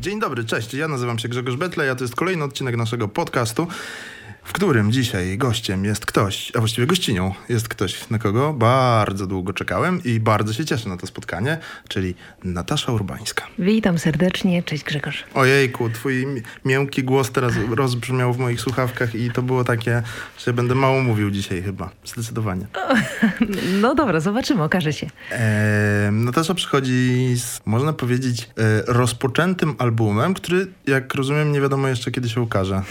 Dzień 0.00 0.20
dobry, 0.20 0.44
cześć. 0.44 0.74
Ja 0.74 0.88
nazywam 0.88 1.18
się 1.18 1.28
Grzegorz 1.28 1.56
Betle, 1.56 1.90
a 1.90 1.94
to 1.94 2.04
jest 2.04 2.16
kolejny 2.16 2.44
odcinek 2.44 2.76
naszego 2.76 3.08
podcastu 3.08 3.66
w 4.44 4.52
którym 4.52 4.92
dzisiaj 4.92 5.38
gościem 5.38 5.84
jest 5.84 6.06
ktoś, 6.06 6.52
a 6.56 6.58
właściwie 6.58 6.86
gościnią 6.86 7.34
jest 7.48 7.68
ktoś, 7.68 8.10
na 8.10 8.18
kogo 8.18 8.52
bardzo 8.52 9.26
długo 9.26 9.52
czekałem 9.52 10.00
i 10.04 10.20
bardzo 10.20 10.52
się 10.52 10.64
cieszę 10.64 10.88
na 10.88 10.96
to 10.96 11.06
spotkanie, 11.06 11.58
czyli 11.88 12.14
Natasza 12.44 12.92
Urbańska. 12.92 13.46
Witam 13.58 13.98
serdecznie, 13.98 14.62
cześć 14.62 14.84
Grzegorz. 14.84 15.24
Ojejku, 15.34 15.90
twój 15.90 16.26
miękki 16.64 17.04
głos 17.04 17.30
teraz 17.30 17.54
rozbrzmiał 17.70 18.32
w 18.32 18.38
moich 18.38 18.60
słuchawkach 18.60 19.14
i 19.14 19.30
to 19.30 19.42
było 19.42 19.64
takie, 19.64 20.02
że 20.38 20.52
będę 20.52 20.74
mało 20.74 21.02
mówił 21.02 21.30
dzisiaj 21.30 21.62
chyba, 21.62 21.90
zdecydowanie. 22.04 22.66
No 23.80 23.94
dobra, 23.94 24.20
zobaczymy, 24.20 24.62
okaże 24.62 24.92
się. 24.92 25.06
E, 25.30 26.08
Natasza 26.12 26.54
przychodzi 26.54 27.34
z, 27.36 27.60
można 27.66 27.92
powiedzieć, 27.92 28.42
e, 28.42 28.82
rozpoczętym 28.86 29.74
albumem, 29.78 30.34
który, 30.34 30.66
jak 30.86 31.14
rozumiem, 31.14 31.52
nie 31.52 31.60
wiadomo 31.60 31.88
jeszcze 31.88 32.10
kiedy 32.10 32.28
się 32.28 32.40
ukaże, 32.40 32.82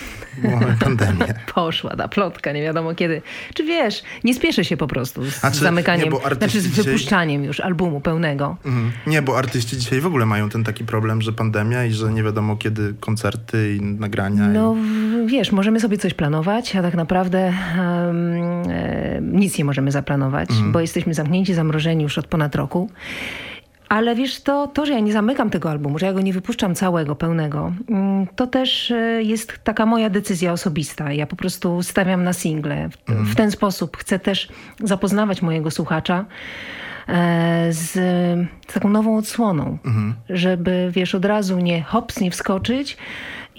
bo 0.43 0.49
mamy 0.49 0.77
pandemię. 0.85 1.38
Poszła 1.53 1.95
ta 1.95 2.07
plotka, 2.07 2.51
nie 2.51 2.61
wiadomo 2.61 2.95
kiedy. 2.95 3.21
Czy 3.53 3.63
wiesz, 3.63 4.03
nie 4.23 4.33
spieszę 4.33 4.65
się 4.65 4.77
po 4.77 4.87
prostu 4.87 5.25
z 5.25 5.39
znaczy, 5.39 5.57
zamykaniem, 5.57 6.13
nie, 6.13 6.35
znaczy 6.35 6.61
z 6.61 6.67
dzisiaj... 6.67 6.83
wypuszczaniem 6.83 7.43
już 7.43 7.59
albumu 7.59 8.01
pełnego. 8.01 8.57
Mhm. 8.65 8.91
Nie, 9.07 9.21
bo 9.21 9.37
artyści 9.37 9.77
dzisiaj 9.77 10.01
w 10.01 10.05
ogóle 10.05 10.25
mają 10.25 10.49
ten 10.49 10.63
taki 10.63 10.85
problem, 10.85 11.21
że 11.21 11.33
pandemia 11.33 11.85
i 11.85 11.91
że 11.91 12.13
nie 12.13 12.23
wiadomo 12.23 12.55
kiedy 12.55 12.93
koncerty 12.99 13.75
i 13.75 13.81
nagrania. 13.81 14.47
No 14.47 14.75
i... 14.75 15.27
wiesz, 15.27 15.51
możemy 15.51 15.79
sobie 15.79 15.97
coś 15.97 16.13
planować, 16.13 16.75
a 16.75 16.81
tak 16.81 16.93
naprawdę 16.93 17.53
um, 17.77 18.33
e, 18.69 19.19
nic 19.21 19.57
nie 19.57 19.65
możemy 19.65 19.91
zaplanować, 19.91 20.49
mhm. 20.49 20.71
bo 20.71 20.79
jesteśmy 20.79 21.13
zamknięci, 21.13 21.53
zamrożeni 21.53 22.03
już 22.03 22.17
od 22.17 22.27
ponad 22.27 22.55
roku. 22.55 22.89
Ale 23.89 24.15
wiesz, 24.15 24.41
to, 24.41 24.67
to, 24.67 24.85
że 24.85 24.93
ja 24.93 24.99
nie 24.99 25.13
zamykam 25.13 25.49
tego 25.49 25.71
albumu, 25.71 25.99
że 25.99 26.05
ja 26.05 26.13
go 26.13 26.21
nie 26.21 26.33
wypuszczam 26.33 26.75
całego, 26.75 27.15
pełnego, 27.15 27.73
mm, 27.89 28.27
to 28.35 28.47
też 28.47 28.91
e, 28.91 29.23
jest 29.23 29.59
taka 29.63 29.85
moja 29.85 30.09
decyzja 30.09 30.51
osobista. 30.51 31.11
Ja 31.13 31.27
po 31.27 31.35
prostu 31.35 31.83
stawiam 31.83 32.23
na 32.23 32.33
single. 32.33 32.89
W, 32.89 33.09
mhm. 33.09 33.35
ten 33.35 33.51
sposób 33.51 33.97
chcę 33.97 34.19
też 34.19 34.49
zapoznawać 34.83 35.41
mojego 35.41 35.71
słuchacza 35.71 36.25
e, 37.07 37.67
z, 37.73 37.91
z 38.67 38.73
taką 38.73 38.89
nową 38.89 39.17
odsłoną, 39.17 39.77
mhm. 39.85 40.15
żeby, 40.29 40.89
wiesz, 40.91 41.15
od 41.15 41.25
razu 41.25 41.59
nie 41.59 41.83
hops, 41.83 42.19
nie 42.19 42.31
wskoczyć, 42.31 42.97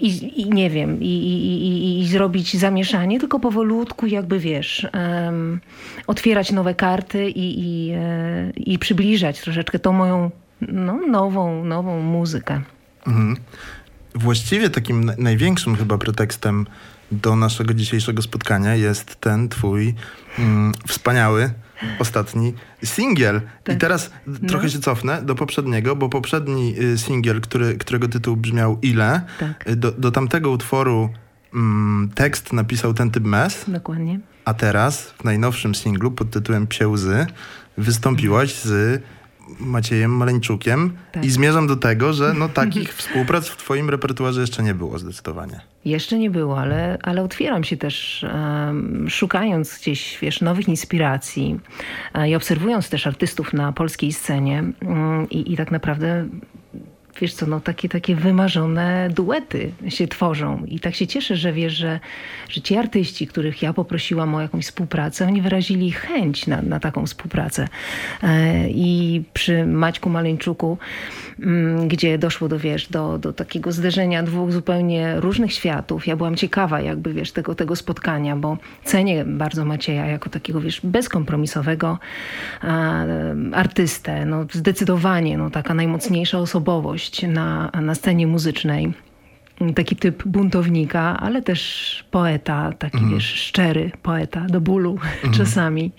i, 0.01 0.41
i 0.41 0.49
nie 0.49 0.69
wiem, 0.69 1.01
i, 1.01 1.05
i, 1.05 2.01
i, 2.01 2.07
zrobić 2.07 2.57
zamieszanie, 2.57 3.19
tylko 3.19 3.39
powolutku 3.39 4.07
jakby 4.07 4.39
wiesz, 4.39 4.87
um, 4.93 5.59
otwierać 6.07 6.51
nowe 6.51 6.75
karty 6.75 7.29
i, 7.29 7.59
i, 7.59 7.91
e, 7.91 8.51
i 8.55 8.79
przybliżać 8.79 9.41
troszeczkę 9.41 9.79
tą 9.79 9.93
moją 9.93 10.31
no, 10.61 10.99
nową, 11.07 11.65
nową 11.65 12.01
muzykę. 12.01 12.61
Mhm. 13.07 13.37
Właściwie 14.15 14.69
takim 14.69 15.11
największym 15.17 15.75
chyba 15.75 15.97
pretekstem 15.97 16.65
do 17.11 17.35
naszego 17.35 17.73
dzisiejszego 17.73 18.21
spotkania 18.21 18.75
jest 18.75 19.15
ten 19.15 19.49
twój 19.49 19.95
mm, 20.39 20.71
wspaniały 20.87 21.53
ostatni 21.99 22.53
singiel. 22.83 23.41
Tak. 23.63 23.75
I 23.75 23.79
teraz 23.79 24.11
no. 24.27 24.49
trochę 24.49 24.69
się 24.69 24.79
cofnę 24.79 25.21
do 25.21 25.35
poprzedniego, 25.35 25.95
bo 25.95 26.09
poprzedni 26.09 26.75
y, 26.79 26.97
singiel, 26.97 27.41
który, 27.41 27.77
którego 27.77 28.07
tytuł 28.07 28.37
brzmiał 28.37 28.77
Ile, 28.81 29.21
tak. 29.39 29.67
Y, 29.69 29.75
do, 29.75 29.91
do 29.91 30.11
tamtego 30.11 30.51
utworu 30.51 31.09
mm, 31.53 32.09
tekst 32.15 32.53
napisał 32.53 32.93
ten 32.93 33.11
typ 33.11 33.23
mes. 33.23 33.65
Dokładnie. 33.67 34.19
A 34.45 34.53
teraz 34.53 35.13
w 35.19 35.23
najnowszym 35.23 35.75
singlu 35.75 36.11
pod 36.11 36.29
tytułem 36.29 36.67
Psie 36.67 36.87
łzy 36.87 37.25
wystąpiłaś 37.77 38.55
z 38.55 39.03
Maciejem 39.59 40.11
Maleńczukiem 40.11 40.97
tak. 41.11 41.25
i 41.25 41.31
zmierzam 41.31 41.67
do 41.67 41.75
tego, 41.75 42.13
że 42.13 42.33
no, 42.33 42.49
takich 42.49 42.93
współprac 42.99 43.47
w 43.47 43.57
twoim 43.57 43.89
repertuarze 43.89 44.41
jeszcze 44.41 44.63
nie 44.63 44.73
było 44.73 44.99
zdecydowanie. 44.99 45.61
Jeszcze 45.85 46.19
nie 46.19 46.29
było, 46.29 46.59
ale, 46.59 46.97
ale 47.03 47.23
otwieram 47.23 47.63
się 47.63 47.77
też, 47.77 48.25
um, 48.33 49.09
szukając 49.09 49.79
gdzieś, 49.79 50.17
wiesz, 50.21 50.41
nowych 50.41 50.67
inspiracji 50.67 51.59
um, 52.15 52.27
i 52.27 52.35
obserwując 52.35 52.89
też 52.89 53.07
artystów 53.07 53.53
na 53.53 53.71
polskiej 53.71 54.11
scenie 54.11 54.63
um, 54.85 55.29
i, 55.29 55.53
i 55.53 55.57
tak 55.57 55.71
naprawdę 55.71 56.27
wiesz 57.19 57.33
co, 57.33 57.45
no 57.45 57.59
takie, 57.59 57.89
takie 57.89 58.15
wymarzone 58.15 59.09
duety 59.09 59.71
się 59.89 60.07
tworzą. 60.07 60.65
I 60.67 60.79
tak 60.79 60.95
się 60.95 61.07
cieszę, 61.07 61.35
że 61.35 61.53
wiesz, 61.53 61.73
że, 61.73 61.99
że 62.49 62.61
ci 62.61 62.77
artyści, 62.77 63.27
których 63.27 63.61
ja 63.61 63.73
poprosiłam 63.73 64.35
o 64.35 64.41
jakąś 64.41 64.65
współpracę, 64.65 65.27
oni 65.27 65.41
wyrazili 65.41 65.91
chęć 65.91 66.47
na, 66.47 66.61
na 66.61 66.79
taką 66.79 67.05
współpracę. 67.05 67.67
E, 68.23 68.69
I 68.69 69.23
przy 69.33 69.65
Maćku 69.65 70.09
Maleńczuku, 70.09 70.77
mm, 71.39 71.87
gdzie 71.87 72.17
doszło 72.17 72.47
do, 72.47 72.59
wiesz, 72.59 72.87
do, 72.87 73.17
do 73.17 73.33
takiego 73.33 73.71
zderzenia 73.71 74.23
dwóch 74.23 74.51
zupełnie 74.51 75.19
różnych 75.19 75.53
światów, 75.53 76.07
ja 76.07 76.15
byłam 76.15 76.35
ciekawa 76.35 76.81
jakby, 76.81 77.13
wiesz, 77.13 77.31
tego, 77.31 77.55
tego 77.55 77.75
spotkania, 77.75 78.35
bo 78.35 78.57
cenię 78.83 79.25
bardzo 79.25 79.65
Macieja 79.65 80.05
jako 80.05 80.29
takiego, 80.29 80.61
wiesz, 80.61 80.81
bezkompromisowego 80.83 81.99
artystę. 83.53 84.25
No, 84.25 84.45
zdecydowanie, 84.51 85.37
no, 85.37 85.49
taka 85.49 85.73
najmocniejsza 85.73 86.39
osobowość 86.39 87.10
na, 87.27 87.71
na 87.81 87.95
scenie 87.95 88.27
muzycznej 88.27 88.93
taki 89.75 89.95
typ 89.95 90.23
buntownika, 90.23 91.19
ale 91.19 91.41
też 91.41 92.03
poeta, 92.11 92.73
taki 92.79 92.97
mm. 92.97 93.09
wiesz, 93.09 93.33
szczery 93.33 93.91
poeta 94.03 94.45
do 94.49 94.61
bólu 94.61 94.97
mm. 95.23 95.35
czasami. 95.37 95.91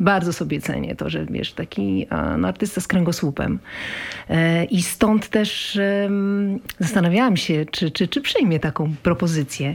Bardzo 0.00 0.32
sobie 0.32 0.60
cenię 0.60 0.96
to, 0.96 1.10
że 1.10 1.26
wiesz, 1.26 1.52
taki 1.52 2.06
no, 2.38 2.48
artysta 2.48 2.80
z 2.80 2.86
kręgosłupem. 2.86 3.58
E, 4.30 4.64
I 4.64 4.82
stąd 4.82 5.28
też 5.28 5.78
zastanawiałam 6.78 7.36
się, 7.36 7.66
czy, 7.70 7.90
czy, 7.90 8.08
czy 8.08 8.20
przyjmie 8.20 8.60
taką 8.60 8.94
propozycję. 9.02 9.74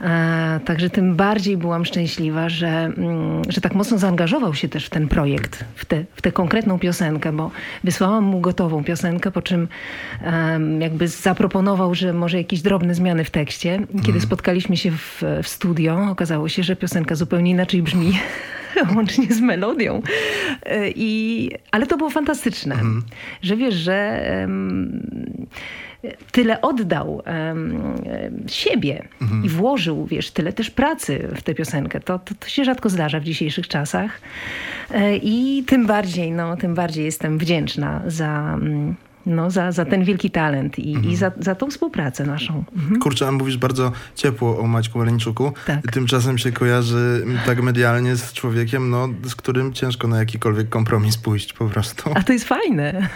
E, 0.00 0.60
także 0.64 0.90
tym 0.90 1.16
bardziej 1.16 1.56
byłam 1.56 1.84
szczęśliwa, 1.84 2.48
że, 2.48 2.68
mm, 2.68 3.42
że 3.48 3.60
tak 3.60 3.74
mocno 3.74 3.98
zaangażował 3.98 4.54
się 4.54 4.68
też 4.68 4.86
w 4.86 4.90
ten 4.90 5.08
projekt, 5.08 5.64
w, 5.74 5.84
te, 5.84 6.04
w 6.14 6.22
tę 6.22 6.32
konkretną 6.32 6.78
piosenkę, 6.78 7.32
bo 7.32 7.50
wysłałam 7.84 8.24
mu 8.24 8.40
gotową 8.40 8.84
piosenkę, 8.84 9.30
po 9.30 9.42
czym 9.42 9.68
jakby 10.78 11.08
zaproponował, 11.08 11.94
że 11.94 12.12
może 12.12 12.38
jakiś 12.38 12.62
drobne 12.68 12.94
zmiany 12.94 13.24
w 13.24 13.30
tekście. 13.30 13.78
Kiedy 13.88 14.08
mm. 14.08 14.20
spotkaliśmy 14.20 14.76
się 14.76 14.90
w, 14.90 15.22
w 15.42 15.48
studio, 15.48 16.06
okazało 16.10 16.48
się, 16.48 16.62
że 16.62 16.76
piosenka 16.76 17.14
zupełnie 17.14 17.50
inaczej 17.50 17.82
brzmi, 17.82 18.12
łącznie 18.94 19.26
z 19.26 19.40
melodią. 19.40 20.02
E, 20.66 20.90
I, 20.90 21.50
ale 21.70 21.86
to 21.86 21.96
było 21.96 22.10
fantastyczne, 22.10 22.74
mm. 22.74 23.02
że 23.42 23.56
wiesz, 23.56 23.74
że 23.74 24.22
um, 24.40 25.46
tyle 26.32 26.60
oddał 26.60 27.22
um, 27.26 27.94
siebie 28.46 29.08
mm. 29.22 29.44
i 29.44 29.48
włożył, 29.48 30.06
wiesz, 30.06 30.30
tyle 30.30 30.52
też 30.52 30.70
pracy 30.70 31.28
w 31.36 31.42
tę 31.42 31.54
piosenkę. 31.54 32.00
To, 32.00 32.18
to, 32.18 32.34
to 32.34 32.48
się 32.48 32.64
rzadko 32.64 32.88
zdarza 32.88 33.20
w 33.20 33.24
dzisiejszych 33.24 33.68
czasach. 33.68 34.20
E, 34.90 35.16
I 35.16 35.64
tym 35.66 35.86
bardziej, 35.86 36.32
no, 36.32 36.56
tym 36.56 36.74
bardziej 36.74 37.04
jestem 37.04 37.38
wdzięczna 37.38 38.02
za 38.06 38.58
um, 38.60 38.94
no, 39.26 39.50
za, 39.50 39.72
za 39.72 39.84
ten 39.84 40.04
wielki 40.04 40.30
talent 40.30 40.78
i, 40.78 40.94
mhm. 40.94 41.12
i 41.12 41.16
za, 41.16 41.32
za 41.40 41.54
tą 41.54 41.70
współpracę 41.70 42.26
naszą. 42.26 42.64
Mhm. 42.76 43.00
Kurczę, 43.00 43.28
a 43.28 43.32
mówisz 43.32 43.56
bardzo 43.56 43.92
ciepło 44.14 44.58
o 44.58 44.66
Maćku 44.66 44.98
Maleńczuku. 44.98 45.52
Tak. 45.66 45.92
Tymczasem 45.92 46.38
się 46.38 46.52
kojarzy 46.52 47.24
tak 47.46 47.62
medialnie 47.62 48.16
z 48.16 48.32
człowiekiem, 48.32 48.90
no, 48.90 49.08
z 49.24 49.34
którym 49.34 49.72
ciężko 49.72 50.08
na 50.08 50.18
jakikolwiek 50.18 50.68
kompromis 50.68 51.16
pójść 51.16 51.52
po 51.52 51.66
prostu. 51.66 52.10
A 52.14 52.22
to 52.22 52.32
jest 52.32 52.44
fajne. 52.44 53.08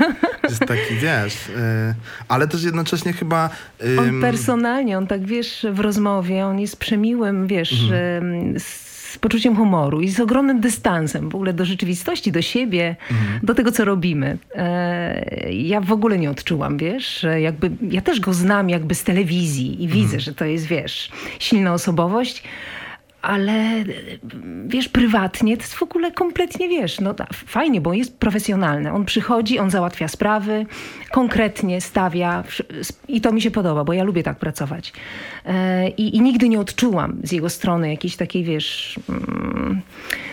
Jest 0.48 0.60
taki, 0.60 0.94
wiesz, 0.94 1.48
y, 1.48 1.94
ale 2.28 2.48
też 2.48 2.62
jednocześnie 2.62 3.12
chyba... 3.12 3.50
on 3.98 4.20
personalnie, 4.20 4.98
on 4.98 5.06
tak, 5.06 5.26
wiesz, 5.26 5.66
w 5.72 5.80
rozmowie, 5.80 6.46
on 6.46 6.60
jest 6.60 6.76
przemiłym, 6.76 7.46
wiesz, 7.46 7.82
mhm 7.82 8.32
z 8.58 8.91
poczuciem 9.19 9.56
humoru 9.56 10.00
i 10.00 10.09
z 10.09 10.21
ogromnym 10.21 10.61
dystansem 10.61 11.29
w 11.29 11.35
ogóle 11.35 11.53
do 11.53 11.64
rzeczywistości, 11.64 12.32
do 12.32 12.43
siebie, 12.43 12.97
mhm. 13.11 13.41
do 13.43 13.55
tego, 13.55 13.73
co 13.73 13.85
robimy. 13.85 14.38
E, 14.55 15.53
ja 15.53 15.81
w 15.81 15.93
ogóle 15.93 16.19
nie 16.19 16.31
odczułam, 16.31 16.76
wiesz, 16.76 17.26
jakby, 17.41 17.70
ja 17.91 18.00
też 18.00 18.20
go 18.20 18.35
znam 18.35 18.70
jakby 18.70 18.94
z 18.94 19.05
telewizji 19.05 19.85
i 19.85 19.88
widzę, 19.88 20.05
mhm. 20.05 20.20
że 20.20 20.35
to 20.35 20.44
jest, 20.44 20.67
wiesz, 20.67 21.11
silna 21.38 21.73
osobowość, 21.73 22.43
ale 23.22 23.84
wiesz, 24.66 24.88
prywatnie 24.88 25.56
to 25.56 25.62
jest 25.62 25.74
w 25.74 25.82
ogóle 25.82 26.12
kompletnie, 26.12 26.69
wiesz, 26.69 27.00
no 27.00 27.14
fajnie, 27.32 27.80
bo 27.80 27.92
jest 27.92 28.19
profesjonalny. 28.19 28.92
On 28.92 29.04
przychodzi, 29.04 29.58
on 29.58 29.70
załatwia 29.70 30.08
sprawy, 30.08 30.66
konkretnie 31.10 31.80
stawia 31.80 32.44
i 33.08 33.20
to 33.20 33.32
mi 33.32 33.42
się 33.42 33.50
podoba, 33.50 33.84
bo 33.84 33.92
ja 33.92 34.04
lubię 34.04 34.22
tak 34.22 34.38
pracować. 34.38 34.92
E, 35.46 35.88
I, 35.88 36.16
i 36.16 36.20
nigdy 36.20 36.48
nie 36.48 36.60
odczułam 36.60 37.16
z 37.24 37.32
jego 37.32 37.50
strony 37.50 37.90
jakiejś 37.90 38.16
takiej, 38.16 38.44
wiesz, 38.44 39.00
mm, 39.08 39.80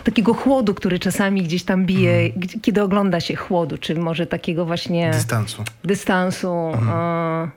takiego 0.04 0.34
chłodu, 0.34 0.74
który 0.74 0.98
czasami 0.98 1.42
gdzieś 1.42 1.62
tam 1.62 1.86
bije, 1.86 2.12
mm. 2.12 2.32
kiedy 2.62 2.82
ogląda 2.82 3.20
się 3.20 3.36
chłodu, 3.36 3.78
czy 3.78 3.94
może 3.94 4.26
takiego 4.26 4.64
właśnie... 4.64 5.10
Dystansu. 5.10 5.64
Dystansu, 5.84 6.52
mm. 6.52 7.50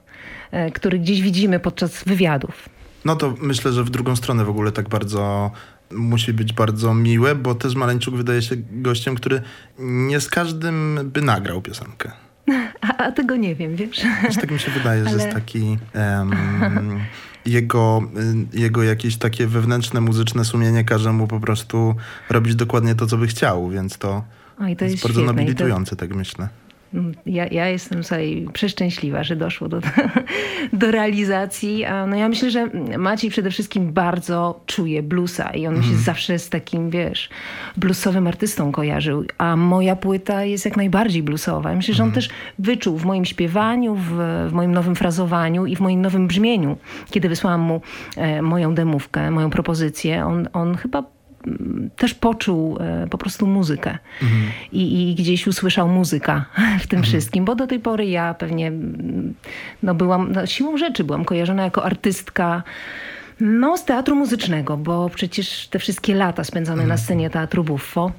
e, 0.51 0.71
który 0.71 1.00
gdzieś 1.00 1.21
widzimy 1.21 1.59
podczas 1.59 2.03
wywiadów. 2.03 2.69
No 3.06 3.16
to 3.16 3.36
myślę, 3.42 3.72
że 3.72 3.84
w 3.84 3.90
drugą 3.90 4.16
stronę 4.16 4.46
w 4.46 4.50
ogóle 4.50 4.72
tak 4.72 4.90
bardzo 4.90 5.52
musi 5.92 6.34
być 6.34 6.54
bardzo 6.54 6.94
miłe, 6.94 7.36
bo 7.36 7.56
też 7.56 7.76
Maleńczuk 7.76 8.16
wydaje 8.16 8.42
się 8.42 8.56
gościem, 8.72 9.16
który 9.16 9.42
nie 9.80 10.20
z 10.20 10.30
każdym 10.30 11.00
by 11.04 11.22
nagrał 11.22 11.62
piosenkę. 11.62 12.12
A, 12.82 12.98
a 12.98 13.12
tego 13.12 13.36
nie 13.36 13.56
wiem, 13.56 13.76
wiesz? 13.76 14.02
Wiesz, 14.24 14.36
tak 14.36 14.52
mi 14.52 14.60
się 14.60 14.72
wydaje, 14.72 15.02
Ale... 15.02 15.10
że 15.10 15.16
jest 15.16 15.36
taki... 15.36 15.78
Um, 15.96 17.00
jego, 17.46 18.02
y, 18.54 18.60
jego 18.60 18.84
jakieś 18.84 19.18
takie 19.18 19.48
wewnętrzne 19.48 20.02
muzyczne 20.02 20.46
sumienie 20.46 20.84
każe 20.84 21.14
mu 21.14 21.28
po 21.28 21.40
prostu 21.40 21.96
robić 22.30 22.56
dokładnie 22.56 22.96
to, 22.96 23.08
co 23.08 23.18
by 23.18 23.28
chciał, 23.28 23.70
więc 23.70 23.98
to, 23.98 24.24
Oj, 24.60 24.76
to 24.76 24.86
jest, 24.86 24.96
jest 24.96 25.04
bardzo 25.04 25.22
nobilitujące, 25.22 25.90
to... 25.90 25.96
tak 25.96 26.16
myślę. 26.16 26.50
Ja, 27.25 27.48
ja 27.48 27.68
jestem 27.68 28.04
sobie 28.04 28.51
przeszczęśliwa, 28.51 29.24
że 29.24 29.36
doszło 29.36 29.69
do, 29.69 29.80
do 30.74 30.92
realizacji. 30.92 31.86
No 32.07 32.16
ja 32.16 32.30
myślę, 32.30 32.51
że 32.51 32.69
Maciej 32.98 33.31
przede 33.31 33.51
wszystkim 33.51 33.94
bardzo 33.94 34.62
czuje 34.66 35.04
bluesa 35.04 35.50
i 35.50 35.68
on 35.68 35.74
mm. 35.74 35.84
się 35.84 35.90
mhm. 35.90 36.06
zawsze 36.06 36.40
z 36.40 36.50
takim, 36.50 36.90
wiesz, 36.90 37.30
bluesowym 37.78 38.28
artystą 38.28 38.72
kojarzył. 38.72 39.25
A 39.38 39.56
moja 39.56 39.95
płyta 39.95 40.44
jest 40.44 40.66
jak 40.66 40.78
najbardziej 40.78 41.24
bluesowa. 41.24 41.69
Ja 41.69 41.75
myślę, 41.75 41.94
że 41.94 42.04
on 42.04 42.10
mm. 42.10 42.16
też 42.16 42.30
wyczuł 42.60 42.98
w 42.98 43.06
moim 43.06 43.25
śpiewaniu, 43.25 43.95
w, 43.95 44.10
w, 44.50 44.51
moim 44.51 44.72
nowym 44.72 44.95
frazowaniu 44.95 45.66
i 45.66 45.75
w 45.75 45.80
moim 45.80 46.01
nowym 46.01 46.28
brzmieniu. 46.28 46.78
Kiedy 47.12 47.30
wysłałam 47.30 47.62
mu 47.62 47.81
e, 48.18 48.42
moją 48.42 48.75
demówkę, 48.75 49.31
moją 49.31 49.50
propozycję, 49.50 50.25
on, 50.25 50.48
on 50.54 50.75
chyba 50.75 51.12
też 51.95 52.13
poczuł 52.13 52.78
e, 52.80 53.07
po 53.10 53.18
prostu 53.18 53.48
muzykę 53.48 53.98
mhm. 54.22 54.42
I, 54.72 55.12
I, 55.12 55.16
gdzieś 55.16 55.48
usłyszał 55.48 55.88
muzyka 55.88 56.45
w 56.84 56.88
tym 56.88 57.00
mhm. 57.00 57.04
wszystkim, 57.04 57.45
bo 57.45 57.56
do 57.56 57.68
tej 57.68 57.80
pory 57.80 58.06
ja 58.06 58.34
pewnie 58.34 58.72
no 59.84 59.95
byłam, 59.95 60.31
no 60.31 60.45
siłą 60.45 60.78
rzeczy 60.78 61.04
byłam 61.04 61.25
kojarzona 61.25 61.63
jako 61.63 61.86
artystka 61.86 62.63
no, 63.40 63.78
z 63.78 63.86
teatru 63.86 64.16
muzycznego, 64.16 64.78
bo 64.78 65.10
przecież 65.10 65.68
te 65.68 65.80
wszystkie 65.80 66.16
lata 66.16 66.44
spędzone 66.44 66.84
mhm. 66.84 66.90
na 66.90 66.98
scenie 66.98 67.30
teatru 67.30 67.63
Buffo 67.63 68.12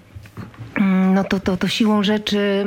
no 1.15 1.25
to, 1.25 1.41
to, 1.41 1.57
to 1.57 1.69
siłą 1.69 2.03
rzeczy 2.03 2.65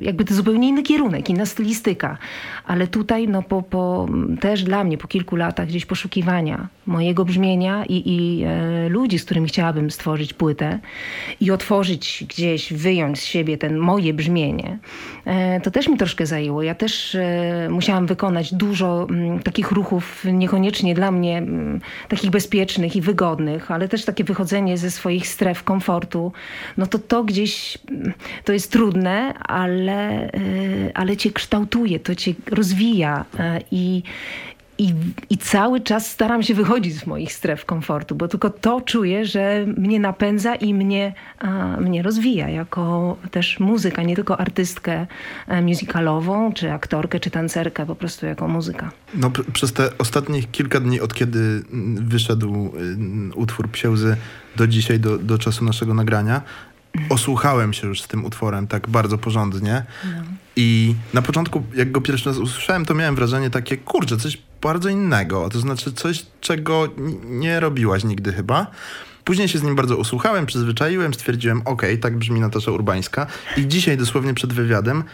jakby 0.00 0.24
to 0.24 0.34
zupełnie 0.34 0.68
inny 0.68 0.82
kierunek, 0.82 1.30
inna 1.30 1.46
stylistyka. 1.46 2.18
Ale 2.66 2.86
tutaj 2.86 3.28
no 3.28 3.42
po, 3.42 3.62
po, 3.62 4.08
też 4.40 4.62
dla 4.62 4.84
mnie 4.84 4.98
po 4.98 5.08
kilku 5.08 5.36
latach 5.36 5.66
gdzieś 5.68 5.86
poszukiwania 5.86 6.68
mojego 6.86 7.24
brzmienia 7.24 7.84
i, 7.84 8.02
i 8.06 8.44
e, 8.44 8.88
ludzi, 8.88 9.18
z 9.18 9.24
którymi 9.24 9.48
chciałabym 9.48 9.90
stworzyć 9.90 10.32
płytę 10.32 10.78
i 11.40 11.50
otworzyć 11.50 12.24
gdzieś, 12.28 12.72
wyjąć 12.72 13.18
z 13.18 13.24
siebie 13.24 13.58
ten 13.58 13.76
moje 13.76 14.14
brzmienie, 14.14 14.78
e, 15.24 15.60
to 15.60 15.70
też 15.70 15.88
mi 15.88 15.96
troszkę 15.96 16.26
zajęło. 16.26 16.62
Ja 16.62 16.74
też 16.74 17.14
e, 17.14 17.68
musiałam 17.70 18.06
wykonać 18.06 18.54
dużo 18.54 19.06
mm, 19.10 19.38
takich 19.38 19.70
ruchów 19.70 20.24
niekoniecznie 20.32 20.94
dla 20.94 21.10
mnie 21.10 21.38
mm, 21.38 21.80
takich 22.08 22.30
bezpiecznych 22.30 22.96
i 22.96 23.00
wygodnych, 23.00 23.70
ale 23.70 23.88
też 23.88 24.04
takie 24.04 24.24
wychodzenie 24.24 24.78
ze 24.78 24.90
swoich 24.90 25.28
stref 25.28 25.64
komfortu 25.64 26.13
no 26.76 26.86
to 26.86 26.98
to 26.98 27.24
gdzieś, 27.24 27.78
to 28.44 28.52
jest 28.52 28.72
trudne, 28.72 29.34
ale, 29.38 30.32
e, 30.32 30.32
ale 30.94 31.16
cię 31.16 31.32
kształtuje, 31.32 32.00
to 32.00 32.14
cię 32.14 32.34
rozwija 32.46 33.24
e, 33.38 33.60
i, 33.70 34.02
i, 34.78 34.94
I 35.30 35.38
cały 35.38 35.80
czas 35.80 36.10
staram 36.10 36.42
się 36.42 36.54
wychodzić 36.54 36.94
z 37.00 37.06
moich 37.06 37.32
stref 37.32 37.64
komfortu, 37.64 38.14
bo 38.14 38.28
tylko 38.28 38.50
to 38.50 38.80
czuję, 38.80 39.26
że 39.26 39.66
mnie 39.76 40.00
napędza 40.00 40.54
i 40.54 40.74
mnie, 40.74 41.14
a, 41.38 41.76
mnie 41.80 42.02
rozwija 42.02 42.48
jako 42.48 43.16
też 43.30 43.60
muzyka, 43.60 44.02
nie 44.02 44.14
tylko 44.14 44.40
artystkę 44.40 45.06
e, 45.48 45.62
musicalową, 45.62 46.52
czy 46.52 46.72
aktorkę, 46.72 47.20
czy 47.20 47.30
tancerkę, 47.30 47.86
po 47.86 47.94
prostu 47.94 48.26
jako 48.26 48.48
muzyka. 48.48 48.90
No, 49.14 49.30
przez 49.52 49.72
te 49.72 49.98
ostatnie 49.98 50.42
kilka 50.42 50.80
dni, 50.80 51.00
od 51.00 51.14
kiedy 51.14 51.62
wyszedł 51.94 52.72
utwór 53.34 53.70
Psiełzy 53.70 54.16
do 54.56 54.66
dzisiaj, 54.66 55.00
do, 55.00 55.18
do 55.18 55.38
czasu 55.38 55.64
naszego 55.64 55.94
nagrania, 55.94 56.42
osłuchałem 57.08 57.72
się 57.72 57.86
już 57.86 58.02
z 58.02 58.08
tym 58.08 58.24
utworem 58.24 58.66
tak 58.66 58.88
bardzo 58.88 59.18
porządnie. 59.18 59.84
No. 60.04 60.22
I 60.56 60.94
na 61.14 61.22
początku, 61.22 61.62
jak 61.76 61.92
go 61.92 62.00
pierwszy 62.00 62.28
raz 62.28 62.38
usłyszałem, 62.38 62.84
to 62.84 62.94
miałem 62.94 63.14
wrażenie 63.14 63.50
takie, 63.50 63.76
kurczę, 63.76 64.16
coś 64.16 64.38
bardzo 64.64 64.88
innego. 64.88 65.48
To 65.48 65.60
znaczy 65.60 65.92
coś, 65.92 66.26
czego 66.40 66.88
nie 67.24 67.60
robiłaś 67.60 68.04
nigdy 68.04 68.32
chyba. 68.32 68.66
Później 69.24 69.48
się 69.48 69.58
z 69.58 69.62
nim 69.62 69.76
bardzo 69.76 69.96
usłuchałem, 69.96 70.46
przyzwyczaiłem, 70.46 71.14
stwierdziłem, 71.14 71.62
ok, 71.64 71.82
tak 72.00 72.16
brzmi 72.16 72.40
Natasza 72.40 72.70
Urbańska. 72.70 73.26
I 73.56 73.68
dzisiaj 73.68 73.96
dosłownie 73.96 74.34
przed 74.34 74.52
wywiadem 74.52 75.04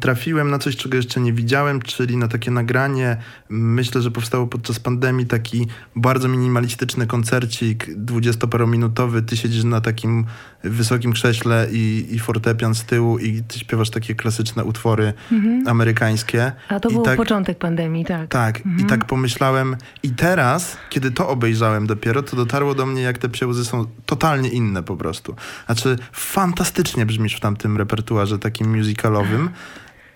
trafiłem 0.00 0.50
na 0.50 0.58
coś, 0.58 0.76
czego 0.76 0.96
jeszcze 0.96 1.20
nie 1.20 1.32
widziałem, 1.32 1.82
czyli 1.82 2.16
na 2.16 2.28
takie 2.28 2.50
nagranie, 2.50 3.16
myślę, 3.48 4.02
że 4.02 4.10
powstało 4.10 4.46
podczas 4.46 4.80
pandemii, 4.80 5.26
taki 5.26 5.66
bardzo 5.96 6.28
minimalistyczny 6.28 7.06
koncercik, 7.06 7.86
dwudziestoparominutowy. 7.96 9.22
Ty 9.22 9.36
siedzisz 9.36 9.64
na 9.64 9.80
takim 9.80 10.24
wysokim 10.64 11.12
krześle 11.12 11.66
i, 11.72 12.06
i 12.10 12.18
fortepian 12.18 12.74
z 12.74 12.84
tyłu 12.84 13.18
i 13.18 13.42
ty 13.42 13.58
śpiewasz 13.58 13.90
takie 13.90 14.14
klasyczne 14.14 14.64
utwory 14.64 15.12
mhm. 15.32 15.68
amerykańskie. 15.68 16.52
A 16.68 16.80
to 16.80 16.88
I 16.88 16.92
był 16.92 17.02
tak, 17.02 17.16
początek 17.16 17.58
pandemii, 17.58 18.04
tak. 18.04 18.30
Tak, 18.30 18.56
mhm. 18.56 18.80
i 18.80 18.84
tak 18.84 19.04
pomyślałem. 19.04 19.76
I 20.02 20.10
teraz, 20.10 20.76
kiedy 20.90 21.10
to 21.10 21.28
obejrzałem 21.28 21.86
dopiero, 21.86 22.22
to 22.22 22.36
dotarło 22.36 22.74
do 22.74 22.86
mnie, 22.86 23.02
jak 23.02 23.18
te 23.18 23.28
przełzy 23.28 23.64
są 23.64 23.86
totalnie 24.06 24.48
inne 24.48 24.82
po 24.82 24.96
prostu. 24.96 25.34
Znaczy, 25.66 25.96
fantastycznie 26.12 27.06
brzmisz 27.06 27.36
w 27.36 27.40
tamtym 27.40 27.76
repertuarze 27.76 28.38
takim 28.38 28.76
musicalowym 28.76 29.43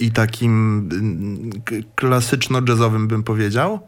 i 0.00 0.10
takim 0.10 0.78
mm, 0.92 1.50
klasyczno-jazzowym 1.94 3.08
bym 3.08 3.22
powiedział. 3.22 3.80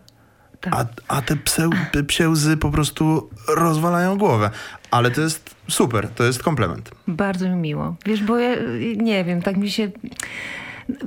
Tak. 0.60 0.74
A, 0.74 0.86
a 1.16 1.22
te 1.22 1.36
pseł, 1.36 1.70
psiełzy 2.06 2.56
po 2.56 2.70
prostu 2.70 3.30
rozwalają 3.48 4.18
głowę. 4.18 4.50
Ale 4.90 5.10
to 5.10 5.20
jest 5.20 5.54
super, 5.68 6.08
to 6.08 6.24
jest 6.24 6.42
komplement. 6.42 6.90
Bardzo 7.08 7.48
mi 7.48 7.56
miło. 7.56 7.96
Wiesz, 8.06 8.22
bo 8.22 8.38
ja 8.38 8.56
nie 8.96 9.24
wiem, 9.24 9.42
tak 9.42 9.56
mi 9.56 9.70
się 9.70 9.90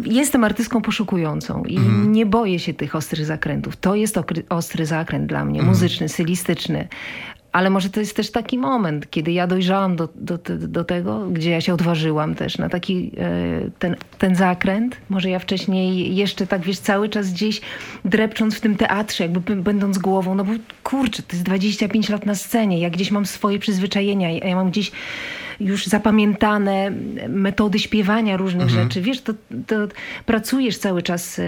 jestem 0.06 0.44
artystką 0.44 0.82
poszukującą 0.82 1.64
i 1.64 1.78
mm. 1.78 2.12
nie 2.12 2.26
boję 2.26 2.60
się 2.60 2.74
tych 2.74 2.96
ostrych 2.96 3.26
zakrętów. 3.26 3.76
To 3.76 3.96
jest 3.96 4.20
ostry 4.50 4.86
zakręt 4.86 5.26
dla 5.26 5.46
mnie, 5.46 5.60
mm. 5.60 5.70
muzyczny, 5.70 6.10
stylistyczny. 6.10 6.88
Ale 7.54 7.70
może 7.70 7.90
to 7.90 8.00
jest 8.00 8.16
też 8.16 8.32
taki 8.32 8.58
moment, 8.58 9.10
kiedy 9.10 9.32
ja 9.32 9.48
dojrzałam 9.48 9.96
do, 9.96 10.10
do, 10.16 10.38
do 10.58 10.84
tego, 10.84 11.28
gdzie 11.30 11.52
ja 11.52 11.62
się 11.62 11.74
odważyłam 11.74 12.36
też 12.36 12.58
na 12.58 12.70
taki 12.70 13.12
e, 13.18 13.70
ten, 13.80 13.96
ten 14.18 14.36
zakręt. 14.36 14.98
Może 15.10 15.30
ja 15.30 15.40
wcześniej 15.40 16.16
jeszcze 16.16 16.48
tak, 16.48 16.62
wiesz, 16.62 16.80
cały 16.80 17.10
czas 17.10 17.34
gdzieś 17.34 17.62
drepcząc 18.06 18.56
w 18.56 18.62
tym 18.62 18.76
teatrze, 18.76 19.24
jakby 19.24 19.56
będąc 19.56 19.98
głową, 19.98 20.36
no 20.36 20.44
bo 20.44 20.52
kurczę, 20.84 21.24
to 21.24 21.34
jest 21.34 21.46
25 21.46 22.10
lat 22.10 22.26
na 22.26 22.36
scenie, 22.36 22.80
ja 22.80 22.90
gdzieś 22.90 23.12
mam 23.12 23.26
swoje 23.26 23.60
przyzwyczajenia, 23.60 24.32
ja 24.32 24.56
mam 24.56 24.72
gdzieś 24.72 24.92
już 25.64 25.86
zapamiętane 25.86 26.92
metody 27.30 27.80
śpiewania 27.80 28.38
różnych 28.38 28.68
mhm. 28.68 28.84
rzeczy. 28.84 29.02
Wiesz, 29.02 29.22
to, 29.22 29.34
to 29.68 29.76
pracujesz 30.26 30.78
cały 30.78 31.02
czas 31.02 31.42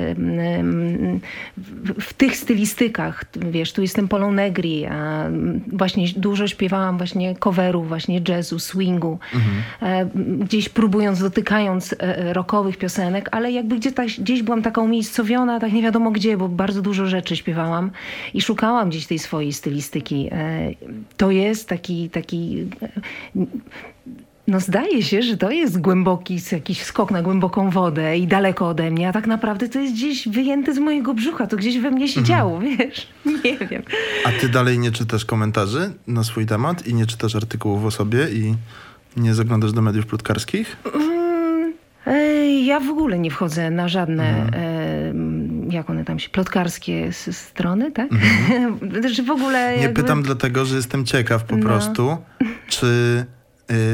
w, 1.58 2.02
w 2.02 2.14
tych 2.14 2.38
stylistykach. 2.38 3.26
Wiesz, 3.52 3.74
tu 3.74 3.82
jestem 3.82 4.08
Polą 4.08 4.32
Negri, 4.32 4.86
a 4.86 5.30
właśnie 5.68 6.08
dużo 6.18 6.48
śpiewałam 6.48 6.98
właśnie 6.98 7.36
coverów, 7.36 7.88
właśnie 7.88 8.22
jazzu, 8.28 8.60
swingu. 8.60 9.20
Mhm. 9.34 9.64
E, 9.82 10.10
gdzieś 10.44 10.70
próbując, 10.70 11.20
dotykając 11.20 11.94
e, 11.94 12.18
e, 12.18 12.34
rockowych 12.34 12.78
piosenek, 12.78 13.30
ale 13.32 13.52
jakby 13.52 13.76
gdzieś, 13.76 13.94
tak, 13.94 14.08
gdzieś 14.08 14.44
byłam 14.44 14.62
taka 14.62 14.82
umiejscowiona, 14.82 15.60
tak 15.60 15.74
nie 15.74 15.82
wiadomo 15.82 16.12
gdzie, 16.12 16.38
bo 16.38 16.50
bardzo 16.50 16.82
dużo 16.82 17.06
rzeczy 17.06 17.36
śpiewałam 17.36 17.92
i 18.34 18.42
szukałam 18.42 18.90
gdzieś 18.90 19.08
tej 19.08 19.20
swojej 19.20 19.54
stylistyki. 19.54 20.30
To 21.18 21.32
jest 21.32 21.70
taki, 21.70 22.10
taki 22.10 22.66
no 24.48 24.60
zdaje 24.60 25.04
się, 25.04 25.22
że 25.22 25.38
to 25.38 25.52
jest 25.52 25.82
głęboki, 25.82 26.40
jakiś 26.52 26.84
skok 26.84 27.12
na 27.12 27.22
głęboką 27.22 27.70
wodę 27.70 28.18
i 28.18 28.28
daleko 28.28 28.68
ode 28.68 28.92
mnie, 28.92 29.10
a 29.10 29.14
tak 29.14 29.28
naprawdę 29.28 29.70
to 29.70 29.80
jest 29.80 29.94
gdzieś 29.94 30.28
wyjęte 30.28 30.74
z 30.74 30.80
mojego 30.80 31.14
brzucha, 31.14 31.48
to 31.48 31.58
gdzieś 31.58 31.80
we 31.80 31.92
mnie 31.92 32.08
się 32.08 32.20
mhm. 32.20 32.26
działo, 32.26 32.60
wiesz, 32.60 33.08
nie 33.46 33.58
wiem. 33.58 33.84
A 34.26 34.32
ty 34.32 34.50
dalej 34.50 34.80
nie 34.80 34.92
czytasz 34.92 35.26
komentarzy 35.26 35.94
na 36.08 36.24
swój 36.24 36.46
temat 36.46 36.88
i 36.88 36.94
nie 36.94 37.06
czytasz 37.06 37.36
artykułów 37.36 37.86
o 37.86 37.92
sobie 37.92 38.28
i 38.32 38.56
nie 39.18 39.34
zaglądasz 39.34 39.72
do 39.72 39.82
mediów 39.82 40.06
plotkarskich? 40.06 40.78
Mm, 40.96 41.74
ja 42.66 42.80
w 42.80 42.90
ogóle 42.90 43.20
nie 43.20 43.32
wchodzę 43.32 43.72
na 43.72 43.88
żadne, 43.88 44.46
mhm. 44.46 45.72
jak 45.72 45.90
one 45.90 46.06
tam 46.06 46.20
się, 46.20 46.30
plotkarskie 46.30 47.14
strony, 47.32 47.92
tak? 47.92 48.12
Mhm. 48.12 49.26
w 49.28 49.32
ogóle... 49.32 49.78
Nie 49.80 49.90
pytam 49.90 50.24
dlatego, 50.24 50.66
że 50.66 50.76
jestem 50.76 51.06
ciekaw 51.06 51.44
po 51.44 51.58
no. 51.58 51.64
prostu, 51.64 52.18
czy 52.68 53.26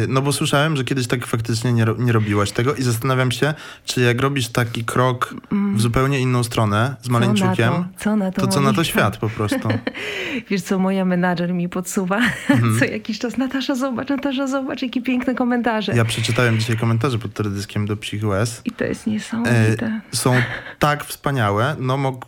no 0.07 0.21
bo 0.21 0.33
słyszałem, 0.33 0.77
że 0.77 0.83
kiedyś 0.83 1.07
tak 1.07 1.27
faktycznie 1.27 1.73
nie, 1.73 1.85
nie 1.97 2.11
robiłaś 2.11 2.51
tego 2.51 2.75
i 2.75 2.83
zastanawiam 2.83 3.31
się, 3.31 3.53
czy 3.85 4.01
jak 4.01 4.21
robisz 4.21 4.47
taki 4.47 4.83
krok 4.83 5.35
w 5.75 5.81
zupełnie 5.81 6.19
inną 6.19 6.43
stronę 6.43 6.95
z 7.01 7.09
maleńczukiem, 7.09 7.73
to, 7.73 7.85
co 7.97 8.15
na 8.15 8.31
to, 8.31 8.41
to 8.41 8.47
co 8.47 8.61
na 8.61 8.73
to 8.73 8.83
świat 8.83 9.17
po 9.17 9.29
prostu. 9.29 9.69
Wiesz 10.49 10.61
co, 10.61 10.79
moja 10.79 11.05
menadżer 11.05 11.53
mi 11.53 11.69
podsuwa 11.69 12.17
mhm. 12.49 12.79
co 12.79 12.85
jakiś 12.85 13.19
czas. 13.19 13.37
Natasza, 13.37 13.75
zobacz, 13.75 14.09
Natasza, 14.09 14.47
zobacz, 14.47 14.81
jakie 14.81 15.01
piękne 15.01 15.35
komentarze. 15.35 15.93
Ja 15.95 16.05
przeczytałem 16.05 16.59
dzisiaj 16.59 16.77
komentarze 16.77 17.19
pod 17.19 17.33
teledyskiem 17.33 17.85
do 17.85 17.97
Psich 17.97 18.23
US. 18.23 18.61
I 18.65 18.71
to 18.71 18.83
jest 18.83 19.07
niesamowite. 19.07 19.85
E, 19.85 20.01
są 20.15 20.33
tak 20.79 21.05
wspaniałe. 21.05 21.75
No 21.79 22.19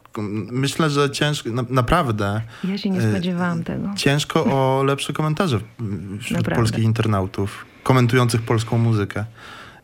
myślę, 0.51 0.89
że 0.89 1.11
ciężko, 1.11 1.49
na, 1.49 1.63
naprawdę. 1.69 2.41
Ja 2.63 2.77
się 2.77 2.89
nie 2.89 3.01
spodziewałam 3.01 3.63
tego. 3.63 3.89
Ciężko 3.95 4.45
o 4.45 4.83
lepsze 4.83 5.13
komentarze 5.13 5.59
wśród 6.19 6.37
naprawdę. 6.37 6.55
polskich 6.55 6.83
internautów 6.83 7.32
komentujących 7.83 8.41
polską 8.41 8.77
muzykę. 8.77 9.25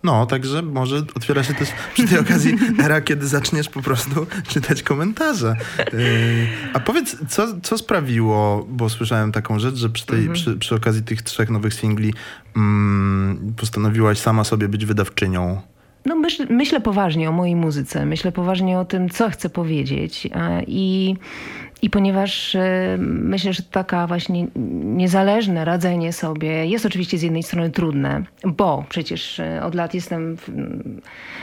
No, 0.03 0.25
także 0.25 0.61
może 0.61 1.03
otwiera 1.15 1.43
się 1.43 1.53
też 1.53 1.69
przy 1.93 2.07
tej 2.07 2.19
okazji 2.19 2.57
era, 2.83 3.01
kiedy 3.01 3.27
zaczniesz 3.27 3.69
po 3.69 3.81
prostu 3.81 4.27
czytać 4.47 4.83
komentarze. 4.83 5.55
Yy, 5.77 5.97
a 6.73 6.79
powiedz, 6.79 7.17
co, 7.29 7.61
co 7.61 7.77
sprawiło, 7.77 8.67
bo 8.69 8.89
słyszałem 8.89 9.31
taką 9.31 9.59
rzecz, 9.59 9.75
że 9.75 9.89
przy, 9.89 10.05
tej, 10.05 10.17
mhm. 10.17 10.33
przy, 10.33 10.57
przy 10.57 10.75
okazji 10.75 11.03
tych 11.03 11.21
trzech 11.21 11.49
nowych 11.49 11.73
singli 11.73 12.13
mm, 12.55 13.53
postanowiłaś 13.57 14.19
sama 14.19 14.43
sobie 14.43 14.67
być 14.67 14.85
wydawczynią. 14.85 15.61
No 16.05 16.15
myśl, 16.15 16.47
myślę 16.49 16.81
poważnie 16.81 17.29
o 17.29 17.31
mojej 17.31 17.55
muzyce, 17.55 18.05
myślę 18.05 18.31
poważnie 18.31 18.79
o 18.79 18.85
tym, 18.85 19.09
co 19.09 19.29
chcę 19.29 19.49
powiedzieć 19.49 20.29
i 20.67 21.15
i 21.81 21.89
ponieważ 21.89 22.55
e, 22.55 22.97
myślę, 22.99 23.53
że 23.53 23.63
taka 23.63 24.07
właśnie 24.07 24.47
niezależne 24.83 25.65
radzenie 25.65 26.13
sobie 26.13 26.65
jest 26.65 26.85
oczywiście 26.85 27.17
z 27.17 27.21
jednej 27.21 27.43
strony 27.43 27.69
trudne, 27.69 28.23
bo 28.45 28.85
przecież 28.89 29.39
e, 29.39 29.63
od 29.63 29.75
lat 29.75 29.93
jestem 29.93 30.37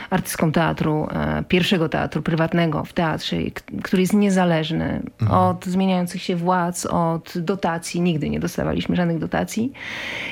artystką 0.09 0.51
teatru, 0.51 1.07
e, 1.11 1.43
pierwszego 1.47 1.89
teatru 1.89 2.21
prywatnego 2.21 2.83
w 2.83 2.93
teatrze, 2.93 3.37
który 3.83 4.01
jest 4.01 4.13
niezależny 4.13 5.01
mhm. 5.21 5.41
od 5.41 5.65
zmieniających 5.65 6.21
się 6.21 6.35
władz, 6.35 6.85
od 6.85 7.33
dotacji. 7.35 8.01
Nigdy 8.01 8.29
nie 8.29 8.39
dostawaliśmy 8.39 8.95
żadnych 8.95 9.19
dotacji. 9.19 9.71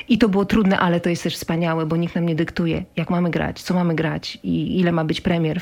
I 0.08 0.18
to 0.18 0.28
było 0.28 0.44
trudne, 0.44 0.78
ale 0.78 1.00
to 1.00 1.10
jest 1.10 1.22
też 1.22 1.34
wspaniałe, 1.34 1.86
bo 1.86 1.96
nikt 1.96 2.14
nam 2.14 2.26
nie 2.26 2.34
dyktuje, 2.34 2.84
jak 2.96 3.10
mamy 3.10 3.30
grać, 3.30 3.62
co 3.62 3.74
mamy 3.74 3.94
grać 3.94 4.38
i 4.42 4.80
ile 4.80 4.92
ma 4.92 5.04
być 5.04 5.20
premier. 5.20 5.60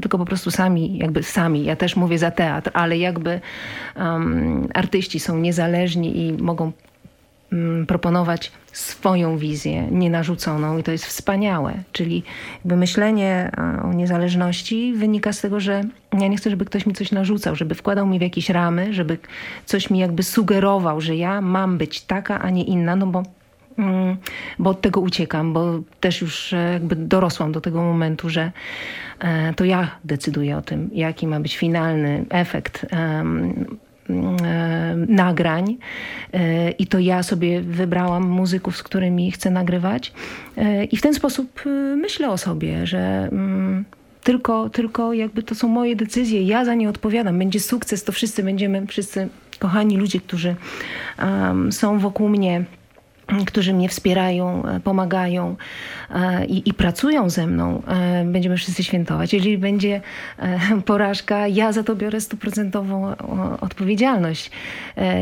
Tylko 0.00 0.18
po 0.18 0.24
prostu 0.24 0.50
sami, 0.50 0.98
jakby 0.98 1.22
sami. 1.22 1.64
Ja 1.64 1.76
też 1.76 1.96
mówię 1.96 2.18
za 2.18 2.30
teatr, 2.30 2.70
ale 2.74 2.98
jakby 2.98 3.40
um, 3.96 4.68
artyści 4.74 5.20
są 5.20 5.38
niezależni 5.38 6.26
i 6.26 6.32
mogą 6.32 6.72
um, 7.52 7.86
proponować 7.86 8.52
swoją 8.72 9.38
wizję, 9.38 9.88
nienarzuconą 9.90 10.78
i 10.78 10.82
to 10.82 10.92
jest 10.92 11.06
wspaniałe. 11.06 11.74
Czyli 11.92 12.22
jakby 12.56 12.76
myślenie 12.76 13.50
o 13.84 13.92
niezależności 13.92 14.92
wynika 14.96 15.32
z 15.32 15.40
tego, 15.40 15.60
że 15.60 15.82
ja 16.20 16.28
nie 16.28 16.36
chcę, 16.36 16.50
żeby 16.50 16.64
ktoś 16.64 16.86
mi 16.86 16.94
coś 16.94 17.12
narzucał, 17.12 17.56
żeby 17.56 17.74
wkładał 17.74 18.06
mi 18.06 18.18
w 18.18 18.22
jakieś 18.22 18.50
ramy, 18.50 18.94
żeby 18.94 19.18
coś 19.64 19.90
mi 19.90 19.98
jakby 19.98 20.22
sugerował, 20.22 21.00
że 21.00 21.16
ja 21.16 21.40
mam 21.40 21.78
być 21.78 22.00
taka, 22.00 22.40
a 22.40 22.50
nie 22.50 22.64
inna, 22.64 22.96
no 22.96 23.06
bo 23.06 23.18
mm, 23.18 23.41
bo 24.58 24.70
od 24.70 24.80
tego 24.80 25.00
uciekam, 25.00 25.52
bo 25.52 25.80
też 26.00 26.20
już 26.20 26.52
e, 26.52 26.72
jakby 26.72 26.96
dorosłam 26.96 27.52
do 27.52 27.60
tego 27.60 27.82
momentu, 27.82 28.28
że 28.30 28.52
e, 29.18 29.54
to 29.54 29.64
ja 29.64 29.90
decyduję 30.04 30.56
o 30.56 30.62
tym, 30.62 30.90
jaki 30.92 31.26
ma 31.26 31.40
być 31.40 31.56
finalny 31.56 32.24
efekt 32.30 32.86
nagrań 35.08 35.76
e, 36.32 36.70
i 36.70 36.86
to 36.86 36.98
ja 36.98 37.22
sobie 37.22 37.60
wybrałam 37.60 38.28
muzyków, 38.28 38.76
z 38.76 38.82
którymi 38.82 39.32
chcę 39.32 39.50
nagrywać 39.50 40.12
i 40.90 40.96
w 40.96 41.02
ten 41.02 41.14
sposób 41.14 41.62
myślę 41.96 42.30
o 42.30 42.38
sobie, 42.38 42.86
że 42.86 43.28
mm, 43.32 43.84
tylko, 44.22 44.70
tylko 44.70 45.12
jakby 45.12 45.42
to 45.42 45.54
są 45.54 45.68
moje 45.68 45.96
decyzje, 45.96 46.42
ja 46.42 46.64
za 46.64 46.74
nie 46.74 46.88
odpowiadam. 46.88 47.38
Będzie 47.38 47.60
sukces, 47.60 48.04
to 48.04 48.12
wszyscy 48.12 48.42
będziemy, 48.42 48.86
wszyscy 48.86 49.28
kochani 49.58 49.96
ludzie, 49.96 50.20
którzy 50.20 50.56
um, 51.18 51.72
są 51.72 51.98
wokół 51.98 52.28
mnie, 52.28 52.64
którzy 53.46 53.74
mnie 53.74 53.88
wspierają, 53.88 54.66
e, 54.66 54.80
pomagają 54.80 55.56
e, 56.10 56.46
i, 56.46 56.68
i, 56.68 56.74
pracują 56.74 57.30
ze 57.30 57.46
mną, 57.46 57.82
e, 57.86 58.24
będziemy 58.24 58.56
wszyscy 58.56 58.84
świętować. 58.84 59.32
Jeżeli 59.32 59.58
będzie 59.58 60.00
porażka, 60.86 61.48
ja 61.48 61.72
za 61.72 61.82
to 61.82 61.96
biorę 61.96 62.20
stuprocentową 62.20 63.16
odpowiedzialność 63.60 64.50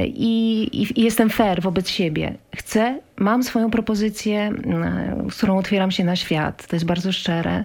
I, 0.04 0.68
i, 0.72 1.02
jestem 1.02 1.30
fair 1.30 1.62
wobec 1.62 1.88
siebie. 1.88 2.34
Chcę, 2.56 3.00
mam 3.16 3.42
swoją 3.42 3.70
propozycję, 3.70 4.52
z 5.30 5.36
którą 5.36 5.58
otwieram 5.58 5.90
się 5.90 6.04
na 6.04 6.16
świat. 6.16 6.66
To 6.66 6.76
jest 6.76 6.86
bardzo 6.86 7.12
szczere. 7.12 7.64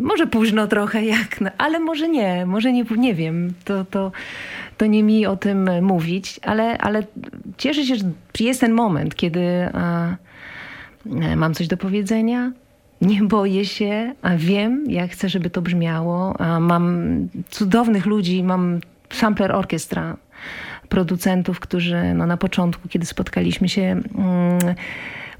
Może 0.00 0.26
późno 0.26 0.66
trochę, 0.66 1.04
jak, 1.04 1.38
ale 1.58 1.78
może 1.78 2.08
nie, 2.08 2.46
może 2.46 2.72
nie, 2.72 2.84
nie 2.96 3.14
wiem. 3.14 3.54
To, 3.64 3.84
to, 3.84 4.12
to 4.80 4.86
nie 4.86 5.02
mi 5.02 5.26
o 5.26 5.36
tym 5.36 5.84
mówić, 5.84 6.40
ale, 6.42 6.78
ale 6.78 7.02
cieszę 7.58 7.84
się, 7.84 7.96
że 7.96 8.04
jest 8.40 8.60
ten 8.60 8.72
moment, 8.72 9.14
kiedy 9.14 9.68
a, 9.72 10.16
mam 11.36 11.54
coś 11.54 11.68
do 11.68 11.76
powiedzenia. 11.76 12.52
Nie 13.00 13.22
boję 13.22 13.64
się, 13.64 14.14
a 14.22 14.36
wiem, 14.36 14.84
jak 14.88 15.10
chcę, 15.10 15.28
żeby 15.28 15.50
to 15.50 15.62
brzmiało. 15.62 16.40
A 16.40 16.60
mam 16.60 17.28
cudownych 17.50 18.06
ludzi, 18.06 18.42
mam 18.42 18.80
sampler 19.10 19.52
orkiestra, 19.52 20.16
producentów, 20.88 21.60
którzy 21.60 22.14
no, 22.14 22.26
na 22.26 22.36
początku, 22.36 22.88
kiedy 22.88 23.06
spotkaliśmy 23.06 23.68
się, 23.68 23.82
mm, 23.82 24.04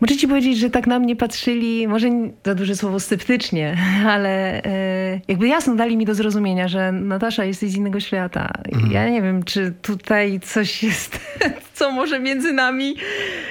Muszę 0.01 0.17
ci 0.17 0.29
powiedzieć, 0.29 0.59
że 0.59 0.71
tak 0.71 0.87
na 0.87 0.99
mnie 0.99 1.17
patrzyli, 1.17 1.89
może 1.89 2.09
za 2.45 2.55
duże 2.55 2.77
słowo 2.77 3.01
sceptycznie, 3.01 3.77
ale 4.15 4.65
e, 4.65 5.21
jakby 5.29 5.49
jasno 5.49 5.75
dali 5.75 5.97
mi 5.97 6.05
do 6.05 6.15
zrozumienia, 6.15 6.69
że 6.69 6.93
Natasza 6.93 7.45
jesteś 7.45 7.71
z 7.71 7.77
innego 7.77 8.01
świata. 8.01 8.51
Mhm. 8.73 8.93
Ja 8.93 9.11
nie 9.11 9.23
wiem, 9.23 9.43
czy 9.43 9.73
tutaj 9.83 10.41
coś 10.41 10.83
jest, 10.83 11.21
co 11.75 11.91
może 11.91 12.21
między 12.21 12.53
nami 12.53 12.95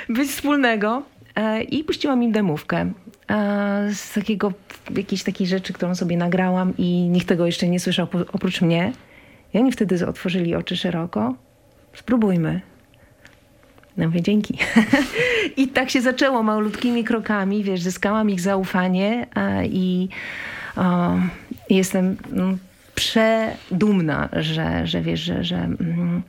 być 0.10 0.30
wspólnego. 0.30 1.04
E, 1.36 1.62
I 1.62 1.84
puściłam 1.84 2.24
im 2.24 2.32
demówkę 2.32 2.92
e, 3.30 3.90
z 3.94 4.14
takiego, 4.14 4.54
jakiejś 4.96 5.24
takiej 5.24 5.48
rzeczy, 5.48 5.74
którą 5.74 5.96
sobie 5.96 6.18
nagrałam 6.18 6.74
i 6.78 7.10
nikt 7.10 7.28
tego 7.28 7.46
jeszcze 7.46 7.68
nie 7.68 7.80
słyszał 7.80 8.08
oprócz 8.34 8.62
mnie. 8.62 8.94
I 9.54 9.58
oni 9.58 9.72
wtedy 9.72 10.08
otworzyli 10.08 10.56
oczy 10.56 10.78
szeroko. 10.78 11.36
Spróbujmy. 11.94 12.62
No 14.00 14.06
mówię, 14.06 14.22
dzięki. 14.22 14.58
I 15.58 15.68
tak 15.68 15.90
się 15.90 16.02
zaczęło 16.02 16.44
malutkimi 16.44 17.04
krokami, 17.04 17.64
wiesz, 17.64 17.82
zyskałam 17.82 18.30
ich 18.30 18.42
zaufanie 18.42 19.28
i 19.64 20.10
o, 20.76 21.12
jestem 21.70 22.18
no, 22.32 22.58
przedumna, 22.96 24.30
że, 24.34 24.88
że 24.88 25.02
wiesz, 25.02 25.20
że, 25.20 25.44
że, 25.44 25.56
mm, 25.56 26.22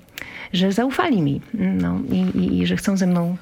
że 0.52 0.72
zaufali 0.72 1.22
mi 1.22 1.40
no, 1.54 2.00
i, 2.10 2.38
i, 2.38 2.60
i 2.60 2.66
że 2.66 2.76
chcą 2.76 2.96
ze 2.96 3.06
mną 3.06 3.36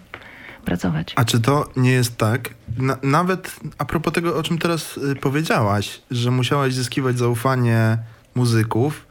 pracować. 0.65 1.13
A 1.17 1.25
czy 1.25 1.41
to 1.41 1.71
nie 1.77 1.91
jest 1.91 2.17
tak, 2.17 2.51
na, 2.79 2.99
nawet 3.03 3.57
a 3.79 3.85
propos 3.85 4.13
tego, 4.13 4.37
o 4.37 4.43
czym 4.43 4.59
teraz 4.59 4.97
y, 4.97 5.17
powiedziałaś, 5.17 6.01
że 6.11 6.31
musiałaś 6.31 6.75
zyskiwać 6.75 7.19
zaufanie 7.19 7.99
muzyków, 8.35 9.07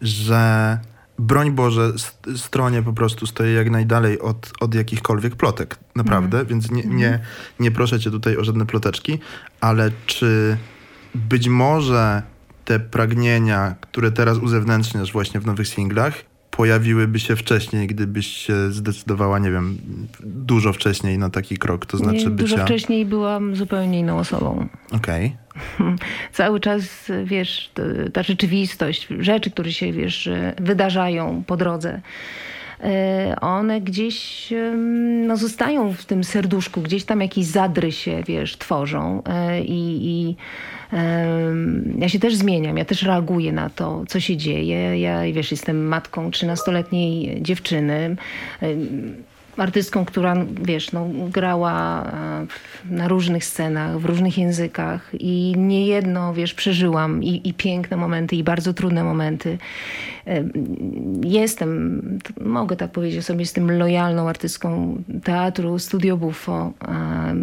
że 0.00 0.78
broń 1.22 1.50
Boże, 1.50 1.92
stronie 2.36 2.82
po 2.82 2.92
prostu 2.92 3.26
stoję 3.26 3.52
jak 3.52 3.70
najdalej 3.70 4.20
od, 4.20 4.52
od 4.60 4.74
jakichkolwiek 4.74 5.36
plotek, 5.36 5.78
naprawdę, 5.96 6.36
mm. 6.36 6.48
więc 6.48 6.70
nie, 6.70 6.82
nie, 6.82 7.06
mhm. 7.06 7.24
nie 7.60 7.70
proszę 7.70 8.00
cię 8.00 8.10
tutaj 8.10 8.36
o 8.36 8.44
żadne 8.44 8.66
ploteczki, 8.66 9.18
ale 9.60 9.90
czy 10.06 10.56
być 11.14 11.48
może 11.48 12.22
te 12.64 12.80
pragnienia, 12.80 13.74
które 13.80 14.12
teraz 14.12 14.38
uzewnętrzniasz 14.38 15.12
właśnie 15.12 15.40
w 15.40 15.46
nowych 15.46 15.68
singlach, 15.68 16.14
pojawiłyby 16.56 17.20
się 17.20 17.36
wcześniej, 17.36 17.86
gdybyś 17.86 18.26
się 18.26 18.72
zdecydowała, 18.72 19.38
nie 19.38 19.50
wiem, 19.50 19.78
dużo 20.20 20.72
wcześniej 20.72 21.18
na 21.18 21.30
taki 21.30 21.56
krok, 21.56 21.86
to 21.86 21.96
znaczy 21.96 22.24
nie, 22.24 22.30
bycia... 22.30 22.50
Dużo 22.50 22.64
wcześniej 22.64 23.06
byłam 23.06 23.56
zupełnie 23.56 23.98
inną 23.98 24.18
osobą. 24.18 24.68
Okej. 24.92 25.36
Okay. 25.76 25.96
Cały 26.32 26.60
czas, 26.60 27.12
wiesz, 27.24 27.72
ta 28.12 28.22
rzeczywistość, 28.22 29.08
rzeczy, 29.18 29.50
które 29.50 29.72
się, 29.72 29.92
wiesz, 29.92 30.30
wydarzają 30.60 31.42
po 31.46 31.56
drodze, 31.56 32.00
e, 32.80 33.36
one 33.40 33.80
gdzieś 33.80 34.48
no, 35.26 35.36
zostają 35.36 35.92
w 35.92 36.04
tym 36.04 36.24
serduszku, 36.24 36.82
gdzieś 36.82 37.04
tam 37.04 37.20
jakieś 37.20 37.44
zadry 37.44 37.92
się, 37.92 38.22
wiesz, 38.26 38.58
tworzą 38.58 39.22
e, 39.24 39.60
i, 39.60 40.08
i 40.10 40.36
ja 41.98 42.08
się 42.08 42.18
też 42.18 42.34
zmieniam, 42.34 42.76
ja 42.76 42.84
też 42.84 43.02
reaguję 43.02 43.52
na 43.52 43.70
to, 43.70 44.04
co 44.08 44.20
się 44.20 44.36
dzieje. 44.36 45.00
Ja, 45.00 45.32
wiesz, 45.32 45.50
jestem 45.50 45.88
matką 45.88 46.30
13-letniej 46.30 47.42
dziewczyny. 47.42 48.16
Artystką, 49.56 50.04
która, 50.04 50.34
wiesz, 50.62 50.92
no, 50.92 51.06
grała 51.30 52.04
e, 52.04 52.46
na 52.94 53.08
różnych 53.08 53.44
scenach, 53.44 53.98
w 53.98 54.04
różnych 54.04 54.38
językach 54.38 55.10
i 55.18 55.54
niejedno, 55.56 56.34
wiesz, 56.34 56.54
przeżyłam 56.54 57.22
i, 57.22 57.48
i 57.48 57.54
piękne 57.54 57.96
momenty, 57.96 58.36
i 58.36 58.44
bardzo 58.44 58.74
trudne 58.74 59.04
momenty. 59.04 59.58
E, 60.26 60.44
jestem, 61.24 62.02
mogę 62.40 62.76
tak 62.76 62.90
powiedzieć 62.90 63.24
sobie, 63.24 63.40
jestem 63.40 63.78
lojalną 63.78 64.28
artystką 64.28 64.96
teatru 65.24 65.78
Studio 65.78 66.16
Buffo. 66.16 66.72
E, 66.88 67.34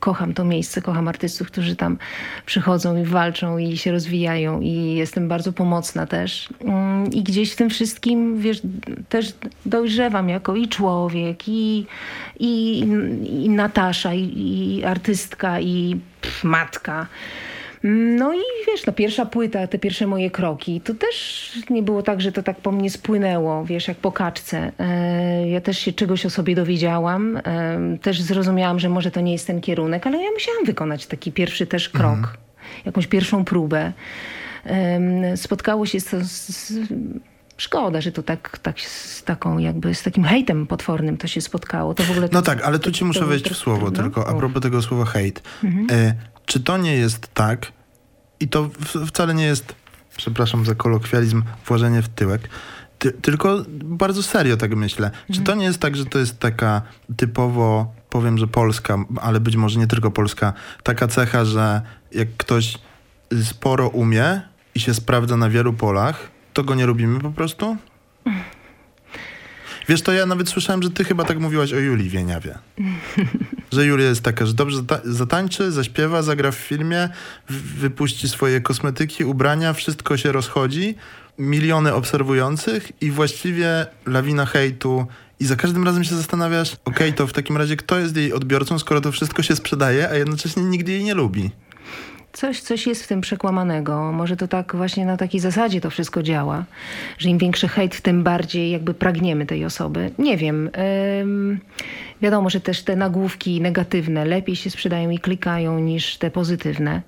kocham 0.00 0.34
to 0.34 0.44
miejsce, 0.44 0.82
kocham 0.82 1.08
artystów, 1.08 1.46
którzy 1.46 1.76
tam 1.76 1.98
przychodzą 2.46 2.96
i 2.96 3.04
walczą 3.04 3.58
i 3.58 3.76
się 3.76 3.92
rozwijają 3.92 4.60
i 4.60 4.94
jestem 4.94 5.28
bardzo 5.28 5.52
pomocna 5.52 6.06
też. 6.06 6.48
Mm, 6.60 7.12
I 7.12 7.22
gdzieś 7.22 7.52
w 7.52 7.56
tym 7.56 7.70
wszystkim, 7.70 8.38
wiesz, 8.38 8.62
też 9.08 9.34
dojrzewam 9.66 10.28
jako 10.28 10.56
i 10.56 10.68
człowiek, 10.68 11.48
i, 11.48 11.57
i, 11.58 12.78
i 13.44 13.48
Natasza, 13.50 14.14
i, 14.14 14.32
i 14.36 14.84
artystka, 14.84 15.60
i 15.60 16.00
pff, 16.20 16.44
matka. 16.44 17.06
No 17.82 18.34
i 18.34 18.40
wiesz, 18.66 18.86
no 18.86 18.92
pierwsza 18.92 19.26
płyta, 19.26 19.66
te 19.66 19.78
pierwsze 19.78 20.06
moje 20.06 20.30
kroki, 20.30 20.80
to 20.80 20.94
też 20.94 21.52
nie 21.70 21.82
było 21.82 22.02
tak, 22.02 22.20
że 22.20 22.32
to 22.32 22.42
tak 22.42 22.56
po 22.56 22.72
mnie 22.72 22.90
spłynęło, 22.90 23.64
wiesz, 23.64 23.88
jak 23.88 23.96
po 23.96 24.12
kaczce. 24.12 24.72
E, 24.78 25.48
ja 25.48 25.60
też 25.60 25.78
się 25.78 25.92
czegoś 25.92 26.26
o 26.26 26.30
sobie 26.30 26.54
dowiedziałam, 26.54 27.36
e, 27.36 27.42
też 28.02 28.22
zrozumiałam, 28.22 28.78
że 28.78 28.88
może 28.88 29.10
to 29.10 29.20
nie 29.20 29.32
jest 29.32 29.46
ten 29.46 29.60
kierunek, 29.60 30.06
ale 30.06 30.22
ja 30.22 30.30
musiałam 30.30 30.64
wykonać 30.64 31.06
taki 31.06 31.32
pierwszy 31.32 31.66
też 31.66 31.88
krok, 31.88 32.18
mhm. 32.18 32.36
jakąś 32.84 33.06
pierwszą 33.06 33.44
próbę. 33.44 33.92
Spotkało 35.36 35.86
się 35.86 36.00
z, 36.00 36.10
z 36.10 36.72
Szkoda, 37.58 38.00
że 38.00 38.12
to 38.12 38.22
tak, 38.22 38.58
tak 38.58 38.80
z 38.80 39.22
taką 39.24 39.58
jakby, 39.58 39.94
z 39.94 40.02
takim 40.02 40.24
hejtem 40.24 40.66
potwornym 40.66 41.16
to 41.16 41.26
się 41.26 41.40
spotkało. 41.40 41.94
To 41.94 42.02
w 42.02 42.10
ogóle 42.10 42.28
no 42.32 42.42
tak, 42.42 42.62
ale 42.62 42.78
tu 42.78 42.92
ci 42.92 43.04
muszę 43.04 43.26
wejść 43.26 43.50
w 43.50 43.56
słowo 43.56 43.90
tylko, 43.90 44.28
a 44.28 44.34
propos 44.34 44.62
tego 44.62 44.82
słowa 44.82 45.04
hejt. 45.04 45.42
Mhm. 45.64 45.86
E, 45.90 46.14
czy 46.46 46.60
to 46.60 46.76
nie 46.76 46.96
jest 46.96 47.34
tak, 47.34 47.72
i 48.40 48.48
to 48.48 48.70
wcale 49.06 49.34
nie 49.34 49.44
jest, 49.44 49.74
przepraszam 50.16 50.64
za 50.64 50.74
kolokwializm, 50.74 51.42
włożenie 51.66 52.02
w 52.02 52.08
tyłek, 52.08 52.48
ty, 52.98 53.12
tylko 53.12 53.64
bardzo 53.84 54.22
serio 54.22 54.56
tak 54.56 54.76
myślę. 54.76 55.06
Mhm. 55.06 55.34
Czy 55.34 55.40
to 55.40 55.54
nie 55.54 55.64
jest 55.64 55.78
tak, 55.78 55.96
że 55.96 56.06
to 56.06 56.18
jest 56.18 56.38
taka 56.38 56.82
typowo, 57.16 57.94
powiem, 58.10 58.38
że 58.38 58.46
polska, 58.46 58.98
ale 59.22 59.40
być 59.40 59.56
może 59.56 59.80
nie 59.80 59.86
tylko 59.86 60.10
polska, 60.10 60.52
taka 60.82 61.08
cecha, 61.08 61.44
że 61.44 61.80
jak 62.12 62.28
ktoś 62.36 62.78
sporo 63.42 63.88
umie 63.88 64.40
i 64.74 64.80
się 64.80 64.94
sprawdza 64.94 65.36
na 65.36 65.50
wielu 65.50 65.72
polach, 65.72 66.37
to 66.58 66.64
go 66.64 66.74
nie 66.74 66.86
lubimy 66.86 67.20
po 67.20 67.30
prostu? 67.30 67.76
Wiesz, 69.88 70.02
to 70.02 70.12
ja 70.12 70.26
nawet 70.26 70.48
słyszałem, 70.48 70.82
że 70.82 70.90
ty 70.90 71.04
chyba 71.04 71.24
tak 71.24 71.38
mówiłaś 71.38 71.72
o 71.72 71.76
Julii 71.76 72.08
Wieniawie. 72.08 72.58
Że 73.72 73.86
Julia 73.86 74.06
jest 74.06 74.22
taka, 74.22 74.46
że 74.46 74.54
dobrze 74.54 74.82
zatańczy, 75.04 75.72
zaśpiewa, 75.72 76.22
zagra 76.22 76.50
w 76.50 76.54
filmie, 76.54 77.08
wypuści 77.78 78.28
swoje 78.28 78.60
kosmetyki, 78.60 79.24
ubrania, 79.24 79.72
wszystko 79.72 80.16
się 80.16 80.32
rozchodzi, 80.32 80.94
miliony 81.38 81.94
obserwujących 81.94 83.02
i 83.02 83.10
właściwie 83.10 83.86
lawina 84.06 84.46
hejtu 84.46 85.06
i 85.40 85.44
za 85.44 85.56
każdym 85.56 85.84
razem 85.84 86.04
się 86.04 86.14
zastanawiasz, 86.14 86.76
okej, 86.84 87.08
okay, 87.08 87.12
to 87.12 87.26
w 87.26 87.32
takim 87.32 87.56
razie 87.56 87.76
kto 87.76 87.98
jest 87.98 88.16
jej 88.16 88.32
odbiorcą, 88.32 88.78
skoro 88.78 89.00
to 89.00 89.12
wszystko 89.12 89.42
się 89.42 89.56
sprzedaje, 89.56 90.10
a 90.10 90.14
jednocześnie 90.14 90.62
nikt 90.62 90.88
jej 90.88 91.04
nie 91.04 91.14
lubi 91.14 91.50
coś, 92.32 92.60
coś 92.60 92.86
jest 92.86 93.04
w 93.04 93.06
tym 93.06 93.20
przekłamanego. 93.20 94.12
Może 94.12 94.36
to 94.36 94.48
tak 94.48 94.76
właśnie 94.76 95.06
na 95.06 95.16
takiej 95.16 95.40
zasadzie 95.40 95.80
to 95.80 95.90
wszystko 95.90 96.22
działa, 96.22 96.64
że 97.18 97.28
im 97.28 97.38
większy 97.38 97.68
hejt, 97.68 98.00
tym 98.00 98.22
bardziej 98.22 98.70
jakby 98.70 98.94
pragniemy 98.94 99.46
tej 99.46 99.64
osoby. 99.64 100.10
Nie 100.18 100.36
wiem. 100.36 100.70
Ym, 101.20 101.60
wiadomo, 102.22 102.50
że 102.50 102.60
też 102.60 102.82
te 102.82 102.96
nagłówki 102.96 103.60
negatywne 103.60 104.24
lepiej 104.24 104.56
się 104.56 104.70
sprzedają 104.70 105.10
i 105.10 105.18
klikają 105.18 105.78
niż 105.78 106.16
te 106.16 106.30
pozytywne. 106.30 107.02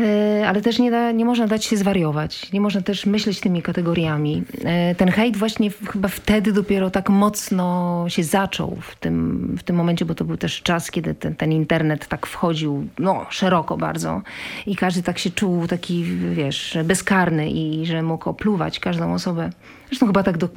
E, 0.00 0.48
ale 0.48 0.60
też 0.60 0.78
nie, 0.78 0.90
da, 0.90 1.12
nie 1.12 1.24
można 1.24 1.46
dać 1.46 1.64
się 1.64 1.76
zwariować. 1.76 2.52
Nie 2.52 2.60
można 2.60 2.80
też 2.82 3.06
myśleć 3.06 3.40
tymi 3.40 3.62
kategoriami. 3.62 4.42
E, 4.64 4.94
ten 4.94 5.10
hejt 5.10 5.36
właśnie 5.36 5.70
chyba 5.92 6.08
wtedy 6.08 6.52
dopiero 6.52 6.90
tak 6.90 7.10
mocno 7.10 8.04
się 8.08 8.24
zaczął 8.24 8.78
w 8.80 8.96
tym, 8.96 9.56
w 9.58 9.62
tym 9.62 9.76
momencie, 9.76 10.04
bo 10.04 10.14
to 10.14 10.24
był 10.24 10.36
też 10.36 10.62
czas, 10.62 10.90
kiedy 10.90 11.14
ten, 11.14 11.34
ten 11.34 11.52
internet 11.52 12.06
tak 12.08 12.26
wchodził 12.26 12.86
no, 12.98 13.26
szeroko 13.30 13.76
bardzo 13.76 14.22
i 14.66 14.76
każdy 14.76 15.02
tak 15.02 15.18
się 15.18 15.30
czuł 15.30 15.66
taki, 15.66 16.04
wiesz, 16.32 16.78
bezkarny 16.84 17.50
i 17.50 17.86
że 17.86 18.02
mógł 18.02 18.30
opluwać 18.30 18.80
każdą 18.80 19.14
osobę. 19.14 19.50
Zresztą 19.88 20.06
chyba 20.06 20.22
tak 20.22 20.38
do, 20.38 20.48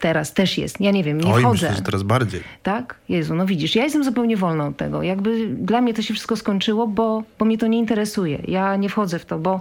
teraz 0.00 0.34
też 0.34 0.58
jest. 0.58 0.80
Ja 0.80 0.90
nie 0.90 1.04
wiem, 1.04 1.20
nie 1.20 1.32
Oj, 1.32 1.42
chodzę. 1.42 1.66
Myślę, 1.66 1.76
że 1.76 1.82
teraz 1.82 2.02
bardziej. 2.02 2.40
Tak? 2.62 2.94
Jezu, 3.08 3.34
no 3.34 3.46
widzisz, 3.46 3.74
ja 3.74 3.84
jestem 3.84 4.04
zupełnie 4.04 4.36
wolna 4.36 4.66
od 4.66 4.76
tego. 4.76 5.02
Jakby 5.02 5.48
dla 5.48 5.80
mnie 5.80 5.94
to 5.94 6.02
się 6.02 6.14
wszystko 6.14 6.36
skończyło, 6.36 6.86
bo, 6.86 7.22
bo 7.38 7.44
mnie 7.44 7.58
to 7.58 7.66
nie 7.66 7.78
interesuje. 7.78 8.38
Ja 8.48 8.76
nie 8.76 8.88
wchodzę 8.88 9.18
w 9.18 9.24
to, 9.24 9.38
bo 9.38 9.60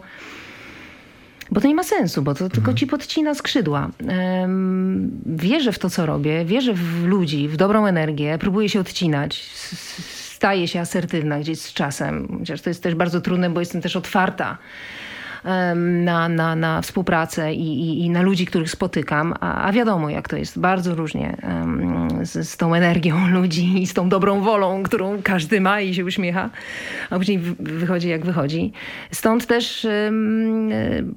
bo 1.52 1.62
to 1.62 1.68
nie 1.68 1.76
ma 1.76 1.84
sensu, 1.84 2.22
bo 2.22 2.34
to 2.34 2.46
mhm. 2.46 2.52
tylko 2.52 2.74
ci 2.74 2.88
podcina 2.88 3.36
skrzydła. 3.36 3.90
Um, 4.42 5.12
wierzę 5.26 5.72
w 5.72 5.80
to, 5.80 5.90
co 5.90 6.06
robię, 6.06 6.46
wierzę 6.46 6.74
w 6.74 7.04
ludzi, 7.06 7.48
w 7.48 7.58
dobrą 7.58 7.86
energię, 7.86 8.38
próbuję 8.40 8.70
się 8.70 8.80
odcinać, 8.80 9.44
staję 10.36 10.68
się 10.68 10.80
asertywna 10.80 11.40
gdzieś 11.40 11.60
z 11.60 11.74
czasem, 11.74 12.38
chociaż 12.40 12.62
to 12.62 12.70
jest 12.70 12.84
też 12.84 12.96
bardzo 12.96 13.22
trudne, 13.22 13.50
bo 13.50 13.60
jestem 13.60 13.82
też 13.82 13.96
otwarta 13.96 14.58
na, 15.76 16.30
na, 16.30 16.56
na 16.56 16.82
współpracę 16.82 17.54
i, 17.54 17.82
i, 17.82 18.06
i 18.06 18.10
na 18.10 18.22
ludzi, 18.22 18.46
których 18.46 18.72
spotykam. 18.72 19.34
A, 19.40 19.64
a, 19.64 19.72
wiadomo, 19.72 20.10
jak 20.10 20.30
to 20.30 20.38
jest 20.38 20.60
bardzo 20.60 20.96
różnie 20.96 21.38
z, 22.24 22.50
z 22.50 22.58
tą 22.58 22.74
energią 22.74 23.28
ludzi 23.40 23.82
i 23.82 23.88
z 23.88 23.94
tą 23.94 24.10
dobrą 24.10 24.42
wolą, 24.42 24.84
którą 24.84 25.22
każdy 25.24 25.62
ma 25.62 25.82
i 25.82 25.94
się 25.94 26.06
uśmiecha, 26.06 26.50
a 27.10 27.18
później 27.18 27.40
wychodzi 27.60 28.10
jak 28.10 28.26
wychodzi. 28.26 28.72
Stąd 29.12 29.46
też 29.46 29.88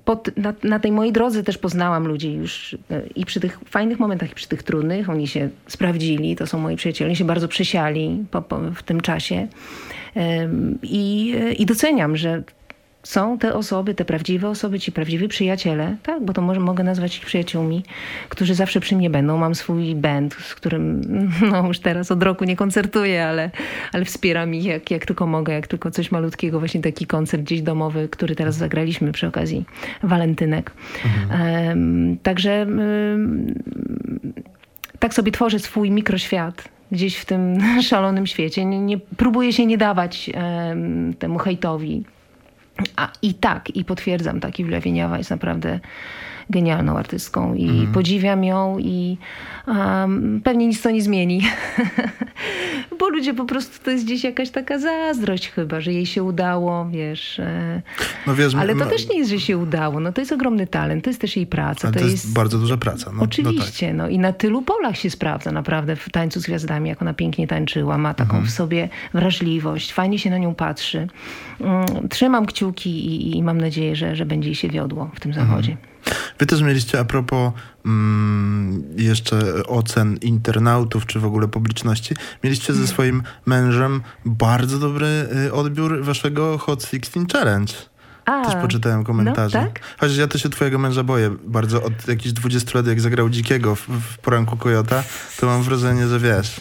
pod, 0.04 0.36
na, 0.36 0.52
na 0.62 0.78
tej 0.78 0.92
mojej 0.92 1.12
drodze 1.12 1.42
też 1.42 1.58
poznałam 1.58 2.06
ludzi 2.06 2.32
już 2.32 2.76
e, 2.90 3.02
i 3.14 3.26
przy 3.26 3.40
tych 3.40 3.60
fajnych 3.66 3.98
momentach, 3.98 4.32
i 4.32 4.34
przy 4.34 4.48
tych 4.48 4.62
trudnych. 4.62 5.10
Oni 5.10 5.28
się 5.28 5.48
sprawdzili, 5.66 6.36
to 6.36 6.46
są 6.46 6.58
moi 6.58 6.76
przyjaciele, 6.76 7.08
oni 7.08 7.16
się 7.16 7.24
bardzo 7.24 7.48
przesiali 7.48 8.24
po, 8.30 8.42
po, 8.42 8.58
w 8.74 8.82
tym 8.82 9.00
czasie. 9.00 9.48
I, 10.82 11.34
I 11.58 11.66
doceniam, 11.66 12.16
że 12.16 12.42
są 13.02 13.38
te 13.38 13.54
osoby, 13.54 13.94
te 13.94 14.04
prawdziwe 14.04 14.48
osoby, 14.48 14.80
ci 14.80 14.92
prawdziwi 14.92 15.28
przyjaciele, 15.28 15.96
tak, 16.02 16.24
bo 16.24 16.32
to 16.32 16.42
może, 16.42 16.60
mogę 16.60 16.84
nazwać 16.84 17.16
ich 17.16 17.26
przyjaciółmi, 17.26 17.82
którzy 18.28 18.54
zawsze 18.54 18.80
przy 18.80 18.96
mnie 18.96 19.10
będą. 19.10 19.38
Mam 19.38 19.54
swój 19.54 19.94
band, 19.94 20.34
z 20.34 20.54
którym 20.54 21.00
no, 21.50 21.66
już 21.66 21.78
teraz 21.78 22.10
od 22.10 22.22
roku 22.22 22.44
nie 22.44 22.56
koncertuję, 22.56 23.26
ale, 23.26 23.50
ale 23.92 24.04
wspieram 24.04 24.54
ich 24.54 24.64
jak, 24.64 24.90
jak 24.90 25.06
tylko 25.06 25.26
mogę, 25.26 25.52
jak 25.52 25.66
tylko 25.66 25.90
coś 25.90 26.12
malutkiego, 26.12 26.58
właśnie 26.58 26.80
taki 26.80 27.06
koncert 27.06 27.42
gdzieś 27.42 27.62
domowy, 27.62 28.08
który 28.08 28.36
teraz 28.36 28.54
zagraliśmy 28.54 29.12
przy 29.12 29.26
okazji 29.26 29.64
walentynek. 30.02 30.72
Mhm. 31.04 31.68
Um, 31.68 32.18
także 32.22 32.66
um, 32.68 33.54
tak 34.98 35.14
sobie 35.14 35.32
tworzę 35.32 35.58
swój 35.58 35.90
mikroświat 35.90 36.68
gdzieś 36.92 37.16
w 37.16 37.24
tym 37.24 37.58
szalonym 37.82 38.26
świecie. 38.26 38.64
Nie, 38.64 38.78
nie 38.78 38.98
próbuję 39.16 39.52
się 39.52 39.66
nie 39.66 39.78
dawać 39.78 40.30
um, 40.34 41.14
temu 41.14 41.38
hejtowi 41.38 42.04
a 42.96 43.08
i 43.22 43.34
tak, 43.34 43.76
i 43.76 43.84
potwierdzam, 43.84 44.40
tak, 44.40 44.58
Julia 44.58 44.80
Wieniawa 44.80 45.18
jest 45.18 45.30
naprawdę 45.30 45.80
genialną 46.50 46.98
artystką 46.98 47.54
i 47.54 47.68
mm. 47.68 47.92
podziwiam 47.92 48.44
ją 48.44 48.78
i 48.78 49.18
um, 49.66 50.40
pewnie 50.44 50.66
nic 50.66 50.82
to 50.82 50.90
nie 50.90 51.02
zmieni. 51.02 51.42
Bo 52.98 53.08
ludzie 53.08 53.34
po 53.34 53.44
prostu, 53.44 53.84
to 53.84 53.90
jest 53.90 54.04
gdzieś 54.04 54.24
jakaś 54.24 54.50
taka 54.50 54.78
zazdrość 54.78 55.48
chyba, 55.48 55.80
że 55.80 55.92
jej 55.92 56.06
się 56.06 56.22
udało, 56.22 56.88
wiesz. 56.90 57.38
E, 57.38 57.82
no 58.26 58.34
wiesz 58.34 58.54
ale 58.54 58.74
to 58.74 58.86
też 58.86 59.08
nie 59.08 59.18
jest, 59.18 59.30
że 59.30 59.40
się 59.40 59.58
udało. 59.58 60.00
No 60.00 60.12
to 60.12 60.20
jest 60.20 60.32
ogromny 60.32 60.66
talent, 60.66 61.04
to 61.04 61.10
jest 61.10 61.20
też 61.20 61.36
jej 61.36 61.46
praca. 61.46 61.88
To, 61.88 61.98
to 61.98 62.04
jest, 62.04 62.12
jest, 62.12 62.32
bardzo 62.32 62.58
duża 62.58 62.76
praca. 62.76 63.10
No, 63.14 63.22
oczywiście, 63.22 63.92
no, 63.92 64.04
tak. 64.04 64.10
no, 64.10 64.16
i 64.16 64.18
na 64.18 64.32
tylu 64.32 64.62
polach 64.62 64.96
się 64.96 65.10
sprawdza 65.10 65.52
naprawdę 65.52 65.96
w 65.96 66.08
Tańcu 66.10 66.40
z 66.40 66.46
Gwiazdami, 66.46 66.88
jak 66.88 67.02
ona 67.02 67.14
pięknie 67.14 67.46
tańczyła, 67.46 67.98
ma 67.98 68.14
taką 68.14 68.30
mhm. 68.30 68.46
w 68.46 68.50
sobie 68.50 68.88
wrażliwość, 69.14 69.92
fajnie 69.92 70.18
się 70.18 70.30
na 70.30 70.38
nią 70.38 70.54
patrzy. 70.54 71.08
Mm, 71.60 72.08
trzymam 72.08 72.46
kciuki 72.46 72.90
i, 72.90 73.36
i 73.36 73.42
mam 73.42 73.60
nadzieję, 73.60 73.96
że, 73.96 74.16
że 74.16 74.26
będzie 74.26 74.48
jej 74.48 74.54
się 74.54 74.68
wiodło 74.68 75.10
w 75.14 75.20
tym 75.20 75.32
zawodzie. 75.32 75.76
Wy 76.38 76.46
też 76.46 76.62
mieliście 76.62 76.98
a 76.98 77.04
propos 77.04 77.52
mm, 77.86 78.82
jeszcze 78.96 79.66
ocen 79.66 80.16
internautów, 80.22 81.06
czy 81.06 81.20
w 81.20 81.24
ogóle 81.24 81.48
publiczności, 81.48 82.14
mieliście 82.44 82.72
ze 82.72 82.86
swoim 82.86 83.22
mężem 83.46 84.02
bardzo 84.24 84.78
dobry 84.78 85.06
y, 85.46 85.52
odbiór 85.52 86.04
waszego 86.04 86.58
Hot 86.58 86.84
16 86.84 87.20
Challenge. 87.32 87.74
A, 88.24 88.44
też 88.44 88.54
poczytałem 88.62 89.04
komentarze. 89.04 89.60
No, 89.60 89.66
tak? 89.66 89.80
Chociaż 89.98 90.16
ja 90.16 90.26
też 90.26 90.42
się 90.42 90.48
twojego 90.48 90.78
męża 90.78 91.02
boję 91.02 91.36
bardzo. 91.44 91.82
Od 91.82 92.08
jakichś 92.08 92.32
20 92.32 92.78
lat, 92.78 92.86
jak 92.86 93.00
zagrał 93.00 93.30
Dzikiego 93.30 93.74
w, 93.74 93.88
w 93.88 94.18
poranku 94.18 94.56
Kojota, 94.56 95.02
to 95.40 95.46
mam 95.46 95.62
wrażenie, 95.62 96.06
że 96.06 96.18
wiesz... 96.18 96.60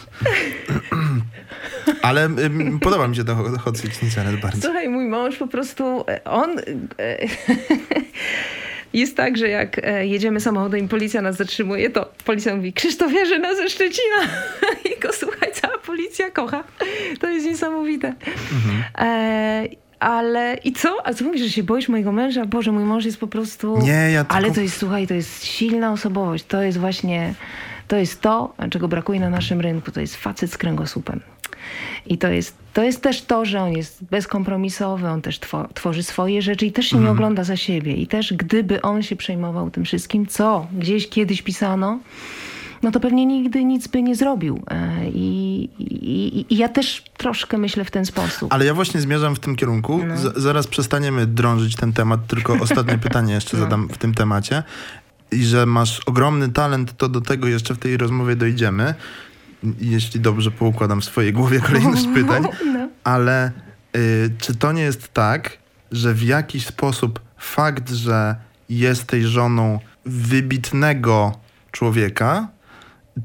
Ale 2.02 2.26
y, 2.26 2.50
podoba 2.80 3.08
mi 3.08 3.16
się 3.16 3.24
to 3.24 3.36
Hot 3.58 3.78
16 3.78 4.10
Challenge 4.10 4.42
bardzo. 4.42 4.62
Słuchaj, 4.62 4.88
mój 4.88 5.08
mąż 5.08 5.36
po 5.36 5.46
prostu, 5.46 6.04
on... 6.24 6.56
jest 8.92 9.16
tak, 9.16 9.36
że 9.36 9.48
jak 9.48 9.78
e, 9.84 10.06
jedziemy 10.06 10.40
samochodem 10.40 10.84
i 10.84 10.88
policja 10.88 11.22
nas 11.22 11.36
zatrzymuje, 11.36 11.90
to 11.90 12.12
policja 12.24 12.56
mówi 12.56 12.72
Krzysztof 12.72 13.12
Jarzyna 13.12 13.54
ze 13.54 13.68
Szczecina. 13.68 14.16
I 14.96 15.00
go 15.00 15.08
słuchaj, 15.12 15.52
cała 15.52 15.78
policja 15.78 16.30
kocha. 16.30 16.64
To 17.20 17.30
jest 17.30 17.46
niesamowite. 17.46 18.14
Mhm. 18.52 18.84
E, 18.98 19.68
ale 20.00 20.58
i 20.64 20.72
co? 20.72 21.06
A 21.06 21.14
co 21.14 21.24
mówisz, 21.24 21.42
że 21.42 21.50
się 21.50 21.62
boisz 21.62 21.88
mojego 21.88 22.12
męża? 22.12 22.46
Boże, 22.46 22.72
mój 22.72 22.84
mąż 22.84 23.04
jest 23.04 23.20
po 23.20 23.26
prostu... 23.26 23.78
Nie, 23.78 24.10
ja 24.12 24.24
tylko... 24.24 24.36
Ale 24.36 24.50
to 24.50 24.60
jest, 24.60 24.76
słuchaj, 24.76 25.06
to 25.06 25.14
jest 25.14 25.44
silna 25.44 25.92
osobowość. 25.92 26.44
To 26.44 26.62
jest 26.62 26.78
właśnie, 26.78 27.34
to 27.88 27.96
jest 27.96 28.20
to, 28.20 28.54
czego 28.70 28.88
brakuje 28.88 29.20
na 29.20 29.30
naszym 29.30 29.60
rynku. 29.60 29.90
To 29.90 30.00
jest 30.00 30.16
facet 30.16 30.52
z 30.52 30.58
kręgosłupem. 30.58 31.20
I 32.06 32.18
to 32.18 32.28
jest, 32.28 32.56
to 32.72 32.82
jest 32.82 33.02
też 33.02 33.22
to, 33.22 33.44
że 33.44 33.62
on 33.62 33.72
jest 33.72 34.04
bezkompromisowy, 34.04 35.08
on 35.08 35.22
też 35.22 35.40
tworzy 35.74 36.02
swoje 36.02 36.42
rzeczy 36.42 36.66
i 36.66 36.72
też 36.72 36.86
się 36.86 36.96
nie 36.96 37.00
mhm. 37.00 37.16
ogląda 37.16 37.44
za 37.44 37.56
siebie. 37.56 37.94
I 37.94 38.06
też 38.06 38.32
gdyby 38.32 38.82
on 38.82 39.02
się 39.02 39.16
przejmował 39.16 39.70
tym 39.70 39.84
wszystkim, 39.84 40.26
co 40.26 40.66
gdzieś 40.72 41.08
kiedyś 41.08 41.42
pisano, 41.42 41.98
no 42.82 42.90
to 42.90 43.00
pewnie 43.00 43.26
nigdy 43.26 43.64
nic 43.64 43.88
by 43.88 44.02
nie 44.02 44.16
zrobił. 44.16 44.62
E, 44.70 45.08
I, 45.08 45.68
i, 45.78 46.46
i 46.50 46.56
ja 46.56 46.68
też 46.68 47.04
troszkę 47.16 47.58
myślę 47.58 47.84
w 47.84 47.90
ten 47.90 48.06
sposób. 48.06 48.52
Ale 48.52 48.64
ja 48.64 48.74
właśnie 48.74 49.00
zmierzam 49.00 49.34
w 49.36 49.38
tym 49.38 49.56
kierunku. 49.56 50.00
No. 50.06 50.16
Z, 50.16 50.36
zaraz 50.36 50.66
przestaniemy 50.66 51.26
drążyć 51.26 51.76
ten 51.76 51.92
temat, 51.92 52.26
tylko 52.26 52.52
ostatnie 52.64 52.98
pytanie 52.98 53.34
jeszcze 53.34 53.56
no. 53.56 53.62
zadam 53.62 53.88
w 53.88 53.98
tym 53.98 54.14
temacie. 54.14 54.62
I 55.32 55.44
że 55.44 55.66
masz 55.66 56.00
ogromny 56.06 56.48
talent, 56.48 56.96
to 56.96 57.08
do 57.08 57.20
tego 57.20 57.48
jeszcze 57.48 57.74
w 57.74 57.78
tej 57.78 57.96
rozmowie 57.96 58.36
dojdziemy 58.36 58.94
jeśli 59.80 60.20
dobrze 60.20 60.50
poukładam 60.50 61.00
w 61.00 61.04
swojej 61.04 61.32
głowie 61.32 61.60
kolejność 61.60 62.06
pytań, 62.14 62.42
no. 62.74 62.88
ale 63.04 63.52
y, 63.96 64.30
czy 64.38 64.54
to 64.54 64.72
nie 64.72 64.82
jest 64.82 65.12
tak, 65.12 65.58
że 65.92 66.14
w 66.14 66.22
jakiś 66.22 66.66
sposób 66.66 67.20
fakt, 67.38 67.90
że 67.90 68.36
jesteś 68.68 69.24
żoną 69.24 69.78
wybitnego 70.06 71.38
człowieka, 71.72 72.48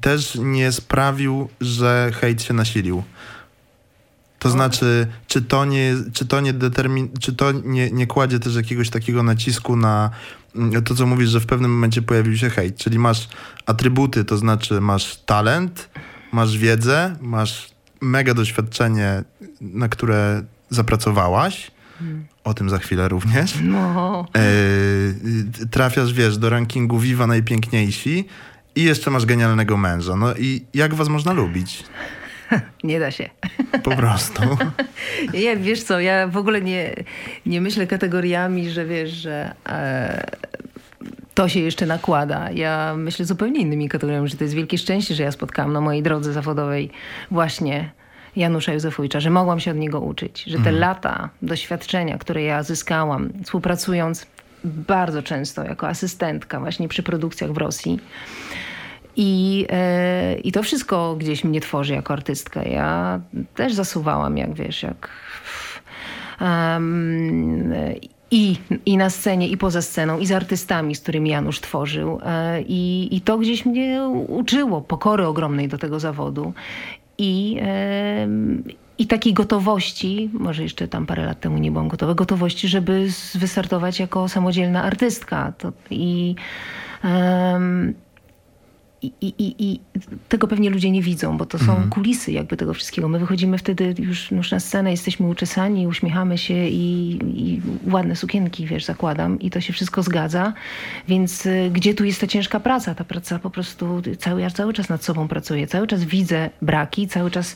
też 0.01 0.35
nie 0.35 0.71
sprawił, 0.71 1.49
że 1.61 2.11
hejt 2.21 2.43
się 2.43 2.53
nasilił? 2.53 3.03
To 4.39 4.49
znaczy, 4.49 5.07
czy 5.27 5.41
to 5.41 5.65
nie, 5.65 5.95
czy 6.13 6.25
to 6.25 6.41
nie, 6.41 6.53
determin, 6.53 7.09
czy 7.19 7.33
to 7.33 7.51
nie, 7.51 7.91
nie 7.91 8.07
kładzie 8.07 8.39
też 8.39 8.55
jakiegoś 8.55 8.89
takiego 8.89 9.23
nacisku 9.23 9.75
na 9.75 10.09
mm, 10.55 10.83
to, 10.83 10.95
co 10.95 11.05
mówisz, 11.05 11.29
że 11.29 11.39
w 11.39 11.45
pewnym 11.45 11.71
momencie 11.71 12.01
pojawił 12.01 12.37
się 12.37 12.49
hejt, 12.49 12.77
czyli 12.77 12.99
masz 12.99 13.29
atrybuty, 13.65 14.25
to 14.25 14.37
znaczy 14.37 14.81
masz 14.81 15.15
talent, 15.15 15.89
masz 16.35 16.57
wiedzę, 16.57 17.15
masz 17.21 17.69
mega 18.01 18.33
doświadczenie, 18.33 19.23
na 19.61 19.89
które 19.89 20.43
zapracowałaś. 20.69 21.71
O 22.43 22.53
tym 22.53 22.69
za 22.69 22.77
chwilę 22.77 23.07
również. 23.07 23.57
No. 23.63 24.25
E, 24.35 25.65
trafiasz, 25.71 26.13
wiesz, 26.13 26.37
do 26.37 26.49
rankingu 26.49 26.99
Viva 26.99 27.27
Najpiękniejsi 27.27 28.25
i 28.75 28.83
jeszcze 28.83 29.11
masz 29.11 29.25
genialnego 29.25 29.77
męża. 29.77 30.15
No 30.15 30.35
i 30.35 30.65
jak 30.73 30.93
was 30.93 31.09
można 31.09 31.33
lubić? 31.33 31.83
Nie 32.83 32.99
da 32.99 33.11
się. 33.11 33.29
Po 33.83 33.95
prostu. 33.95 34.41
Nie, 35.33 35.57
wiesz 35.57 35.83
co, 35.83 35.99
ja 35.99 36.27
w 36.27 36.37
ogóle 36.37 36.61
nie, 36.61 36.95
nie 37.45 37.61
myślę 37.61 37.87
kategoriami, 37.87 38.69
że 38.69 38.85
wiesz, 38.85 39.11
że 39.11 39.55
e, 39.69 40.27
to 41.35 41.49
się 41.49 41.59
jeszcze 41.59 41.85
nakłada. 41.85 42.51
Ja 42.51 42.93
myślę 42.97 43.25
zupełnie 43.25 43.61
innymi 43.61 43.89
kategoriami, 43.89 44.27
że 44.27 44.37
to 44.37 44.43
jest 44.43 44.53
wielkie 44.53 44.77
szczęście, 44.77 45.15
że 45.15 45.23
ja 45.23 45.31
spotkałam 45.31 45.73
na 45.73 45.81
mojej 45.81 46.03
drodze 46.03 46.33
zawodowej 46.33 46.89
właśnie 47.31 47.91
Janusza 48.35 48.73
Józefowicza, 48.73 49.19
że 49.19 49.29
mogłam 49.29 49.59
się 49.59 49.71
od 49.71 49.77
niego 49.77 49.99
uczyć, 49.99 50.43
że 50.43 50.53
te 50.53 50.57
mhm. 50.57 50.79
lata 50.79 51.29
doświadczenia, 51.41 52.17
które 52.17 52.43
ja 52.43 52.63
zyskałam, 52.63 53.29
współpracując 53.43 54.27
bardzo 54.63 55.23
często 55.23 55.63
jako 55.63 55.87
asystentka 55.87 56.59
właśnie 56.59 56.87
przy 56.87 57.03
produkcjach 57.03 57.51
w 57.51 57.57
Rosji, 57.57 57.99
i, 59.17 59.65
e, 59.69 60.35
I 60.35 60.51
to 60.51 60.63
wszystko 60.63 61.15
gdzieś 61.15 61.43
mnie 61.43 61.61
tworzy 61.61 61.93
jako 61.93 62.13
artystkę. 62.13 62.69
Ja 62.69 63.19
też 63.55 63.73
zasuwałam, 63.73 64.37
jak 64.37 64.53
wiesz, 64.53 64.83
jak. 64.83 65.09
Um, 66.41 67.73
i, 68.35 68.57
i 68.85 68.97
na 68.97 69.09
scenie, 69.09 69.47
i 69.47 69.57
poza 69.57 69.81
sceną, 69.81 70.19
i 70.19 70.25
z 70.25 70.31
artystami, 70.31 70.95
z 70.95 71.01
którymi 71.01 71.29
Janusz 71.29 71.61
tworzył. 71.61 72.19
E, 72.25 72.61
I, 72.61 73.15
i 73.15 73.21
to 73.21 73.37
gdzieś 73.37 73.65
mnie 73.65 74.01
uczyło 74.27 74.81
pokory 74.81 75.27
ogromnej 75.27 75.67
do 75.67 75.77
tego 75.77 75.99
zawodu. 75.99 76.53
I, 77.17 77.57
i 78.97 79.07
takiej 79.07 79.33
gotowości, 79.33 80.29
może 80.33 80.63
jeszcze 80.63 80.87
tam 80.87 81.05
parę 81.05 81.25
lat 81.25 81.39
temu 81.39 81.57
nie 81.57 81.71
byłam 81.71 81.87
gotowa, 81.87 82.13
gotowości, 82.13 82.67
żeby 82.67 83.07
wystartować 83.35 83.99
jako 83.99 84.29
samodzielna 84.29 84.83
artystka. 84.83 85.53
To, 85.57 85.71
I 85.89 86.35
um, 87.03 87.93
i, 89.21 89.27
i, 89.27 89.55
I, 89.59 89.79
tego 90.29 90.47
pewnie 90.47 90.69
ludzie 90.69 90.91
nie 90.91 91.01
widzą, 91.01 91.37
bo 91.37 91.45
to 91.45 91.57
są 91.57 91.71
mhm. 91.71 91.89
kulisy 91.89 92.31
jakby 92.31 92.57
tego 92.57 92.73
wszystkiego. 92.73 93.09
My 93.09 93.19
wychodzimy 93.19 93.57
wtedy 93.57 93.95
już, 93.99 94.31
już 94.31 94.51
na 94.51 94.59
scenę, 94.59 94.91
jesteśmy 94.91 95.27
uczesani, 95.27 95.87
uśmiechamy 95.87 96.37
się 96.37 96.67
i, 96.67 97.19
i, 97.23 97.61
ładne 97.91 98.15
sukienki, 98.15 98.65
wiesz, 98.65 98.85
zakładam 98.85 99.39
i 99.39 99.49
to 99.49 99.61
się 99.61 99.73
wszystko 99.73 100.03
zgadza. 100.03 100.53
Więc 101.07 101.45
y, 101.45 101.69
gdzie 101.73 101.93
tu 101.93 102.05
jest 102.05 102.21
ta 102.21 102.27
ciężka 102.27 102.59
praca? 102.59 102.95
Ta 102.95 103.03
praca 103.03 103.39
po 103.39 103.49
prostu, 103.49 104.01
cały, 104.19 104.41
ja 104.41 104.49
cały 104.49 104.73
czas 104.73 104.89
nad 104.89 105.03
sobą 105.03 105.27
pracuję, 105.27 105.67
cały 105.67 105.87
czas 105.87 106.03
widzę 106.03 106.49
braki, 106.61 107.07
cały 107.07 107.31
czas 107.31 107.55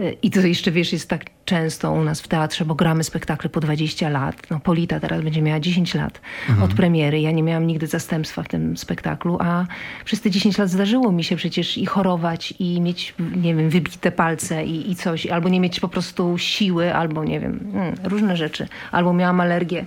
y, 0.00 0.16
i 0.22 0.30
to 0.30 0.40
jeszcze, 0.40 0.70
wiesz, 0.70 0.92
jest 0.92 1.08
tak 1.08 1.24
często 1.50 1.92
u 1.92 2.04
nas 2.04 2.20
w 2.20 2.28
teatrze, 2.28 2.64
bo 2.64 2.74
gramy 2.74 3.04
spektakle 3.04 3.50
po 3.50 3.60
20 3.60 4.08
lat. 4.08 4.36
No, 4.50 4.60
Polita 4.60 5.00
teraz 5.00 5.20
będzie 5.20 5.42
miała 5.42 5.60
10 5.60 5.94
lat 5.94 6.20
mhm. 6.48 6.62
od 6.62 6.74
premiery. 6.74 7.20
Ja 7.20 7.30
nie 7.30 7.42
miałam 7.42 7.66
nigdy 7.66 7.86
zastępstwa 7.86 8.42
w 8.42 8.48
tym 8.48 8.76
spektaklu, 8.76 9.38
a 9.40 9.66
przez 10.04 10.20
te 10.20 10.30
10 10.30 10.58
lat 10.58 10.70
zdarzyło 10.70 11.12
mi 11.12 11.24
się 11.24 11.36
przecież 11.36 11.78
i 11.78 11.86
chorować, 11.86 12.54
i 12.58 12.80
mieć, 12.80 13.14
nie 13.36 13.54
wiem, 13.54 13.70
wybite 13.70 14.12
palce 14.12 14.64
i, 14.64 14.90
i 14.90 14.96
coś, 14.96 15.26
albo 15.26 15.48
nie 15.48 15.60
mieć 15.60 15.80
po 15.80 15.88
prostu 15.88 16.38
siły, 16.38 16.94
albo 16.94 17.24
nie 17.24 17.40
wiem, 17.40 17.70
hmm, 17.72 17.94
różne 18.04 18.36
rzeczy. 18.36 18.68
Albo 18.92 19.12
miałam 19.12 19.40
alergię 19.40 19.86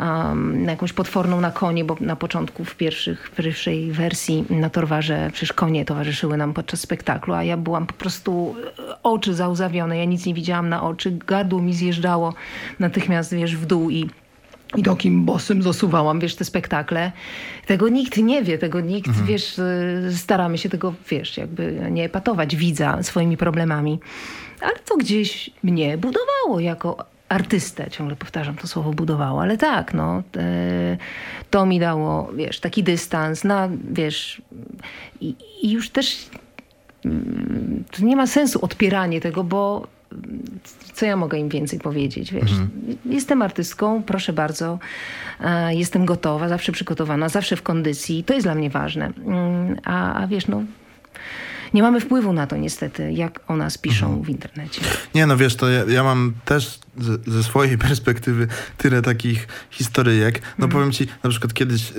um, 0.00 0.64
jakąś 0.64 0.92
potworną 0.92 1.40
na 1.40 1.50
konie, 1.50 1.84
bo 1.84 1.96
na 2.00 2.16
początku 2.16 2.64
w 2.64 2.74
pierwszych, 2.76 3.28
w 3.28 3.36
pierwszej 3.36 3.92
wersji 3.92 4.44
na 4.50 4.70
Torwarze 4.70 5.30
przecież 5.32 5.52
konie 5.52 5.84
towarzyszyły 5.84 6.36
nam 6.36 6.52
podczas 6.54 6.80
spektaklu, 6.80 7.34
a 7.34 7.44
ja 7.44 7.56
byłam 7.56 7.86
po 7.86 7.94
prostu 7.94 8.54
e, 8.78 9.02
oczy 9.02 9.34
załzawione, 9.34 9.98
ja 9.98 10.04
nic 10.04 10.26
nie 10.26 10.34
widziałam 10.34 10.68
na 10.68 10.82
oczy, 10.82 11.18
gardło 11.26 11.62
mi 11.62 11.74
zjeżdżało 11.74 12.34
natychmiast, 12.78 13.34
wiesz, 13.34 13.56
w 13.56 13.66
dół 13.66 13.90
i 13.90 14.10
i 14.76 14.82
takim 14.82 15.24
bosem 15.24 15.62
zasuwałam, 15.62 16.20
wiesz, 16.20 16.34
te 16.34 16.44
spektakle. 16.44 17.12
Tego 17.66 17.88
nikt 17.88 18.16
nie 18.16 18.42
wie, 18.42 18.58
tego 18.58 18.80
nikt, 18.80 19.08
mhm. 19.08 19.26
wiesz, 19.26 19.58
e, 19.58 20.12
staramy 20.12 20.58
się 20.58 20.68
tego, 20.68 20.94
wiesz, 21.10 21.36
jakby 21.36 21.86
nie 21.90 22.08
patować 22.08 22.56
widza 22.56 23.02
swoimi 23.02 23.36
problemami. 23.36 24.00
Ale 24.60 24.78
to 24.84 24.96
gdzieś 24.96 25.50
mnie 25.62 25.98
budowało 25.98 26.60
jako 26.60 27.04
artystę, 27.30 27.90
ciągle 27.90 28.16
powtarzam 28.16 28.56
to 28.56 28.66
słowo 28.66 28.92
budowało, 28.92 29.42
ale 29.42 29.58
tak, 29.58 29.94
no, 29.94 30.22
e, 30.36 30.96
to 31.50 31.66
mi 31.66 31.80
dało, 31.80 32.32
wiesz, 32.36 32.60
taki 32.60 32.82
dystans, 32.82 33.44
na, 33.44 33.68
wiesz, 33.90 34.42
i, 35.20 35.34
i 35.62 35.70
już 35.70 35.90
też 35.90 36.30
mm, 37.04 37.84
to 37.90 38.04
nie 38.04 38.16
ma 38.16 38.26
sensu 38.26 38.64
odpieranie 38.64 39.20
tego, 39.20 39.44
bo 39.44 39.86
co 40.94 41.06
ja 41.06 41.16
mogę 41.16 41.38
im 41.38 41.48
więcej 41.48 41.78
powiedzieć, 41.78 42.32
wiesz. 42.32 42.50
Mhm. 42.50 42.70
Jestem 43.04 43.42
artystką, 43.42 44.02
proszę 44.02 44.32
bardzo, 44.32 44.78
e, 45.40 45.74
jestem 45.74 46.04
gotowa, 46.04 46.48
zawsze 46.48 46.72
przygotowana, 46.72 47.28
zawsze 47.28 47.56
w 47.56 47.62
kondycji, 47.62 48.24
to 48.24 48.34
jest 48.34 48.46
dla 48.46 48.54
mnie 48.54 48.70
ważne. 48.70 49.12
Mm, 49.26 49.76
a, 49.84 50.14
a 50.22 50.26
wiesz, 50.26 50.46
no 50.46 50.62
nie 51.74 51.82
mamy 51.82 52.00
wpływu 52.00 52.32
na 52.32 52.46
to 52.46 52.56
niestety, 52.56 53.12
jak 53.12 53.40
o 53.48 53.56
nas 53.56 53.78
piszą 53.78 54.06
mhm. 54.06 54.24
w 54.24 54.28
internecie. 54.28 54.82
Nie, 55.14 55.26
no 55.26 55.36
wiesz, 55.36 55.56
to 55.56 55.68
ja, 55.68 55.84
ja 55.84 56.04
mam 56.04 56.32
też 56.44 56.78
ze, 56.98 57.18
ze, 57.26 57.42
swojej 57.42 57.78
perspektywy 57.88 58.48
tyle 58.76 59.02
takich 59.02 59.48
historyjek. 59.70 60.42
No 60.58 60.64
mhm. 60.64 60.70
powiem 60.70 60.92
ci, 60.92 61.06
na 61.24 61.30
przykład 61.30 61.54
kiedyś 61.54 61.90
y, 61.90 61.94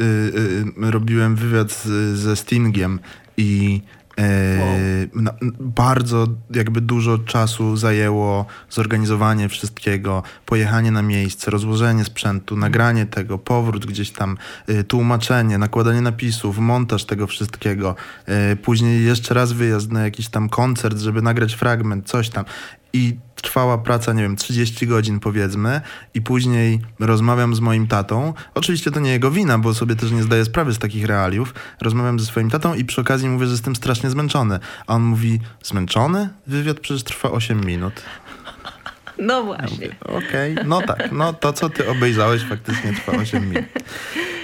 y, 0.83 0.91
robiłem 0.91 1.35
wywiad 1.35 1.71
z, 1.71 1.87
ze 2.17 2.35
Stingiem 2.35 2.99
i 3.37 3.81
Wow. 4.17 4.25
E, 4.27 5.51
bardzo 5.59 6.27
jakby 6.53 6.81
dużo 6.81 7.17
czasu 7.17 7.77
zajęło 7.77 8.45
zorganizowanie 8.69 9.49
wszystkiego, 9.49 10.23
pojechanie 10.45 10.91
na 10.91 11.01
miejsce, 11.01 11.51
rozłożenie 11.51 12.05
sprzętu, 12.05 12.57
nagranie 12.57 13.05
tego, 13.05 13.37
powrót 13.37 13.85
gdzieś 13.85 14.11
tam, 14.11 14.37
e, 14.67 14.83
tłumaczenie, 14.83 15.57
nakładanie 15.57 16.01
napisów, 16.01 16.57
montaż 16.57 17.05
tego 17.05 17.27
wszystkiego, 17.27 17.95
e, 18.25 18.55
później 18.55 19.05
jeszcze 19.05 19.33
raz 19.33 19.51
wyjazd 19.51 19.91
na 19.91 20.03
jakiś 20.03 20.29
tam 20.29 20.49
koncert, 20.49 20.97
żeby 20.97 21.21
nagrać 21.21 21.53
fragment, 21.53 22.07
coś 22.07 22.29
tam. 22.29 22.45
I 22.93 23.17
trwała 23.41 23.77
praca, 23.77 24.13
nie 24.13 24.21
wiem, 24.21 24.35
30 24.35 24.87
godzin 24.87 25.19
powiedzmy 25.19 25.81
i 26.13 26.21
później 26.21 26.79
rozmawiam 26.99 27.55
z 27.55 27.59
moim 27.59 27.87
tatą. 27.87 28.33
Oczywiście 28.53 28.91
to 28.91 28.99
nie 28.99 29.11
jego 29.11 29.31
wina, 29.31 29.59
bo 29.59 29.73
sobie 29.73 29.95
też 29.95 30.11
nie 30.11 30.23
zdaję 30.23 30.45
sprawy 30.45 30.73
z 30.73 30.79
takich 30.79 31.05
realiów. 31.05 31.53
Rozmawiam 31.81 32.19
ze 32.19 32.25
swoim 32.25 32.49
tatą 32.49 32.73
i 32.73 32.85
przy 32.85 33.01
okazji 33.01 33.29
mówię, 33.29 33.45
że 33.45 33.51
jestem 33.51 33.75
strasznie 33.75 34.09
zmęczony. 34.09 34.59
A 34.87 34.95
on 34.95 35.01
mówi, 35.01 35.39
zmęczony? 35.63 36.29
Wywiad 36.47 36.79
przecież 36.79 37.03
trwa 37.03 37.31
8 37.31 37.65
minut. 37.65 37.93
No 39.21 39.43
właśnie. 39.43 39.87
Ja 39.87 40.13
Okej, 40.17 40.53
okay, 40.53 40.65
no 40.67 40.81
tak, 40.81 41.11
no 41.11 41.33
to 41.33 41.53
co 41.53 41.69
ty 41.69 41.89
obejrzałeś 41.89 42.43
faktycznie 42.43 42.93
trwa 42.93 43.11
8 43.11 43.49
minut. 43.49 43.65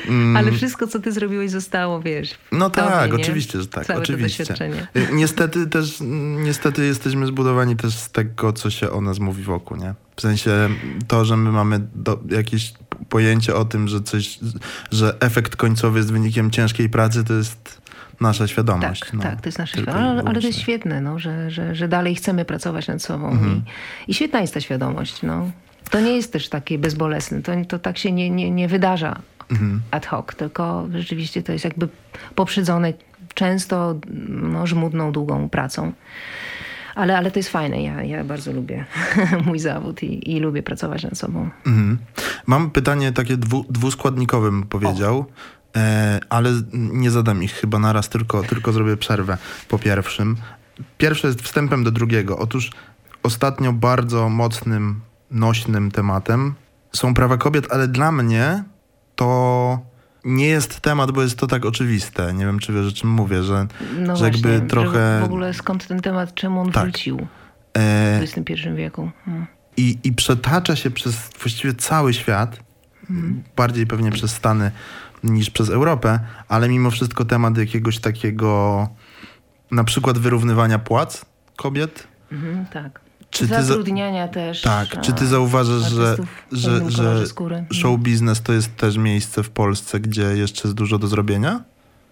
Mm. 0.08 0.38
Ale 0.38 0.52
wszystko, 0.52 0.88
co 0.88 1.00
ty 1.00 1.12
zrobiłeś, 1.12 1.52
zostało, 1.52 2.02
wiesz. 2.02 2.36
No 2.52 2.70
tobie, 2.70 2.88
tak, 2.88 3.12
nie? 3.12 3.22
oczywiście, 3.22 3.62
że 3.62 3.68
tak. 3.68 3.86
Całe 3.86 4.00
oczywiście. 4.00 4.46
To 4.46 4.54
doświadczenie. 4.54 4.88
Y, 4.96 5.13
niestety 5.13 5.68
też, 5.68 5.98
niestety 6.46 6.86
jesteśmy 6.86 7.28
zbudowani 7.28 7.76
też 7.76 7.94
z 7.94 8.12
tego, 8.12 8.54
co 8.54 8.70
się 8.70 8.92
o 8.92 9.02
nas 9.02 9.20
mówi 9.20 9.44
wokół, 9.44 9.78
nie? 9.78 9.94
W 10.16 10.22
sensie 10.22 10.70
to, 11.08 11.26
że 11.26 11.38
my 11.38 11.52
mamy 11.52 11.80
do, 11.96 12.20
jakieś 12.30 12.74
pojęcie 13.10 13.56
o 13.56 13.66
tym, 13.66 13.88
że 13.88 14.02
coś, 14.02 14.40
że 14.92 15.16
efekt 15.20 15.56
końcowy 15.56 16.00
jest 16.00 16.12
wynikiem 16.12 16.52
ciężkiej 16.52 16.90
pracy, 16.90 17.24
to 17.24 17.34
jest 17.34 17.82
nasza 18.22 18.48
świadomość. 18.48 19.02
Tak, 19.02 19.14
no, 19.14 19.24
tak, 19.24 19.42
to 19.42 19.48
jest 19.48 19.60
nasza 19.60 19.78
świadomość. 19.78 20.28
Ale, 20.28 20.42
to 20.42 20.48
jest 20.48 20.60
świetne, 20.60 21.02
no, 21.02 21.20
że, 21.20 21.52
że, 21.52 21.76
że 21.76 21.88
dalej 21.88 22.16
chcemy 22.16 22.46
pracować 22.46 22.88
nad 22.88 23.02
sobą. 23.02 23.30
Mhm. 23.30 23.62
I, 24.08 24.12
I 24.12 24.14
świetna 24.14 24.42
jest 24.42 24.54
ta 24.54 24.62
świadomość. 24.62 25.24
No. 25.24 25.52
To 25.90 26.00
nie 26.00 26.16
jest 26.16 26.34
też 26.34 26.50
takie 26.50 26.78
bezbolesne. 26.78 27.42
To, 27.42 27.52
to 27.68 27.80
tak 27.80 27.98
się 27.98 28.12
nie, 28.12 28.30
nie, 28.30 28.52
nie 28.52 28.68
wydarza 28.68 29.20
mhm. 29.52 29.82
ad 29.92 30.06
hoc, 30.06 30.26
tylko 30.38 30.88
rzeczywiście 30.94 31.44
to 31.44 31.52
jest 31.52 31.66
jakby 31.66 31.88
poprzedzone 32.36 32.94
często 33.34 33.96
no, 34.28 34.68
żmudną, 34.68 35.12
długą 35.12 35.50
pracą. 35.50 35.92
Ale, 36.96 37.18
ale 37.18 37.32
to 37.32 37.40
jest 37.40 37.50
fajne. 37.50 37.84
Ja, 37.84 38.04
ja 38.04 38.24
bardzo 38.24 38.54
lubię 38.54 38.86
mój 39.46 39.60
zawód 39.60 40.04
i, 40.04 40.32
i 40.36 40.40
lubię 40.40 40.64
pracować 40.64 41.04
nad 41.04 41.18
sobą. 41.18 41.50
Mhm. 41.66 41.98
Mam 42.46 42.72
pytanie 42.72 43.12
takie 43.12 43.38
dwu, 43.38 43.66
dwuskładnikowe, 43.70 44.52
bym 44.52 44.64
powiedział. 44.64 45.26
E, 45.30 45.34
ale 46.30 46.52
nie 46.74 47.12
zadam 47.12 47.44
ich 47.44 47.54
chyba 47.54 47.80
naraz, 47.80 48.10
tylko, 48.10 48.44
tylko 48.44 48.72
zrobię 48.72 48.98
przerwę 48.98 49.38
po 49.70 49.80
pierwszym. 49.80 50.38
Pierwsze 50.98 51.28
jest 51.28 51.42
wstępem 51.42 51.84
do 51.84 51.92
drugiego. 51.92 52.38
Otóż 52.38 52.72
ostatnio 53.24 53.74
bardzo 53.74 54.30
mocnym, 54.30 55.02
nośnym 55.32 55.92
tematem 55.92 56.56
są 56.94 57.13
prawa 57.13 57.38
kobiet, 57.38 57.68
ale 57.72 57.88
dla 57.88 58.12
mnie 58.12 58.63
to 59.16 59.80
nie 60.26 60.48
jest 60.48 60.80
temat, 60.80 61.12
bo 61.12 61.22
jest 61.22 61.38
to 61.38 61.48
tak 61.48 61.66
oczywiste. 61.66 62.34
Nie 62.34 62.46
wiem, 62.46 62.60
czy 62.60 62.74
wiesz, 62.74 62.88
o 62.88 62.92
czym 62.92 63.10
mówię, 63.10 63.44
że, 63.44 63.68
no 64.00 64.16
że 64.16 64.30
właśnie, 64.30 64.52
jakby 64.52 64.68
trochę... 64.68 65.20
w 65.22 65.26
ogóle 65.26 65.54
skąd 65.54 65.88
ten 65.88 66.00
temat, 66.00 66.34
czemu 66.34 66.62
on 66.62 66.72
tak. 66.72 66.84
wrócił 66.84 67.28
w 67.76 68.22
XXI 68.22 68.68
e, 68.68 68.74
wieku. 68.74 69.12
Hmm. 69.26 69.46
I, 69.78 69.98
I 70.04 70.13
przetacza 70.13 70.76
się 70.76 70.92
przez 70.92 71.30
właściwie 71.40 71.74
cały 71.74 72.13
świat, 72.13 72.60
hmm. 73.08 73.44
bardziej 73.56 73.88
pewnie 73.88 74.12
przez 74.12 74.32
Stany 74.32 74.72
niż 75.24 75.50
przez 75.50 75.70
Europę, 75.70 76.20
ale 76.48 76.70
mimo 76.70 76.92
wszystko 76.92 77.26
temat 77.26 77.58
jakiegoś 77.58 78.00
takiego 78.00 78.90
na 79.72 79.84
przykład 79.84 80.18
wyrównywania 80.18 80.80
płac 80.80 81.26
kobiet. 81.56 82.08
Mhm, 82.32 82.66
tak. 82.66 83.02
Czy 83.30 83.46
Zatrudniania 83.46 84.28
też. 84.28 84.62
Tak. 84.62 85.02
Czy 85.02 85.14
ty 85.14 85.28
zauważasz, 85.28 85.92
że, 85.92 86.18
że, 86.52 86.92
że 86.92 87.24
show 87.74 88.00
biznes 88.00 88.42
to 88.42 88.54
jest 88.54 88.76
też 88.76 88.98
miejsce 88.98 89.44
w 89.44 89.50
Polsce, 89.50 90.00
gdzie 90.00 90.24
jeszcze 90.24 90.68
jest 90.68 90.76
dużo 90.78 90.98
do 90.98 91.08
zrobienia? 91.08 91.64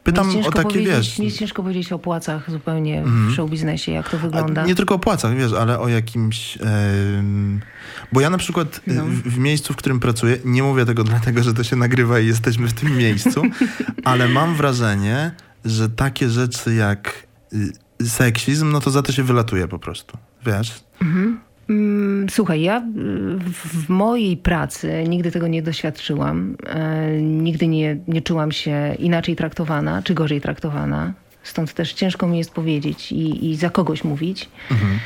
Pytam 0.05 0.27
o 0.45 0.51
takie, 0.51 0.79
wiesz... 0.79 1.19
Nie 1.19 1.25
jest 1.25 1.37
ciężko 1.37 1.63
powiedzieć 1.63 1.91
o 1.91 1.99
płacach 1.99 2.51
zupełnie 2.51 2.97
mm. 2.97 3.11
w 3.11 3.15
mhm. 3.15 3.35
show 3.35 3.49
biznesie, 3.49 3.91
jak 3.91 4.09
to 4.09 4.17
wygląda. 4.17 4.61
A 4.61 4.65
nie 4.65 4.75
tylko 4.75 4.95
o 4.95 4.99
płacach, 4.99 5.35
wiesz, 5.35 5.53
ale 5.53 5.79
o 5.79 5.87
jakimś... 5.87 6.55
Yy... 6.55 6.63
Bo 8.11 8.21
ja 8.21 8.29
na 8.29 8.37
przykład 8.37 8.81
no. 8.87 9.05
w, 9.05 9.09
w, 9.09 9.37
miejscu, 9.37 9.73
w 9.73 9.75
którym 9.75 9.99
pracuję, 9.99 10.37
nie 10.45 10.63
mówię 10.63 10.85
tego 10.85 11.03
dlatego, 11.13 11.43
że 11.43 11.53
to 11.53 11.63
się 11.63 11.75
nagrywa 11.75 12.19
i 12.19 12.27
jesteśmy 12.27 12.67
w 12.67 12.73
tym 12.73 12.97
miejscu, 12.97 13.43
ale 14.03 14.27
mam 14.27 14.55
wrażenie, 14.55 15.31
że 15.65 15.89
takie 15.89 16.29
rzeczy 16.29 16.73
jak 16.73 17.27
y, 17.53 18.07
seksizm, 18.07 18.71
no 18.71 18.79
to 18.79 18.91
za 18.91 19.01
to 19.01 19.11
się 19.11 19.23
wylatuje 19.23 19.67
po 19.67 19.79
prostu, 19.79 20.17
wiesz? 20.45 20.83
Mhm. 21.01 21.39
Mm, 21.69 22.29
słuchaj, 22.29 22.61
ja 22.61 22.83
w 23.55 23.89
mojej 23.89 24.37
pracy 24.37 25.03
nigdy 25.07 25.31
tego 25.31 25.47
nie 25.47 25.61
doświadczyłam. 25.61 26.55
E, 26.67 27.11
nigdy 27.21 27.67
nie, 27.67 27.97
nie 28.07 28.21
czułam 28.21 28.51
się 28.51 28.95
inaczej 28.99 29.35
traktowana 29.35 30.01
czy 30.01 30.13
gorzej 30.13 30.41
traktowana. 30.41 31.13
Stąd 31.43 31.73
też 31.73 31.93
ciężko 31.93 32.27
mi 32.27 32.37
jest 32.37 32.51
powiedzieć 32.51 33.11
i, 33.11 33.49
i 33.49 33.55
za 33.55 33.69
kogoś 33.69 34.03
mówić. 34.03 34.49
Mhm. 34.71 34.99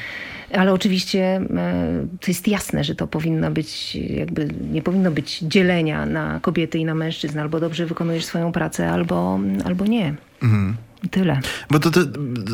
Ale 0.54 0.74
oczywiście 0.74 1.20
e, 1.20 2.08
to 2.20 2.26
jest 2.28 2.48
jasne, 2.48 2.84
że 2.84 2.96
to 2.96 3.08
powinno 3.08 3.52
być, 3.52 3.96
jakby 3.96 4.48
nie 4.72 4.82
powinno 4.82 5.12
być 5.12 5.40
dzielenia 5.40 6.06
na 6.06 6.40
kobiety 6.40 6.78
i 6.78 6.86
na 6.86 6.96
mężczyzn. 6.96 7.40
Albo 7.40 7.60
dobrze 7.60 7.86
wykonujesz 7.86 8.26
swoją 8.26 8.52
pracę, 8.52 8.92
albo, 8.92 9.40
albo 9.66 9.86
nie. 9.86 10.16
Mhm. 10.44 10.76
Tyle. 11.12 11.40
Bo 11.72 11.80
to 11.80 11.92
te, 11.92 12.02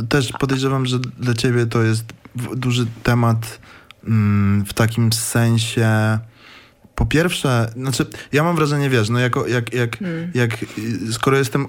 też 0.09 0.31
podejrzewam, 0.39 0.85
że 0.85 0.99
dla 0.99 1.33
ciebie 1.33 1.65
to 1.65 1.83
jest 1.83 2.13
duży 2.55 2.85
temat 3.03 3.37
mm, 3.37 3.74
w 4.65 4.73
takim 4.73 5.13
sensie 5.13 6.19
po 6.95 7.05
pierwsze, 7.05 7.67
znaczy 7.75 8.05
ja 8.31 8.43
mam 8.43 8.55
wrażenie, 8.55 8.89
wiesz, 8.89 9.09
no 9.09 9.19
jako, 9.19 9.47
jak, 9.47 9.73
jak, 9.73 9.97
hmm. 9.97 10.31
jak 10.33 10.57
skoro 11.11 11.37
jestem 11.37 11.67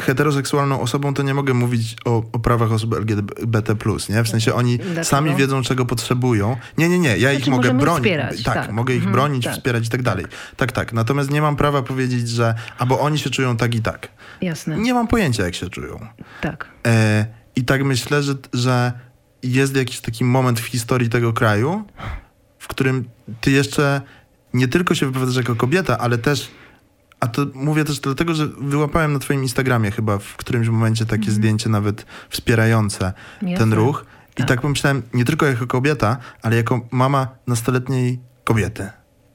heteroseksualną 0.00 0.80
osobą, 0.80 1.14
to 1.14 1.22
nie 1.22 1.34
mogę 1.34 1.54
mówić 1.54 1.96
o, 2.04 2.16
o 2.32 2.38
prawach 2.38 2.72
osób 2.72 2.94
LGBT+, 2.94 3.74
nie? 4.08 4.24
W 4.24 4.28
sensie 4.28 4.54
oni 4.54 4.78
Dlaczego? 4.78 5.04
sami 5.04 5.34
wiedzą, 5.34 5.62
czego 5.62 5.86
potrzebują. 5.86 6.56
Nie, 6.78 6.88
nie, 6.88 6.98
nie, 6.98 7.18
ja 7.18 7.30
znaczy, 7.30 7.36
ich 7.36 7.48
mogę 7.48 7.74
bronić. 7.74 8.02
Wspierać, 8.02 8.42
tak, 8.42 8.54
tak, 8.54 8.72
mogę 8.72 8.94
ich 8.94 9.00
hmm, 9.00 9.12
bronić, 9.12 9.44
tak. 9.44 9.54
wspierać 9.54 9.86
i 9.86 9.90
tak 9.90 10.02
dalej. 10.02 10.26
Tak, 10.56 10.72
tak. 10.72 10.92
Natomiast 10.92 11.30
nie 11.30 11.42
mam 11.42 11.56
prawa 11.56 11.82
powiedzieć, 11.82 12.28
że 12.28 12.54
albo 12.78 13.00
oni 13.00 13.18
się 13.18 13.30
czują 13.30 13.56
tak 13.56 13.74
i 13.74 13.82
tak. 13.82 14.08
Jasne. 14.40 14.76
Nie 14.76 14.94
mam 14.94 15.08
pojęcia, 15.08 15.44
jak 15.44 15.54
się 15.54 15.70
czują. 15.70 16.06
Tak. 16.40 16.68
E, 16.86 17.26
I 17.56 17.64
tak 17.64 17.84
myślę, 17.84 18.22
że, 18.22 18.34
że 18.52 18.92
jest 19.42 19.76
jakiś 19.76 20.00
taki 20.00 20.24
moment 20.24 20.60
w 20.60 20.64
historii 20.64 21.08
tego 21.08 21.32
kraju, 21.32 21.84
w 22.58 22.68
którym 22.68 23.04
ty 23.40 23.50
jeszcze 23.50 24.00
nie 24.54 24.68
tylko 24.68 24.94
się 24.94 25.06
wypowiadasz 25.06 25.36
jako 25.36 25.56
kobieta, 25.56 25.98
ale 25.98 26.18
też 26.18 26.50
a 27.20 27.26
to 27.26 27.46
mówię 27.54 27.84
też 27.84 28.00
dlatego, 28.00 28.34
że 28.34 28.46
wyłapałem 28.46 29.12
na 29.12 29.18
twoim 29.18 29.42
Instagramie 29.42 29.90
chyba 29.90 30.18
w 30.18 30.36
którymś 30.36 30.68
momencie 30.68 31.06
takie 31.06 31.22
mm. 31.22 31.34
zdjęcie 31.34 31.70
nawet 31.70 32.06
wspierające 32.28 33.12
Jasne. 33.42 33.56
ten 33.56 33.72
ruch. 33.72 34.04
I 34.32 34.34
tak. 34.34 34.48
tak 34.48 34.60
pomyślałem, 34.60 35.02
nie 35.14 35.24
tylko 35.24 35.46
jako 35.46 35.66
kobieta, 35.66 36.16
ale 36.42 36.56
jako 36.56 36.88
mama 36.90 37.28
nastoletniej 37.46 38.20
kobiety. 38.44 38.90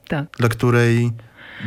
Tak. 0.08 0.26
Dla 0.38 0.48
której 0.48 1.12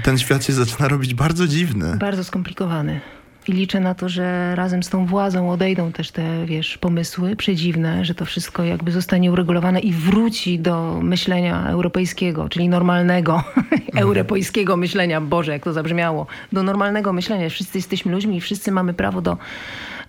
ten 0.04 0.18
świat 0.18 0.46
się 0.46 0.54
zaczyna 0.54 0.88
robić 0.88 1.14
bardzo 1.14 1.48
dziwny. 1.48 1.98
Bardzo 1.98 2.24
skomplikowany. 2.24 3.02
I 3.48 3.52
liczę 3.52 3.80
na 3.80 3.96
to, 3.96 4.10
że 4.10 4.56
razem 4.56 4.84
z 4.84 4.90
tą 4.90 5.06
władzą 5.06 5.52
odejdą 5.52 5.92
też 5.92 6.12
te, 6.12 6.46
wiesz, 6.46 6.78
pomysły 6.78 7.36
przedziwne, 7.36 8.06
że 8.06 8.16
to 8.16 8.26
wszystko 8.26 8.64
jakby 8.64 8.92
zostanie 8.92 9.32
uregulowane 9.32 9.80
i 9.80 9.94
wróci 9.94 10.60
do 10.60 11.00
myślenia 11.04 11.68
europejskiego, 11.68 12.50
czyli 12.50 12.70
normalnego, 12.70 13.34
mhm. 13.58 13.82
europejskiego 13.96 14.78
myślenia. 14.78 15.22
Boże, 15.22 15.52
jak 15.52 15.64
to 15.64 15.74
zabrzmiało. 15.74 16.28
Do 16.52 16.64
normalnego 16.64 17.14
myślenia. 17.14 17.50
Wszyscy 17.50 17.78
jesteśmy 17.78 18.12
ludźmi 18.12 18.38
i 18.38 18.42
wszyscy 18.42 18.72
mamy 18.72 18.94
prawo 18.94 19.22
do 19.22 19.38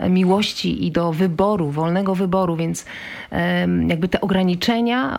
miłości 0.08 0.86
i 0.86 0.92
do 0.92 1.12
wyboru, 1.12 1.70
wolnego 1.70 2.14
wyboru, 2.14 2.56
więc 2.56 2.84
jakby 3.88 4.08
te 4.08 4.20
ograniczenia 4.20 5.18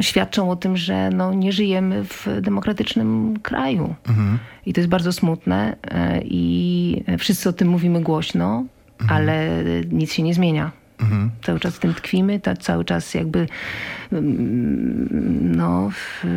świadczą 0.00 0.50
o 0.50 0.56
tym, 0.56 0.76
że 0.76 1.10
no, 1.10 1.34
nie 1.34 1.52
żyjemy 1.52 2.04
w 2.04 2.28
demokratycznym 2.40 3.38
kraju. 3.42 3.94
Mhm. 4.08 4.38
I 4.66 4.72
to 4.72 4.80
jest 4.80 4.90
bardzo 4.90 5.12
smutne 5.12 5.76
e, 5.90 6.20
i 6.24 7.04
wszyscy 7.18 7.48
o 7.48 7.52
tym 7.52 7.68
mówimy 7.68 8.00
głośno, 8.00 8.64
mhm. 9.00 9.20
ale 9.20 9.48
nic 9.90 10.12
się 10.12 10.22
nie 10.22 10.34
zmienia. 10.34 10.70
Mhm. 11.00 11.30
Cały 11.42 11.60
czas 11.60 11.76
w 11.76 11.78
tym 11.78 11.94
tkwimy, 11.94 12.40
ta, 12.40 12.56
cały 12.56 12.84
czas 12.84 13.14
jakby 13.14 13.46
no, 15.40 15.90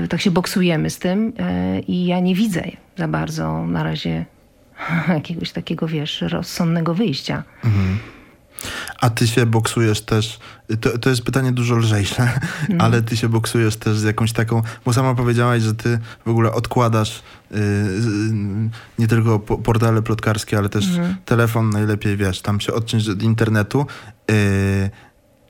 tak 0.10 0.22
się 0.22 0.32
boksujemy 0.32 0.90
z 0.90 1.00
tym 1.00 1.34
e, 1.40 1.80
i 1.80 2.06
ja 2.06 2.20
nie 2.20 2.36
widzę 2.36 2.64
za 2.98 3.08
bardzo 3.08 3.68
na 3.68 3.84
razie 3.84 4.26
jakiegoś 5.08 5.52
takiego, 5.52 5.88
wiesz, 5.88 6.22
rozsądnego 6.22 6.94
wyjścia. 6.94 7.44
Mhm. 7.64 8.00
A 9.02 9.10
ty 9.10 9.28
się 9.28 9.46
boksujesz 9.46 10.02
też, 10.02 10.40
to, 10.82 10.98
to 10.98 11.10
jest 11.10 11.22
pytanie 11.22 11.52
dużo 11.52 11.76
lżejsze, 11.76 12.40
no. 12.70 12.86
ale 12.86 13.02
ty 13.02 13.18
się 13.18 13.30
boksujesz 13.30 13.76
też 13.76 13.98
z 13.98 14.04
jakąś 14.04 14.34
taką, 14.34 14.62
bo 14.86 14.94
sama 14.94 15.16
powiedziałaś, 15.16 15.62
że 15.62 15.74
ty 15.74 16.00
w 16.26 16.30
ogóle 16.30 16.52
odkładasz 16.52 17.24
yy, 17.52 17.60
nie 19.00 19.08
tylko 19.08 19.40
portale 19.40 20.02
plotkarskie, 20.02 20.58
ale 20.58 20.70
też 20.70 20.88
mhm. 20.88 21.16
telefon 21.26 21.70
najlepiej, 21.70 22.18
wiesz, 22.18 22.42
tam 22.42 22.60
się 22.60 22.74
odciąć 22.74 23.10
od 23.10 23.24
internetu. 23.24 23.86
Yy, 24.30 24.36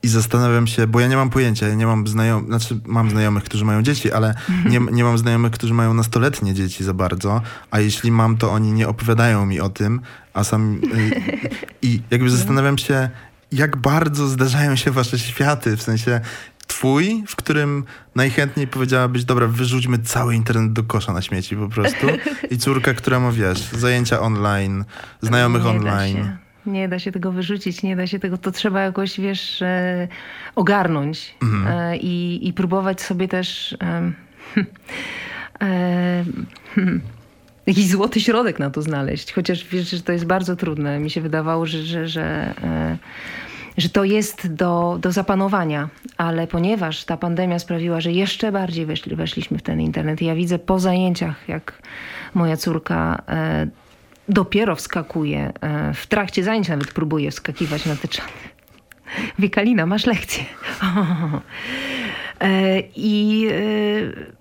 i 0.02 0.08
zastanawiam 0.08 0.66
się, 0.66 0.86
bo 0.86 1.00
ja 1.00 1.06
nie 1.06 1.16
mam 1.16 1.30
pojęcia, 1.30 1.68
ja 1.68 1.74
nie 1.74 1.86
mam 1.86 2.06
znajomych, 2.06 2.48
znaczy 2.48 2.80
mam 2.86 3.10
znajomych, 3.10 3.44
którzy 3.44 3.64
mają 3.64 3.82
dzieci, 3.82 4.12
ale 4.12 4.34
nie, 4.70 4.80
nie 4.92 5.04
mam 5.04 5.18
znajomych, 5.18 5.52
którzy 5.52 5.74
mają 5.74 5.94
nastoletnie 5.94 6.54
dzieci 6.54 6.84
za 6.84 6.94
bardzo, 6.94 7.42
a 7.70 7.80
jeśli 7.80 8.10
mam, 8.10 8.36
to 8.36 8.52
oni 8.52 8.72
nie 8.72 8.88
opowiadają 8.88 9.46
mi 9.46 9.60
o 9.60 9.68
tym, 9.68 10.00
a 10.34 10.44
sam 10.44 10.74
y, 10.74 11.20
i 11.82 12.02
jakby 12.10 12.30
zastanawiam 12.30 12.78
się, 12.78 13.10
jak 13.52 13.76
bardzo 13.76 14.28
zdarzają 14.28 14.76
się 14.76 14.90
wasze 14.90 15.18
światy, 15.18 15.76
w 15.76 15.82
sensie 15.82 16.20
twój, 16.66 17.24
w 17.28 17.36
którym 17.36 17.84
najchętniej 18.14 18.66
powiedziałabyś, 18.66 19.24
dobra, 19.24 19.46
wyrzućmy 19.46 19.98
cały 19.98 20.34
internet 20.34 20.72
do 20.72 20.84
kosza 20.84 21.12
na 21.12 21.22
śmieci 21.22 21.56
po 21.56 21.68
prostu 21.68 22.06
i 22.50 22.58
córka, 22.58 22.94
która 22.94 23.20
ma, 23.20 23.32
wiesz, 23.32 23.60
zajęcia 23.72 24.20
online, 24.20 24.84
znajomych 25.22 25.66
online. 25.66 26.45
Nie 26.66 26.88
da 26.88 26.98
się 26.98 27.12
tego 27.12 27.32
wyrzucić, 27.32 27.82
nie 27.82 27.96
da 27.96 28.06
się 28.06 28.18
tego, 28.18 28.38
to 28.38 28.52
trzeba 28.52 28.80
jakoś, 28.80 29.20
wiesz, 29.20 29.62
e, 29.62 30.08
ogarnąć 30.54 31.34
mhm. 31.42 31.78
e, 31.78 31.96
i, 31.96 32.48
i 32.48 32.52
próbować 32.52 33.00
sobie 33.00 33.28
też... 33.28 33.76
E, 35.60 36.24
jakiś 37.66 37.88
złoty 37.88 38.20
środek 38.20 38.58
na 38.58 38.70
to 38.70 38.82
znaleźć. 38.82 39.32
Chociaż 39.32 39.64
wiesz, 39.64 39.90
że 39.90 40.02
to 40.02 40.12
jest 40.12 40.24
bardzo 40.24 40.56
trudne. 40.56 40.98
Mi 40.98 41.10
się 41.10 41.20
wydawało, 41.20 41.66
że, 41.66 41.82
że, 41.82 42.08
że, 42.08 42.54
że 43.76 43.88
to 43.88 44.04
jest 44.04 44.54
do, 44.54 44.98
do 45.00 45.12
zapanowania. 45.12 45.88
Ale 46.16 46.46
ponieważ 46.46 47.04
ta 47.04 47.16
pandemia 47.16 47.58
sprawiła, 47.58 48.00
że 48.00 48.12
jeszcze 48.12 48.52
bardziej 48.52 48.86
weszli, 48.86 49.16
weszliśmy 49.16 49.58
w 49.58 49.62
ten 49.62 49.80
internet. 49.80 50.22
Ja 50.22 50.34
widzę 50.34 50.58
po 50.58 50.78
zajęciach, 50.78 51.48
jak 51.48 51.82
moja 52.34 52.56
córka 52.56 53.22
dopiero 54.28 54.76
wskakuje. 54.76 55.52
E, 55.60 55.94
w 55.94 56.06
trakcie 56.06 56.44
zajęć 56.44 56.68
nawet 56.68 56.92
próbuje 56.92 57.30
wskakiwać 57.30 57.86
na 57.86 57.96
te 57.96 58.08
czaty. 58.08 58.32
Wiekalina, 59.38 59.86
masz 59.86 60.06
lekcję. 60.06 60.44
E, 62.40 62.82
I 62.96 63.48
e, 63.50 64.36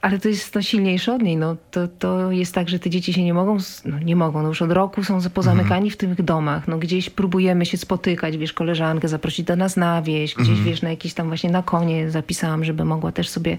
ale 0.00 0.18
to 0.18 0.28
jest 0.28 0.54
no, 0.54 0.62
silniejsze 0.62 1.14
od 1.14 1.22
niej. 1.22 1.36
No, 1.36 1.56
to, 1.70 1.88
to 1.88 2.32
jest 2.32 2.54
tak, 2.54 2.68
że 2.68 2.78
te 2.78 2.90
dzieci 2.90 3.12
się 3.12 3.24
nie 3.24 3.34
mogą, 3.34 3.56
no, 3.84 3.98
nie 3.98 4.16
mogą, 4.16 4.42
no 4.42 4.48
już 4.48 4.62
od 4.62 4.72
roku 4.72 5.04
są 5.04 5.20
pozamykani 5.34 5.90
w 5.90 5.96
tych 5.96 6.22
domach. 6.22 6.68
No, 6.68 6.78
gdzieś 6.78 7.10
próbujemy 7.10 7.66
się 7.66 7.76
spotykać, 7.76 8.36
wiesz, 8.36 8.52
koleżankę 8.52 9.08
zaprosić 9.08 9.46
do 9.46 9.56
nas 9.56 9.76
na 9.76 10.02
wieś, 10.02 10.34
gdzieś, 10.34 10.48
mhm. 10.48 10.66
wiesz, 10.66 10.82
na 10.82 10.90
jakiś 10.90 11.14
tam 11.14 11.28
właśnie 11.28 11.50
na 11.50 11.62
konie 11.62 12.10
zapisałam, 12.10 12.64
żeby 12.64 12.84
mogła 12.84 13.12
też 13.12 13.28
sobie 13.28 13.58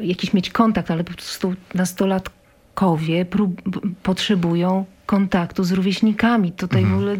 jakiś 0.00 0.32
mieć 0.32 0.50
kontakt, 0.50 0.90
ale 0.90 1.04
po 1.04 1.12
prostu 1.12 1.54
nastolatkowie 1.74 2.45
prób, 3.30 3.62
potrzebują 4.02 4.84
kontaktu 5.06 5.64
z 5.64 5.72
rówieśnikami. 5.72 6.52
Tutaj 6.52 6.82
mhm. 6.82 7.00
w 7.00 7.02
ogóle 7.02 7.16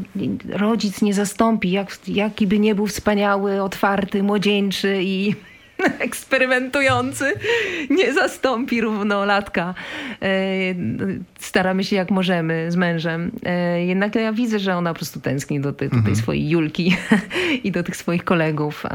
rodzic 0.58 1.02
nie 1.02 1.14
zastąpi, 1.14 1.70
jak, 1.70 2.08
jaki 2.08 2.46
by 2.46 2.58
nie 2.58 2.74
był 2.74 2.86
wspaniały, 2.86 3.62
otwarty, 3.62 4.22
młodzieńczy 4.22 4.98
i 5.02 5.34
eksperymentujący 5.98 7.32
nie 7.90 8.12
zastąpi 8.12 8.80
równolatka. 8.80 9.74
E, 10.22 10.28
staramy 11.38 11.84
się 11.84 11.96
jak 11.96 12.10
możemy 12.10 12.70
z 12.70 12.76
mężem. 12.76 13.30
E, 13.44 13.84
jednak 13.84 14.14
ja 14.14 14.32
widzę, 14.32 14.58
że 14.58 14.76
ona 14.76 14.90
po 14.90 14.96
prostu 14.96 15.20
tęskni 15.20 15.60
do, 15.60 15.72
tej, 15.72 15.88
do 15.88 15.92
tej 15.92 15.98
mhm. 15.98 16.16
swojej 16.16 16.50
Julki 16.50 16.96
i 17.64 17.72
do 17.72 17.82
tych 17.82 17.96
swoich 17.96 18.24
kolegów. 18.24 18.86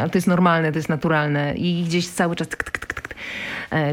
Ale 0.00 0.10
to 0.10 0.18
jest 0.18 0.26
normalne, 0.26 0.72
to 0.72 0.78
jest 0.78 0.88
naturalne 0.88 1.54
i 1.54 1.84
gdzieś 1.84 2.08
cały 2.08 2.36
czas 2.36 2.48
E, 2.48 2.85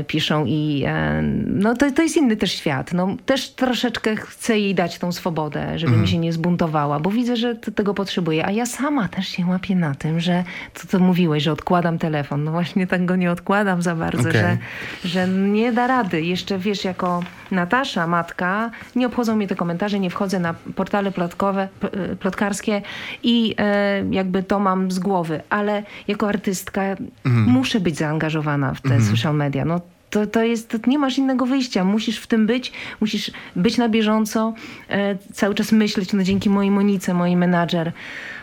piszą 0.07 0.45
i 0.45 0.83
e, 0.87 1.21
no 1.45 1.75
to, 1.75 1.91
to 1.91 2.01
jest 2.01 2.17
inny 2.17 2.37
też 2.37 2.51
świat. 2.51 2.93
No, 2.93 3.15
też 3.25 3.49
troszeczkę 3.49 4.15
chcę 4.15 4.59
jej 4.59 4.75
dać 4.75 4.99
tą 4.99 5.11
swobodę, 5.11 5.79
żeby 5.79 5.97
mi 5.97 6.07
się 6.07 6.17
nie 6.17 6.33
zbuntowała, 6.33 6.99
bo 6.99 7.11
widzę, 7.11 7.35
że 7.35 7.55
tego 7.55 7.93
potrzebuje. 7.93 8.45
A 8.45 8.51
ja 8.51 8.65
sama 8.65 9.07
też 9.07 9.27
się 9.27 9.45
łapię 9.45 9.75
na 9.75 9.95
tym, 9.95 10.19
że 10.19 10.43
to, 10.73 10.87
co 10.87 10.99
mówiłeś, 10.99 11.43
że 11.43 11.51
odkładam 11.51 11.97
telefon. 11.97 12.43
No 12.43 12.51
właśnie 12.51 12.87
tak 12.87 13.05
go 13.05 13.15
nie 13.15 13.31
odkładam 13.31 13.81
za 13.81 13.95
bardzo, 13.95 14.29
okay. 14.29 14.41
że, 14.41 14.57
że 15.05 15.27
nie 15.27 15.71
da 15.71 15.87
rady. 15.87 16.21
Jeszcze 16.21 16.59
wiesz, 16.59 16.83
jako 16.83 17.23
Natasza, 17.53 18.07
matka, 18.07 18.71
nie 18.95 19.07
obchodzą 19.07 19.35
mnie 19.35 19.47
te 19.47 19.55
komentarze, 19.55 19.99
nie 19.99 20.09
wchodzę 20.09 20.39
na 20.39 20.53
portale 20.53 21.11
plotkowe, 21.11 21.67
e, 21.81 22.15
plotkarskie 22.15 22.81
i 23.23 23.55
e, 23.57 24.03
jakby 24.11 24.43
to 24.43 24.59
mam 24.59 24.91
z 24.91 24.99
głowy, 24.99 25.41
ale 25.49 25.83
jako 26.07 26.29
artystka 26.29 26.81
mm. 26.81 27.43
muszę 27.47 27.79
być 27.79 27.97
zaangażowana 27.97 28.73
w 28.73 28.81
te 28.81 28.95
mm. 28.95 29.03
social 29.03 29.35
media. 29.35 29.62
No, 29.65 29.81
to, 30.09 30.27
to 30.27 30.43
jest, 30.43 30.69
to 30.69 30.77
nie 30.87 30.99
masz 30.99 31.17
innego 31.17 31.45
wyjścia. 31.45 31.83
Musisz 31.83 32.19
w 32.19 32.27
tym 32.27 32.47
być, 32.47 32.71
musisz 33.01 33.31
być 33.55 33.77
na 33.77 33.89
bieżąco, 33.89 34.53
e, 34.89 35.15
cały 35.33 35.55
czas 35.55 35.71
myśleć. 35.71 36.13
No 36.13 36.23
dzięki 36.23 36.49
mojej 36.49 36.71
Monice, 36.71 37.13
mojej 37.13 37.37
menadżer, 37.37 37.91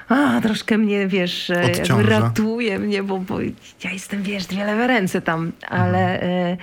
a, 0.09 0.41
troszkę 0.41 0.79
mnie, 0.79 1.09
wiesz, 1.09 1.51
e, 1.51 2.03
ratuje 2.03 2.79
mnie, 2.79 3.03
bo, 3.03 3.19
bo 3.19 3.41
ja 3.85 3.93
jestem, 3.93 4.23
wiesz, 4.23 4.47
dwie 4.47 4.65
lewe 4.65 4.87
ręce 4.87 5.23
tam, 5.23 5.53
ale... 5.69 6.23
E, 6.23 6.57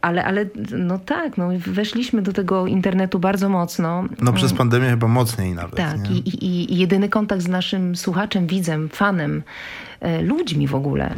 ale, 0.00 0.24
ale 0.24 0.46
no 0.72 0.98
tak, 0.98 1.36
no, 1.36 1.48
weszliśmy 1.58 2.22
do 2.22 2.32
tego 2.32 2.66
internetu 2.66 3.18
bardzo 3.18 3.48
mocno. 3.48 4.04
No 4.20 4.32
przez 4.32 4.50
mm. 4.50 4.58
pandemię 4.58 4.90
chyba 4.90 5.08
mocniej 5.08 5.54
nawet. 5.54 5.76
Tak, 5.76 6.10
i, 6.10 6.28
i, 6.28 6.72
i 6.74 6.78
jedyny 6.78 7.08
kontakt 7.08 7.42
z 7.42 7.48
naszym 7.48 7.96
słuchaczem, 7.96 8.46
widzem, 8.46 8.88
fanem, 8.88 9.42
ludźmi 10.22 10.66
w 10.66 10.74
ogóle, 10.74 11.14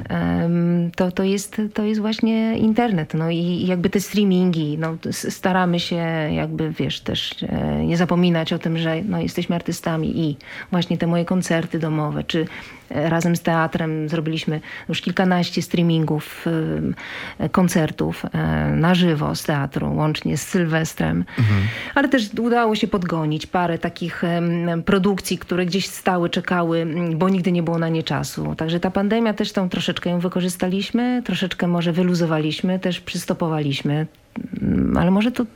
to, 0.97 1.13
to, 1.13 1.23
jest, 1.23 1.63
to 1.75 1.85
jest 1.85 2.01
właśnie 2.01 2.59
internet. 2.59 3.15
No 3.15 3.31
i 3.31 3.67
jakby 3.67 3.91
te 3.91 4.01
streamingi, 4.01 4.79
no, 4.79 4.97
staramy 5.13 5.81
się 5.81 5.97
jakby, 6.33 6.71
wiesz, 6.71 7.01
też 7.01 7.43
e, 7.43 7.85
nie 7.87 7.97
zapominać 7.97 8.53
o 8.53 8.59
tym, 8.59 8.79
że 8.79 9.03
no, 9.03 9.21
jesteśmy 9.21 9.57
artystami 9.57 10.21
i 10.21 10.37
właśnie 10.71 10.99
te 10.99 11.07
moje 11.07 11.25
koncerty 11.25 11.79
domowe, 11.79 12.25
czy 12.25 12.47
e, 12.91 13.11
razem 13.11 13.37
z 13.37 13.43
teatrem 13.43 14.09
zrobiliśmy 14.09 14.61
już 14.89 15.01
kilkanaście 15.01 15.63
streamingów, 15.63 16.47
koncertów 17.53 18.27
na 18.77 18.95
żywo 18.95 19.35
z 19.35 19.45
teatru, 19.45 19.95
łącznie 19.95 20.37
z 20.37 20.43
Sylwestrem. 20.43 21.25
Mhm. 21.39 21.63
Ale 21.95 22.09
też 22.09 22.31
udało 22.41 22.75
się 22.75 22.89
podgonić 22.89 23.47
parę 23.47 23.79
takich 23.79 24.23
produkcji, 24.85 25.39
które 25.39 25.67
gdzieś 25.67 25.87
stały, 25.87 26.31
czekały, 26.31 26.87
bo 27.17 27.29
nigdy 27.29 27.53
nie 27.53 27.63
było 27.63 27.79
na 27.79 27.89
nie 27.89 28.03
czasu. 28.03 28.55
Tak 28.57 28.70
Także 28.71 28.81
ta 28.81 28.91
pandemia 28.91 29.35
też 29.35 29.53
tą 29.53 29.69
troszeczkę 29.69 30.11
ją 30.11 30.21
wykorzystaliśmy, 30.21 31.23
troszeczkę 31.25 31.67
może 31.67 31.93
wyluzowaliśmy, 31.93 32.79
też 32.79 33.01
przystopowaliśmy, 33.01 34.07
mm, 34.63 34.97
ale 34.97 35.11
może 35.11 35.33
to 35.33 35.47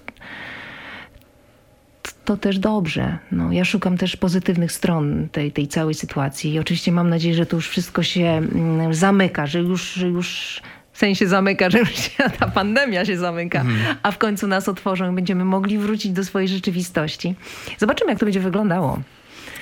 to 2.24 2.36
też 2.36 2.58
dobrze. 2.58 3.18
No, 3.32 3.52
ja 3.52 3.64
szukam 3.64 3.98
też 3.98 4.16
pozytywnych 4.16 4.72
stron 4.72 5.28
tej, 5.32 5.52
tej 5.52 5.68
całej 5.68 5.94
sytuacji 5.94 6.52
i 6.52 6.58
oczywiście 6.58 6.92
mam 6.92 7.10
nadzieję, 7.10 7.34
że 7.34 7.46
to 7.46 7.56
już 7.56 7.68
wszystko 7.68 8.02
się 8.02 8.24
mm, 8.24 8.94
zamyka, 8.94 9.46
że 9.46 9.58
już, 9.58 9.92
że 9.92 10.08
już 10.08 10.60
w 10.92 10.98
sensie 10.98 11.26
zamyka, 11.26 11.70
że 11.70 11.78
już 11.78 11.90
ta 12.38 12.48
pandemia 12.48 13.04
się 13.04 13.18
zamyka, 13.18 13.60
mhm. 13.60 13.96
a 14.02 14.10
w 14.10 14.18
końcu 14.18 14.46
nas 14.46 14.68
otworzą 14.68 15.12
i 15.12 15.14
będziemy 15.14 15.44
mogli 15.44 15.78
wrócić 15.78 16.12
do 16.12 16.24
swojej 16.24 16.48
rzeczywistości. 16.48 17.34
Zobaczymy, 17.78 18.10
jak 18.10 18.20
to 18.20 18.26
będzie 18.26 18.40
wyglądało. 18.40 19.00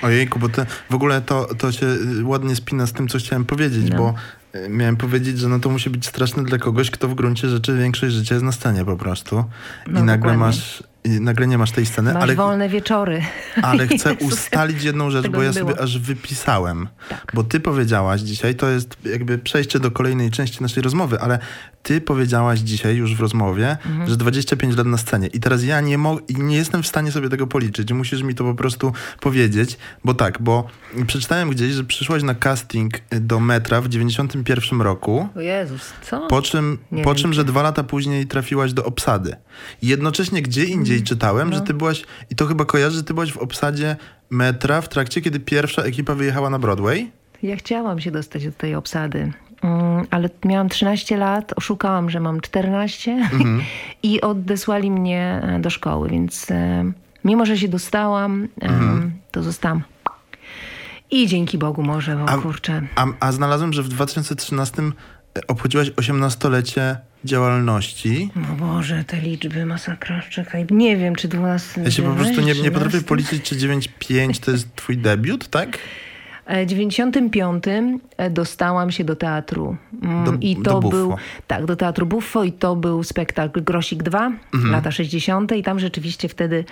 Ojejku, 0.03 0.39
bo 0.39 0.49
te, 0.49 0.67
w 0.91 0.95
ogóle 0.95 1.21
to, 1.21 1.55
to 1.55 1.73
się 1.73 1.87
y, 1.87 2.25
ładnie 2.25 2.57
spina 2.57 2.87
z 2.87 2.93
tym, 2.93 3.09
co 3.09 3.19
chciałem 3.19 3.45
powiedzieć, 3.45 3.91
no. 3.91 3.97
bo 3.97 4.15
y, 4.55 4.69
miałem 4.69 4.97
powiedzieć, 4.97 5.39
że 5.39 5.49
no 5.49 5.59
to 5.59 5.71
musi 5.71 5.91
być 5.91 6.07
straszne 6.07 6.45
dla 6.45 6.59
kogoś, 6.59 6.91
kto 6.91 7.09
w 7.09 7.15
gruncie 7.15 7.49
rzeczy 7.49 7.77
większość 7.79 8.15
życia 8.15 8.35
jest 8.35 8.45
na 8.45 8.53
scenie 8.53 8.85
po 8.85 8.97
prostu. 8.97 9.45
No, 9.87 10.01
I 10.01 10.03
nagle 10.03 10.17
dokładnie. 10.17 10.39
masz 10.39 10.83
i 11.05 11.21
nagle 11.21 11.47
nie 11.47 11.59
masz 11.59 11.71
tej 11.71 11.87
sceny. 11.87 12.13
Masz 12.13 12.23
ale, 12.23 12.35
wolne 12.35 12.69
wieczory. 12.69 13.23
Ale 13.63 13.89
chcę 13.89 14.15
ustalić 14.15 14.83
jedną 14.83 15.11
rzecz, 15.11 15.29
bo 15.29 15.43
ja 15.43 15.53
sobie 15.53 15.81
aż 15.81 15.99
wypisałem. 15.99 16.89
Tak. 17.09 17.33
Bo 17.35 17.45
ty 17.45 17.61
powiedziałaś 17.61 18.21
dzisiaj, 18.21 18.55
to 18.55 18.69
jest 18.69 18.97
jakby 19.05 19.39
przejście 19.39 19.81
do 19.81 19.91
kolejnej 19.91 20.31
części 20.31 20.63
naszej 20.63 20.83
rozmowy, 20.83 21.21
ale 21.21 21.39
ty 21.83 22.01
powiedziałaś 22.01 22.59
dzisiaj 22.59 22.97
już 22.97 23.17
w 23.17 23.21
rozmowie, 23.21 23.71
mhm. 23.87 24.11
że 24.11 24.17
25 24.17 24.77
lat 24.77 24.87
na 24.87 24.97
scenie. 24.97 25.27
I 25.27 25.41
teraz 25.41 25.65
ja 25.65 25.81
nie, 25.81 25.99
mo- 25.99 26.21
nie 26.29 26.57
jestem 26.57 26.83
w 26.83 26.87
stanie 26.87 27.13
sobie 27.13 27.29
tego 27.29 27.47
policzyć. 27.47 27.93
Musisz 27.93 28.23
mi 28.23 28.35
to 28.35 28.45
po 28.45 28.55
prostu 28.55 28.93
powiedzieć, 29.21 29.79
bo 30.05 30.15
tak, 30.15 30.43
bo 30.43 30.67
przeczytałem 31.07 31.51
gdzieś, 31.51 31.73
że 31.73 31.85
przyszłaś 31.85 32.23
na 32.23 32.35
casting 32.35 32.93
do 33.11 33.41
metra 33.41 33.81
w 33.81 33.89
91 33.89 34.81
roku. 34.81 35.29
O 35.37 35.41
Jezus, 35.41 35.93
co? 36.03 36.27
Po 36.27 36.43
czym, 36.43 36.79
po 37.05 37.15
czym 37.15 37.33
że 37.33 37.45
dwa 37.45 37.63
lata 37.63 37.85
później 37.85 38.27
trafiłaś 38.27 38.73
do 38.73 38.85
obsady. 38.85 39.37
I 39.83 39.87
jednocześnie 39.87 40.43
gdzie 40.43 40.65
indziej 40.65 40.92
mm. 40.97 41.07
czytałem, 41.07 41.51
no. 41.51 41.57
że 41.57 41.63
ty 41.63 41.75
byłaś, 41.75 42.05
i 42.31 42.37
to 42.37 42.47
chyba 42.47 42.65
kojarzy, 42.65 42.97
że 42.97 43.05
ty 43.05 43.15
byłaś 43.15 43.33
w 43.33 43.39
obsadzie 43.39 43.97
metra 44.31 44.81
w 44.81 44.89
trakcie, 44.89 45.21
kiedy 45.21 45.41
pierwsza 45.41 45.83
ekipa 45.83 46.15
wyjechała 46.15 46.51
na 46.51 46.59
Broadway. 46.59 47.11
Ja 47.43 47.57
chciałam 47.57 48.01
się 48.01 48.11
dostać 48.11 48.45
do 48.45 48.53
tej 48.53 48.75
obsady. 48.75 49.33
Mm, 49.63 50.07
ale 50.11 50.31
miałam 50.45 50.69
13 50.69 51.17
lat, 51.17 51.53
oszukałam, 51.57 52.11
że 52.11 52.21
mam 52.21 52.41
14 52.41 53.13
mhm. 53.13 53.63
i 54.03 54.21
odesłali 54.21 54.91
mnie 54.91 55.41
e, 55.43 55.61
do 55.61 55.71
szkoły, 55.71 56.09
więc 56.09 56.51
e, 56.51 56.85
mimo, 57.25 57.47
że 57.47 57.59
się 57.59 57.69
dostałam, 57.69 58.49
mhm. 58.61 59.13
to 59.31 59.43
zostałam. 59.43 59.83
I 61.11 61.27
dzięki 61.27 61.59
Bogu 61.59 61.83
może, 61.83 62.17
bo 62.17 62.29
a, 62.29 62.39
kurczę. 62.39 62.83
A, 62.97 63.07
a 63.21 63.33
znalazłem, 63.33 63.73
że 63.73 63.83
w 63.83 63.89
2013 63.89 64.83
e, 64.83 65.47
obchodziłaś 65.47 65.91
18-lecie 65.91 66.97
działalności. 67.25 68.31
No 68.37 68.67
Boże, 68.67 69.05
te 69.05 69.21
liczby, 69.21 69.67
masakra, 69.67 70.23
czekaj. 70.31 70.67
Nie 70.71 70.97
wiem, 70.97 71.17
czy 71.17 71.29
12... 71.29 71.83
Ja 71.83 71.91
się 71.91 72.03
po 72.03 72.15
prostu 72.15 72.41
nie, 72.41 72.55
nie 72.55 72.71
potrafię 72.71 73.01
policzyć, 73.01 73.43
czy 73.43 73.57
9-5 73.57 74.45
to 74.45 74.51
jest 74.51 74.77
twój 74.77 74.99
debiut, 74.99 75.49
tak? 75.49 75.79
W 76.47 76.67
95 76.67 77.65
e, 78.17 78.31
dostałam 78.31 78.91
się 78.91 79.05
do 79.05 79.17
teatru. 79.17 79.77
Mm, 80.03 80.25
do, 80.25 80.33
I 80.41 80.57
to 80.57 80.81
był 80.81 81.17
tak, 81.47 81.65
do 81.65 81.77
teatru 81.77 82.07
Buffo 82.07 82.45
i 82.45 82.53
to 82.53 82.77
był 82.77 83.03
spektakl 83.03 83.63
Grosik 83.63 84.03
2, 84.03 84.27
mhm. 84.55 84.73
lata 84.73 84.91
60. 84.91 85.53
i 85.53 85.63
tam 85.63 85.79
rzeczywiście 85.79 86.29
wtedy 86.29 86.65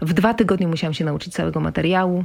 w 0.00 0.12
dwa 0.12 0.34
tygodnie 0.34 0.68
musiałam 0.68 0.94
się 0.94 1.04
nauczyć 1.04 1.32
całego 1.32 1.60
materiału. 1.60 2.24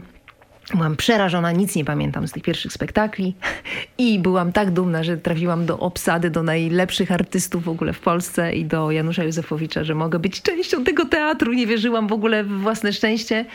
Byłam 0.72 0.96
przerażona, 0.96 1.52
nic 1.52 1.76
nie 1.76 1.86
pamiętam 1.86 2.28
z 2.28 2.32
tych 2.32 2.44
pierwszych 2.44 2.74
spektakli 2.74 3.36
i 3.98 4.20
byłam 4.20 4.52
tak 4.52 4.72
dumna, 4.72 5.04
że 5.04 5.18
trafiłam 5.18 5.66
do 5.66 5.80
obsady, 5.80 6.30
do 6.30 6.44
najlepszych 6.44 7.12
artystów 7.12 7.64
w 7.64 7.70
ogóle 7.70 7.94
w 7.94 8.00
Polsce 8.00 8.54
i 8.54 8.66
do 8.66 8.92
Janusza 8.92 9.24
Józefowicza, 9.24 9.84
że 9.84 9.96
mogę 9.96 10.20
być 10.20 10.42
częścią 10.42 10.84
tego 10.84 11.06
teatru. 11.06 11.54
Nie 11.54 11.68
wierzyłam 11.68 12.08
w 12.08 12.14
ogóle 12.14 12.44
w 12.44 12.50
własne 12.50 12.94
szczęście, 12.94 13.46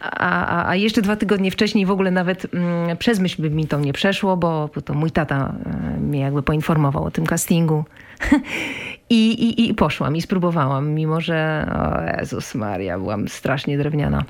a, 0.00 0.46
a, 0.46 0.68
a 0.68 0.76
jeszcze 0.76 1.02
dwa 1.02 1.16
tygodnie 1.16 1.50
wcześniej 1.50 1.86
w 1.86 1.90
ogóle 1.90 2.10
nawet 2.10 2.54
mm, 2.54 2.96
przez 2.96 3.20
myśl 3.20 3.42
by 3.42 3.50
mi 3.50 3.66
to 3.66 3.80
nie 3.80 3.92
przeszło, 3.92 4.36
bo, 4.36 4.70
to 4.84 4.94
mój 4.94 5.10
tata 5.10 5.54
e, 5.96 6.00
mnie 6.00 6.20
jakby 6.20 6.42
poinformował 6.42 7.04
o 7.04 7.10
tym 7.10 7.26
castingu. 7.26 7.84
I, 9.10 9.32
i, 9.32 9.70
I 9.70 9.74
poszłam 9.74 10.16
i 10.16 10.22
spróbowałam, 10.22 10.88
mimo 10.88 11.20
że, 11.20 11.66
o 11.72 12.20
Jezus 12.20 12.54
Maria, 12.54 12.98
byłam 12.98 13.28
strasznie 13.28 13.78
drewniana. 13.78 14.24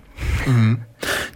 Mhm. 0.47 0.77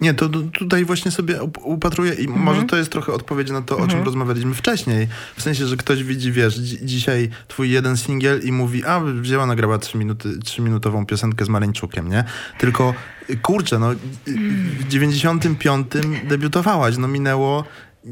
Nie, 0.01 0.15
to, 0.15 0.29
to, 0.29 0.39
tutaj 0.41 0.85
właśnie 0.85 1.11
sobie 1.11 1.43
upatruję 1.63 2.15
i 2.15 2.27
mhm. 2.27 2.41
może 2.41 2.63
to 2.63 2.77
jest 2.77 2.93
trochę 2.93 3.13
odpowiedź 3.13 3.51
na 3.51 3.63
to, 3.63 3.75
o 3.75 3.79
czym 3.79 3.85
mhm. 3.85 4.05
rozmawialiśmy 4.05 4.55
wcześniej. 4.55 5.09
W 5.37 5.43
sensie, 5.43 5.67
że 5.67 5.77
ktoś 5.77 6.05
widzi, 6.05 6.33
wiesz, 6.33 6.55
dzisiaj 6.59 7.29
twój 7.49 7.71
jeden 7.71 7.97
singiel 7.97 8.41
i 8.45 8.53
mówi, 8.53 8.85
a 8.85 9.01
wzięła, 9.01 9.47
nagrała 9.47 9.79
trzyminutową 10.45 11.07
piosenkę 11.07 11.45
z 11.45 11.49
Maleńczukiem, 11.49 12.09
nie? 12.09 12.25
Tylko, 12.59 12.95
kurczę, 13.43 13.79
no 13.79 13.91
w 14.27 14.89
95 14.89 15.87
debiutowałaś, 16.29 16.97
no 16.97 17.09
minęło 17.09 17.65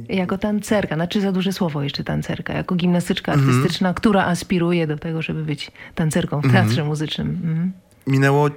jako 0.08 0.38
tancerka, 0.38 0.94
znaczy 0.94 1.20
za 1.20 1.32
duże 1.32 1.52
słowo 1.52 1.82
jeszcze 1.82 2.04
tancerka, 2.04 2.52
jako 2.52 2.74
gimnastyczka 2.74 3.32
mhm. 3.32 3.50
artystyczna, 3.50 3.94
która 3.94 4.24
aspiruje 4.24 4.86
do 4.86 4.98
tego, 4.98 5.22
żeby 5.22 5.44
być 5.44 5.70
tancerką 5.94 6.40
w 6.40 6.44
mhm. 6.44 6.64
teatrze 6.64 6.84
muzycznym. 6.84 7.28
Mhm. 7.28 7.72
Minęło 8.06 8.50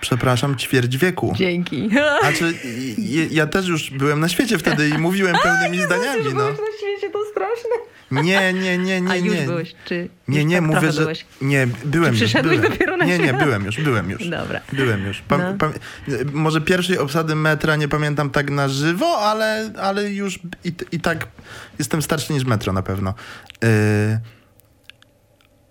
przepraszam, 0.00 0.56
ćwierć 0.56 0.96
wieku. 0.96 1.32
Dzięki. 1.36 1.90
Znaczy, 2.20 2.54
ja, 2.98 3.24
ja 3.30 3.46
też 3.46 3.68
już 3.68 3.90
byłem 3.90 4.20
na 4.20 4.28
świecie 4.28 4.58
wtedy 4.58 4.88
i 4.88 4.98
mówiłem 4.98 5.36
pełnymi 5.42 5.82
zdaniami. 5.82 6.24
No. 6.24 6.30
Byłeś 6.30 6.58
na 6.58 6.78
świecie, 6.78 7.10
to 7.12 7.18
straszne. 7.30 7.93
Nie, 8.22 8.52
nie, 8.52 8.78
nie, 8.78 9.00
nie. 9.00 9.10
A 9.10 9.16
już 9.16 9.34
nie. 9.34 9.42
byłeś, 9.42 9.74
czy 9.84 10.08
Nie, 10.28 10.44
nie, 10.44 10.56
tak 10.56 10.64
mówię, 10.64 10.92
że... 10.92 11.00
Byłeś? 11.00 11.26
Nie, 11.40 11.68
byłem 11.84 12.12
czy 12.12 12.16
przyszedłeś 12.16 12.58
byłem. 12.58 12.72
dopiero 12.72 12.96
na 12.96 13.04
Nie, 13.04 13.18
nie, 13.18 13.34
byłem 13.34 13.64
już, 13.64 13.80
byłem 13.80 14.10
już. 14.10 14.28
Dobra. 14.28 14.60
Byłem 14.72 15.06
już. 15.06 15.20
Pa, 15.20 15.38
no. 15.38 15.54
pa, 15.58 15.70
może 16.32 16.60
pierwszej 16.60 16.98
obsady 16.98 17.34
metra 17.34 17.76
nie 17.76 17.88
pamiętam 17.88 18.30
tak 18.30 18.50
na 18.50 18.68
żywo, 18.68 19.18
ale, 19.18 19.72
ale 19.82 20.10
już 20.10 20.38
i, 20.64 20.72
i 20.92 21.00
tak 21.00 21.26
jestem 21.78 22.02
starszy 22.02 22.32
niż 22.32 22.44
metro 22.44 22.72
na 22.72 22.82
pewno. 22.82 23.14
Yy, 23.62 23.68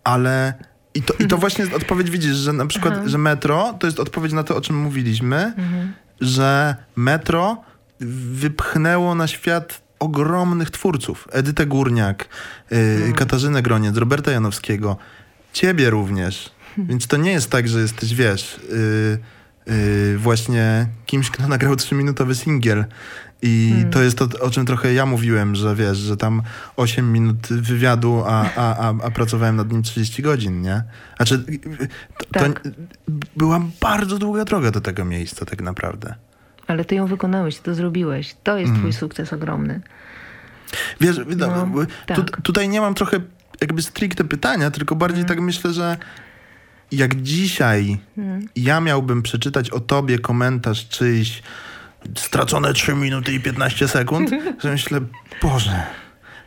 ale 0.03 0.53
i 0.93 1.01
to, 1.01 1.13
I 1.19 1.27
to 1.27 1.37
właśnie 1.43 1.63
jest 1.65 1.75
odpowiedź, 1.75 2.11
widzisz, 2.11 2.35
że 2.35 2.53
na 2.53 2.65
przykład, 2.65 2.93
Aha. 2.97 3.03
że 3.05 3.17
metro 3.17 3.73
to 3.79 3.87
jest 3.87 3.99
odpowiedź 3.99 4.33
na 4.33 4.43
to, 4.43 4.55
o 4.55 4.61
czym 4.61 4.77
mówiliśmy, 4.77 5.53
mhm. 5.57 5.93
że 6.21 6.75
metro 6.95 7.61
wypchnęło 7.99 9.15
na 9.15 9.27
świat 9.27 9.82
ogromnych 10.03 10.69
twórców. 10.69 11.27
Edytę 11.31 11.65
Górniak, 11.65 12.29
y, 12.71 12.75
mhm. 12.75 13.13
Katarzynę 13.13 13.61
Groniec, 13.61 13.97
Roberta 13.97 14.31
Janowskiego, 14.31 14.97
ciebie 15.53 15.89
również. 15.89 16.51
Mhm. 16.69 16.87
Więc 16.87 17.07
to 17.07 17.17
nie 17.17 17.31
jest 17.31 17.49
tak, 17.49 17.67
że 17.67 17.79
jesteś, 17.79 18.13
wiesz, 18.13 18.57
y, 18.57 19.19
y, 19.71 20.17
właśnie 20.17 20.87
kimś, 21.05 21.29
kto 21.29 21.47
nagrał 21.47 21.75
trzyminutowy 21.75 22.35
singiel 22.35 22.85
i 23.41 23.69
hmm. 23.73 23.91
to 23.91 24.03
jest 24.03 24.17
to, 24.17 24.27
o 24.41 24.49
czym 24.49 24.65
trochę 24.65 24.93
ja 24.93 25.05
mówiłem, 25.05 25.55
że 25.55 25.75
wiesz, 25.75 25.97
że 25.97 26.17
tam 26.17 26.41
8 26.75 27.13
minut 27.13 27.47
wywiadu, 27.47 28.23
a, 28.25 28.49
a, 28.55 28.77
a, 28.77 28.93
a 29.03 29.11
pracowałem 29.11 29.55
nad 29.55 29.71
nim 29.71 29.83
30 29.83 30.21
godzin, 30.21 30.61
nie? 30.61 30.83
Znaczy, 31.17 31.43
to, 32.17 32.25
tak. 32.39 32.63
to 32.63 32.69
była 33.35 33.61
bardzo 33.81 34.19
długa 34.19 34.45
droga 34.45 34.71
do 34.71 34.81
tego 34.81 35.05
miejsca 35.05 35.45
tak 35.45 35.61
naprawdę. 35.61 36.15
Ale 36.67 36.85
ty 36.85 36.95
ją 36.95 37.07
wykonałeś, 37.07 37.59
to 37.59 37.75
zrobiłeś. 37.75 38.35
To 38.43 38.57
jest 38.57 38.71
hmm. 38.71 38.81
twój 38.81 38.93
sukces 38.93 39.33
ogromny. 39.33 39.81
Wiesz, 41.01 41.19
no, 41.37 41.67
tu, 42.15 42.23
tak. 42.23 42.41
tutaj 42.41 42.69
nie 42.69 42.81
mam 42.81 42.93
trochę 42.93 43.19
jakby 43.61 43.81
stricte 43.81 44.23
pytania, 44.23 44.71
tylko 44.71 44.95
bardziej 44.95 45.23
hmm. 45.23 45.37
tak 45.37 45.45
myślę, 45.45 45.73
że 45.73 45.97
jak 46.91 47.21
dzisiaj 47.21 47.97
hmm. 48.15 48.47
ja 48.55 48.81
miałbym 48.81 49.23
przeczytać 49.23 49.69
o 49.69 49.79
tobie 49.79 50.19
komentarz 50.19 50.87
czyjś, 50.87 51.43
stracone 52.15 52.73
3 52.73 52.93
minuty 52.93 53.33
i 53.33 53.39
15 53.39 53.87
sekund, 53.87 54.29
że 54.63 54.71
myślę, 54.71 54.99
Boże, 55.41 55.83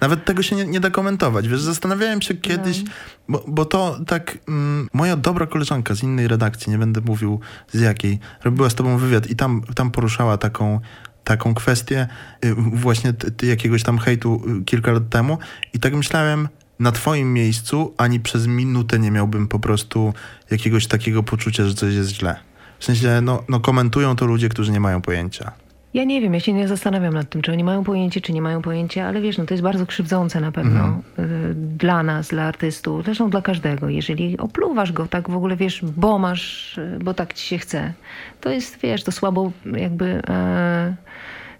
nawet 0.00 0.24
tego 0.24 0.42
się 0.42 0.56
nie, 0.56 0.64
nie 0.66 0.80
da 0.80 0.90
komentować. 0.90 1.48
Wiesz, 1.48 1.60
zastanawiałem 1.60 2.22
się 2.22 2.34
kiedyś, 2.34 2.82
no. 2.82 2.90
bo, 3.28 3.44
bo 3.48 3.64
to 3.64 3.98
tak, 4.06 4.38
mm, 4.48 4.88
moja 4.92 5.16
dobra 5.16 5.46
koleżanka 5.46 5.94
z 5.94 6.02
innej 6.02 6.28
redakcji, 6.28 6.70
nie 6.70 6.78
będę 6.78 7.00
mówił 7.00 7.40
z 7.72 7.80
jakiej, 7.80 8.18
robiła 8.44 8.70
z 8.70 8.74
tobą 8.74 8.98
wywiad 8.98 9.30
i 9.30 9.36
tam, 9.36 9.62
tam 9.74 9.90
poruszała 9.90 10.38
taką, 10.38 10.80
taką 11.24 11.54
kwestię 11.54 12.08
y, 12.44 12.54
właśnie 12.54 13.12
t, 13.12 13.30
t, 13.30 13.46
jakiegoś 13.46 13.82
tam 13.82 13.98
hejtu 13.98 14.42
y, 14.60 14.64
kilka 14.64 14.92
lat 14.92 15.08
temu 15.08 15.38
i 15.72 15.78
tak 15.78 15.94
myślałem, 15.94 16.48
na 16.78 16.92
twoim 16.92 17.32
miejscu 17.32 17.94
ani 17.96 18.20
przez 18.20 18.46
minutę 18.46 18.98
nie 18.98 19.10
miałbym 19.10 19.48
po 19.48 19.58
prostu 19.58 20.14
jakiegoś 20.50 20.86
takiego 20.86 21.22
poczucia, 21.22 21.64
że 21.64 21.74
coś 21.74 21.94
jest 21.94 22.10
źle. 22.10 22.36
W 22.78 22.84
sensie, 22.84 23.20
no, 23.22 23.44
no 23.48 23.60
komentują 23.60 24.16
to 24.16 24.26
ludzie, 24.26 24.48
którzy 24.48 24.72
nie 24.72 24.80
mają 24.80 25.02
pojęcia. 25.02 25.52
Ja 25.96 26.04
nie 26.04 26.20
wiem, 26.20 26.34
ja 26.34 26.40
się 26.40 26.52
nie 26.52 26.68
zastanawiam 26.68 27.14
nad 27.14 27.30
tym, 27.30 27.42
czy 27.42 27.52
oni 27.52 27.64
mają 27.64 27.84
pojęcie, 27.84 28.20
czy 28.20 28.32
nie 28.32 28.42
mają 28.42 28.62
pojęcia, 28.62 29.06
ale 29.06 29.20
wiesz, 29.20 29.38
no 29.38 29.46
to 29.46 29.54
jest 29.54 29.62
bardzo 29.62 29.86
krzywdzące 29.86 30.40
na 30.40 30.52
pewno 30.52 30.84
mhm. 30.84 31.02
Y, 31.50 31.54
dla 31.54 32.02
nas, 32.02 32.28
dla 32.28 32.42
artystów, 32.42 33.04
zresztą 33.04 33.30
dla 33.30 33.42
każdego. 33.42 33.88
Jeżeli 33.88 34.38
opluwasz 34.38 34.92
go 34.92 35.06
tak 35.06 35.30
w 35.30 35.36
ogóle, 35.36 35.56
wiesz, 35.56 35.84
bo 35.84 36.18
masz, 36.18 36.78
y, 36.78 36.98
bo 37.04 37.14
tak 37.14 37.34
ci 37.34 37.46
się 37.46 37.58
chce, 37.58 37.92
to 38.40 38.50
jest, 38.50 38.80
wiesz, 38.80 39.04
to 39.04 39.12
słabo 39.12 39.52
jakby... 39.72 40.22
E, 40.28 40.94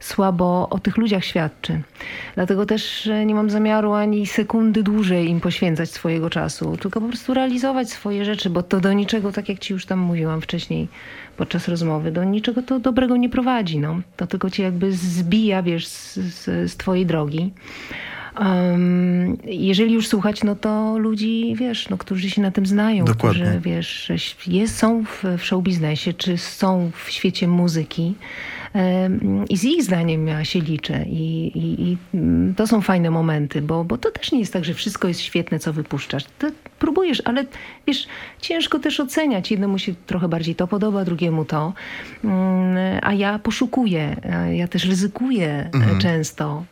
słabo 0.00 0.68
o 0.70 0.78
tych 0.78 0.96
ludziach 0.96 1.24
świadczy. 1.24 1.82
Dlatego 2.34 2.66
też 2.66 3.10
nie 3.26 3.34
mam 3.34 3.50
zamiaru 3.50 3.92
ani 3.92 4.26
sekundy 4.26 4.82
dłużej 4.82 5.28
im 5.28 5.40
poświęcać 5.40 5.90
swojego 5.90 6.30
czasu, 6.30 6.76
tylko 6.76 7.00
po 7.00 7.08
prostu 7.08 7.34
realizować 7.34 7.90
swoje 7.90 8.24
rzeczy, 8.24 8.50
bo 8.50 8.62
to 8.62 8.80
do 8.80 8.92
niczego, 8.92 9.32
tak 9.32 9.48
jak 9.48 9.58
ci 9.58 9.72
już 9.72 9.86
tam 9.86 9.98
mówiłam 9.98 10.40
wcześniej 10.40 10.88
podczas 11.36 11.68
rozmowy, 11.68 12.12
do 12.12 12.24
niczego 12.24 12.62
to 12.62 12.80
dobrego 12.80 13.16
nie 13.16 13.28
prowadzi. 13.28 13.78
No. 13.78 14.00
To 14.16 14.26
tylko 14.26 14.50
cię 14.50 14.62
jakby 14.62 14.92
zbija, 14.92 15.62
wiesz, 15.62 15.86
z, 15.86 16.14
z, 16.14 16.70
z 16.72 16.76
twojej 16.76 17.06
drogi. 17.06 17.52
Um, 18.40 19.36
jeżeli 19.44 19.94
już 19.94 20.08
słuchać, 20.08 20.44
no 20.44 20.56
to 20.56 20.98
ludzi, 20.98 21.54
wiesz, 21.58 21.88
no, 21.88 21.98
którzy 21.98 22.30
się 22.30 22.42
na 22.42 22.50
tym 22.50 22.66
znają, 22.66 23.04
Dokładnie. 23.04 23.42
którzy, 23.42 23.60
wiesz, 23.60 24.12
jest, 24.46 24.76
są 24.76 25.04
w, 25.04 25.24
w 25.38 25.44
show 25.44 25.62
biznesie, 25.62 26.12
czy 26.12 26.38
są 26.38 26.90
w 27.04 27.10
świecie 27.10 27.48
muzyki, 27.48 28.14
i 29.48 29.56
z 29.56 29.64
ich 29.64 29.82
zdaniem 29.82 30.28
ja 30.28 30.44
się 30.44 30.60
liczę. 30.60 31.04
I, 31.04 31.46
i, 31.58 31.90
I, 31.90 31.96
mm, 32.14 32.54
to 32.54 32.66
są 32.66 32.80
fajne 32.80 33.10
momenty, 33.10 33.62
bo, 33.62 33.84
bo 33.84 33.98
to 33.98 34.10
też 34.10 34.32
nie 34.32 34.38
jest 34.38 34.52
tak, 34.52 34.64
że 34.64 34.74
wszystko 34.74 35.08
jest 35.08 35.20
świetne, 35.20 35.58
co 35.58 35.72
wypuszczasz. 35.72 36.24
To 36.38 36.46
próbujesz, 36.78 37.22
ale 37.24 37.44
wiesz, 37.86 38.06
ciężko 38.40 38.78
też 38.78 39.00
oceniać. 39.00 39.50
Jednemu 39.50 39.78
się 39.78 39.94
trochę 40.06 40.28
bardziej 40.28 40.54
to 40.54 40.66
podoba, 40.66 41.04
drugiemu 41.04 41.44
to. 41.44 41.72
Mm, 42.24 42.98
a 43.02 43.12
ja 43.12 43.38
poszukuję, 43.38 44.16
ja 44.52 44.68
też 44.68 44.84
ryzykuję 44.84 45.70
mhm. 45.74 45.98
często. 45.98 46.64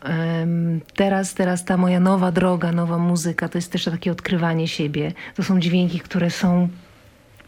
Teraz, 0.95 1.33
teraz 1.33 1.65
ta 1.65 1.77
moja 1.77 1.99
nowa 1.99 2.31
droga, 2.31 2.71
nowa 2.71 2.97
muzyka, 2.97 3.49
to 3.49 3.57
jest 3.57 3.71
też 3.71 3.85
takie 3.85 4.11
odkrywanie 4.11 4.67
siebie. 4.67 5.11
To 5.35 5.43
są 5.43 5.59
dźwięki, 5.59 5.99
które 5.99 6.29
są 6.29 6.69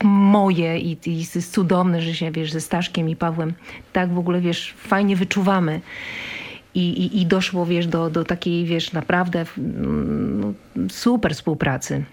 moje 0.04 0.80
i, 0.80 0.98
i 1.06 1.18
jest 1.18 1.54
cudowne, 1.54 2.02
że 2.02 2.16
się, 2.16 2.32
wiesz, 2.32 2.52
ze 2.52 2.62
Staszkiem 2.62 3.10
i 3.10 3.16
Pawłem 3.16 3.54
tak 3.94 4.14
w 4.14 4.18
ogóle, 4.18 4.42
wiesz, 4.42 4.74
fajnie 4.78 5.16
wyczuwamy. 5.16 5.82
I, 6.76 6.90
i, 6.90 7.22
i 7.22 7.26
doszło, 7.26 7.66
wiesz, 7.66 7.88
do, 7.88 8.10
do 8.10 8.24
takiej, 8.24 8.66
wiesz, 8.66 8.94
naprawdę 8.94 9.46
no, 9.58 10.54
super 10.90 11.36
współpracy. 11.36 12.04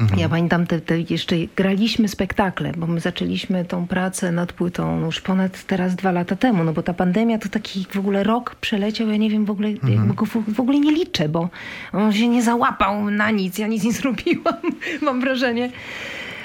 Mhm. 0.00 0.20
Ja 0.20 0.28
pamiętam, 0.28 0.66
te, 0.66 0.80
te 0.80 1.00
jeszcze 1.00 1.36
graliśmy 1.56 2.08
spektakle, 2.08 2.72
bo 2.76 2.86
my 2.86 3.00
zaczęliśmy 3.00 3.64
tą 3.64 3.86
pracę 3.86 4.32
nad 4.32 4.52
płytą 4.52 5.00
już 5.04 5.20
ponad 5.20 5.64
teraz 5.64 5.94
dwa 5.94 6.12
lata 6.12 6.36
temu, 6.36 6.64
no 6.64 6.72
bo 6.72 6.82
ta 6.82 6.94
pandemia 6.94 7.38
to 7.38 7.48
taki 7.48 7.86
w 7.90 7.98
ogóle 7.98 8.24
rok 8.24 8.54
przeleciał, 8.54 9.08
ja 9.08 9.16
nie 9.16 9.30
wiem 9.30 9.44
w 9.44 9.50
ogóle, 9.50 9.68
mhm. 9.68 10.14
go 10.14 10.26
w, 10.26 10.54
w, 10.54 10.60
ogóle 10.60 10.80
nie 10.80 10.92
liczę, 10.92 11.28
bo 11.28 11.48
on 11.92 12.12
się 12.12 12.28
nie 12.28 12.42
załapał 12.42 13.10
na 13.10 13.30
nic, 13.30 13.58
ja 13.58 13.66
nic 13.66 13.84
nie 13.84 13.92
zrobiłam, 14.02 14.56
mam 15.02 15.20
wrażenie 15.20 15.70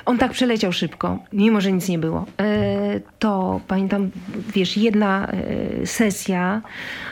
on 0.06 0.18
tak 0.18 0.32
przeleciał 0.32 0.74
szybko, 0.74 1.20
mimo 1.34 1.62
że 1.62 1.72
nic 1.72 1.90
nie 1.90 2.00
było. 2.00 2.26
E, 2.40 3.00
to 3.20 3.62
pamiętam, 3.68 4.12
wiesz, 4.54 4.78
jedna 4.78 5.28
e, 5.28 5.86
sesja 5.86 6.62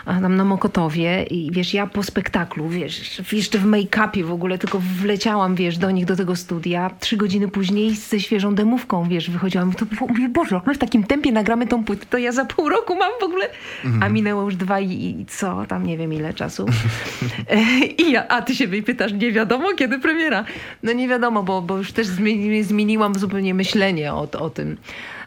tam 0.06 0.36
na 0.36 0.46
Mokotowie 0.46 1.24
i 1.24 1.52
wiesz, 1.52 1.74
ja 1.74 1.88
po 1.88 2.04
spektaklu, 2.04 2.70
wiesz, 2.70 3.22
jeszcze 3.34 3.60
w 3.60 3.66
make-upie 3.66 4.24
w 4.24 4.32
ogóle, 4.32 4.58
tylko 4.58 4.82
wleciałam, 5.02 5.56
wiesz, 5.56 5.78
do 5.78 5.91
nich, 5.91 6.06
do 6.06 6.16
tego 6.16 6.36
studia. 6.36 6.91
Trzy 7.00 7.18
godziny 7.18 7.48
później 7.48 7.96
ze 7.96 8.20
świeżą 8.20 8.56
demówką, 8.56 9.10
wiesz, 9.10 9.30
wychodziłam. 9.30 9.74
To 9.74 9.86
mówię, 10.08 10.30
Boże, 10.30 10.62
my 10.66 10.74
w 10.74 10.78
takim 10.78 11.04
tempie 11.04 11.32
nagramy 11.32 11.68
tą 11.68 11.84
płytę, 11.84 12.06
to 12.10 12.18
ja 12.18 12.32
za 12.32 12.46
pół 12.46 12.70
roku 12.70 12.96
mam 12.96 13.12
w 13.22 13.24
ogóle. 13.24 13.50
Mhm. 13.86 14.04
A 14.04 14.10
minęło 14.10 14.44
już 14.44 14.56
dwa 14.56 14.80
i, 14.80 14.91
i, 14.91 15.26
co, 15.26 15.66
tam 15.68 15.86
nie 15.86 15.98
wiem 15.98 16.14
ile 16.14 16.34
czasu. 16.34 16.66
E, 17.50 17.86
I 17.86 18.12
ja, 18.12 18.28
a 18.28 18.41
ty 18.41 18.56
się 18.56 18.68
mnie 18.68 18.84
pytasz, 18.84 19.14
nie 19.14 19.32
wiadomo 19.32 19.74
kiedy 19.74 20.00
premiera. 20.00 20.46
No 20.84 20.94
nie 20.94 21.08
wiadomo, 21.08 21.44
bo, 21.44 21.62
bo 21.62 21.78
już 21.78 21.91
też 21.91 22.08
zmieni, 22.08 22.64
zmieniłam 22.84 23.20
zupełnie 23.20 23.54
myślenie 23.54 24.14
o, 24.14 24.28
o 24.40 24.50
tym. 24.50 24.78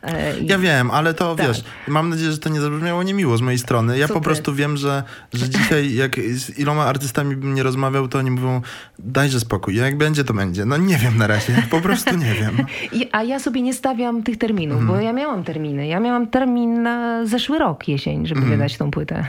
E, 0.02 0.40
ja 0.40 0.58
wiem, 0.58 0.90
ale 0.90 1.14
to 1.14 1.34
tak. 1.34 1.46
wiesz, 1.46 1.64
mam 1.88 2.08
nadzieję, 2.08 2.32
że 2.32 2.38
to 2.38 2.48
nie 2.48 2.60
zabrzmiało 2.60 3.02
niemiło 3.02 3.36
z 3.36 3.40
mojej 3.40 3.58
strony. 3.58 3.98
Ja 3.98 4.08
po 4.08 4.20
prostu 4.20 4.54
wiem, 4.54 4.76
że, 4.76 5.02
że 5.32 5.48
dzisiaj 5.48 5.94
jak 6.02 6.16
z 6.16 6.58
iloma 6.58 6.84
artystami 6.84 7.36
bym 7.36 7.54
nie 7.54 7.62
rozmawiał, 7.62 8.08
to 8.08 8.18
oni 8.18 8.30
mówią, 8.30 8.60
dajże 8.98 9.40
spokój, 9.40 9.76
jak 9.76 9.98
będzie, 9.98 10.24
to 10.24 10.34
będzie. 10.34 10.64
No 10.64 10.76
nie 10.76 10.96
wiem 10.96 11.18
na 11.18 11.26
razie, 11.26 11.62
po 11.70 11.80
prostu 11.80 12.16
nie 12.16 12.34
wiem. 12.34 12.56
I, 13.00 13.08
a 13.12 13.22
ja 13.22 13.38
sobie 13.38 13.62
nie 13.62 13.74
stawiam 13.74 14.22
tych 14.22 14.38
terminów, 14.38 14.78
bo 14.78 14.92
mhm. 14.92 15.04
ja 15.04 15.12
miałam 15.12 15.44
terminy. 15.44 15.86
Ja 15.86 16.00
miałam 16.00 16.26
termin 16.26 16.82
na 16.82 17.26
zeszły 17.26 17.58
rok 17.58 17.88
jesień, 17.88 18.26
żeby 18.26 18.40
mm. 18.40 18.50
wydać 18.50 18.76
tą 18.76 18.90
płytę. 18.90 19.26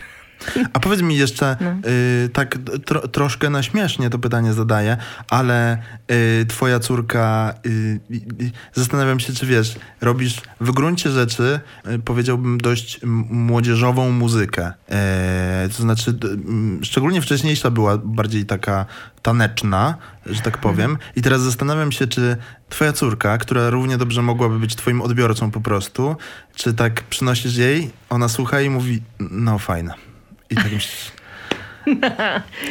A 0.73 0.79
powiedz 0.79 1.01
mi 1.01 1.17
jeszcze, 1.17 1.57
no. 1.61 1.89
y, 2.25 2.29
tak 2.29 2.57
tro, 2.85 3.07
troszkę 3.07 3.49
na 3.49 3.63
śmiesznie 3.63 4.09
to 4.09 4.19
pytanie 4.19 4.53
zadaję, 4.53 4.97
ale 5.29 5.77
y, 6.11 6.45
twoja 6.45 6.79
córka, 6.79 7.53
y, 7.65 7.99
y 8.11 8.51
zastanawiam 8.73 9.19
się, 9.19 9.33
czy 9.33 9.45
wiesz, 9.45 9.75
robisz 10.01 10.41
w 10.61 10.71
gruncie 10.71 11.09
rzeczy, 11.09 11.59
y, 11.87 11.99
powiedziałbym, 11.99 12.57
dość 12.57 12.99
młodzieżową 13.29 14.11
muzykę. 14.11 14.73
E, 14.89 15.69
to 15.77 15.83
znaczy, 15.83 16.13
szczególnie 16.81 17.21
wcześniejsza 17.21 17.71
była 17.71 17.97
bardziej 17.97 18.45
taka 18.45 18.85
taneczna, 19.21 19.97
że 20.25 20.41
tak 20.41 20.57
powiem. 20.57 20.97
I 21.15 21.21
teraz 21.21 21.41
zastanawiam 21.41 21.91
się, 21.91 22.07
czy 22.07 22.37
twoja 22.69 22.93
córka, 22.93 23.37
która 23.37 23.69
równie 23.69 23.97
dobrze 23.97 24.21
mogłaby 24.21 24.59
być 24.59 24.75
twoim 24.75 25.01
odbiorcą 25.01 25.51
po 25.51 25.61
prostu, 25.61 26.15
czy 26.55 26.73
tak 26.73 27.03
przynosisz 27.03 27.57
jej, 27.57 27.91
ona 28.09 28.29
słucha 28.29 28.61
i 28.61 28.69
mówi, 28.69 29.01
no 29.19 29.59
fajna. 29.59 30.06
I 30.49 30.55
tak 30.55 30.71
myślisz, 30.71 31.11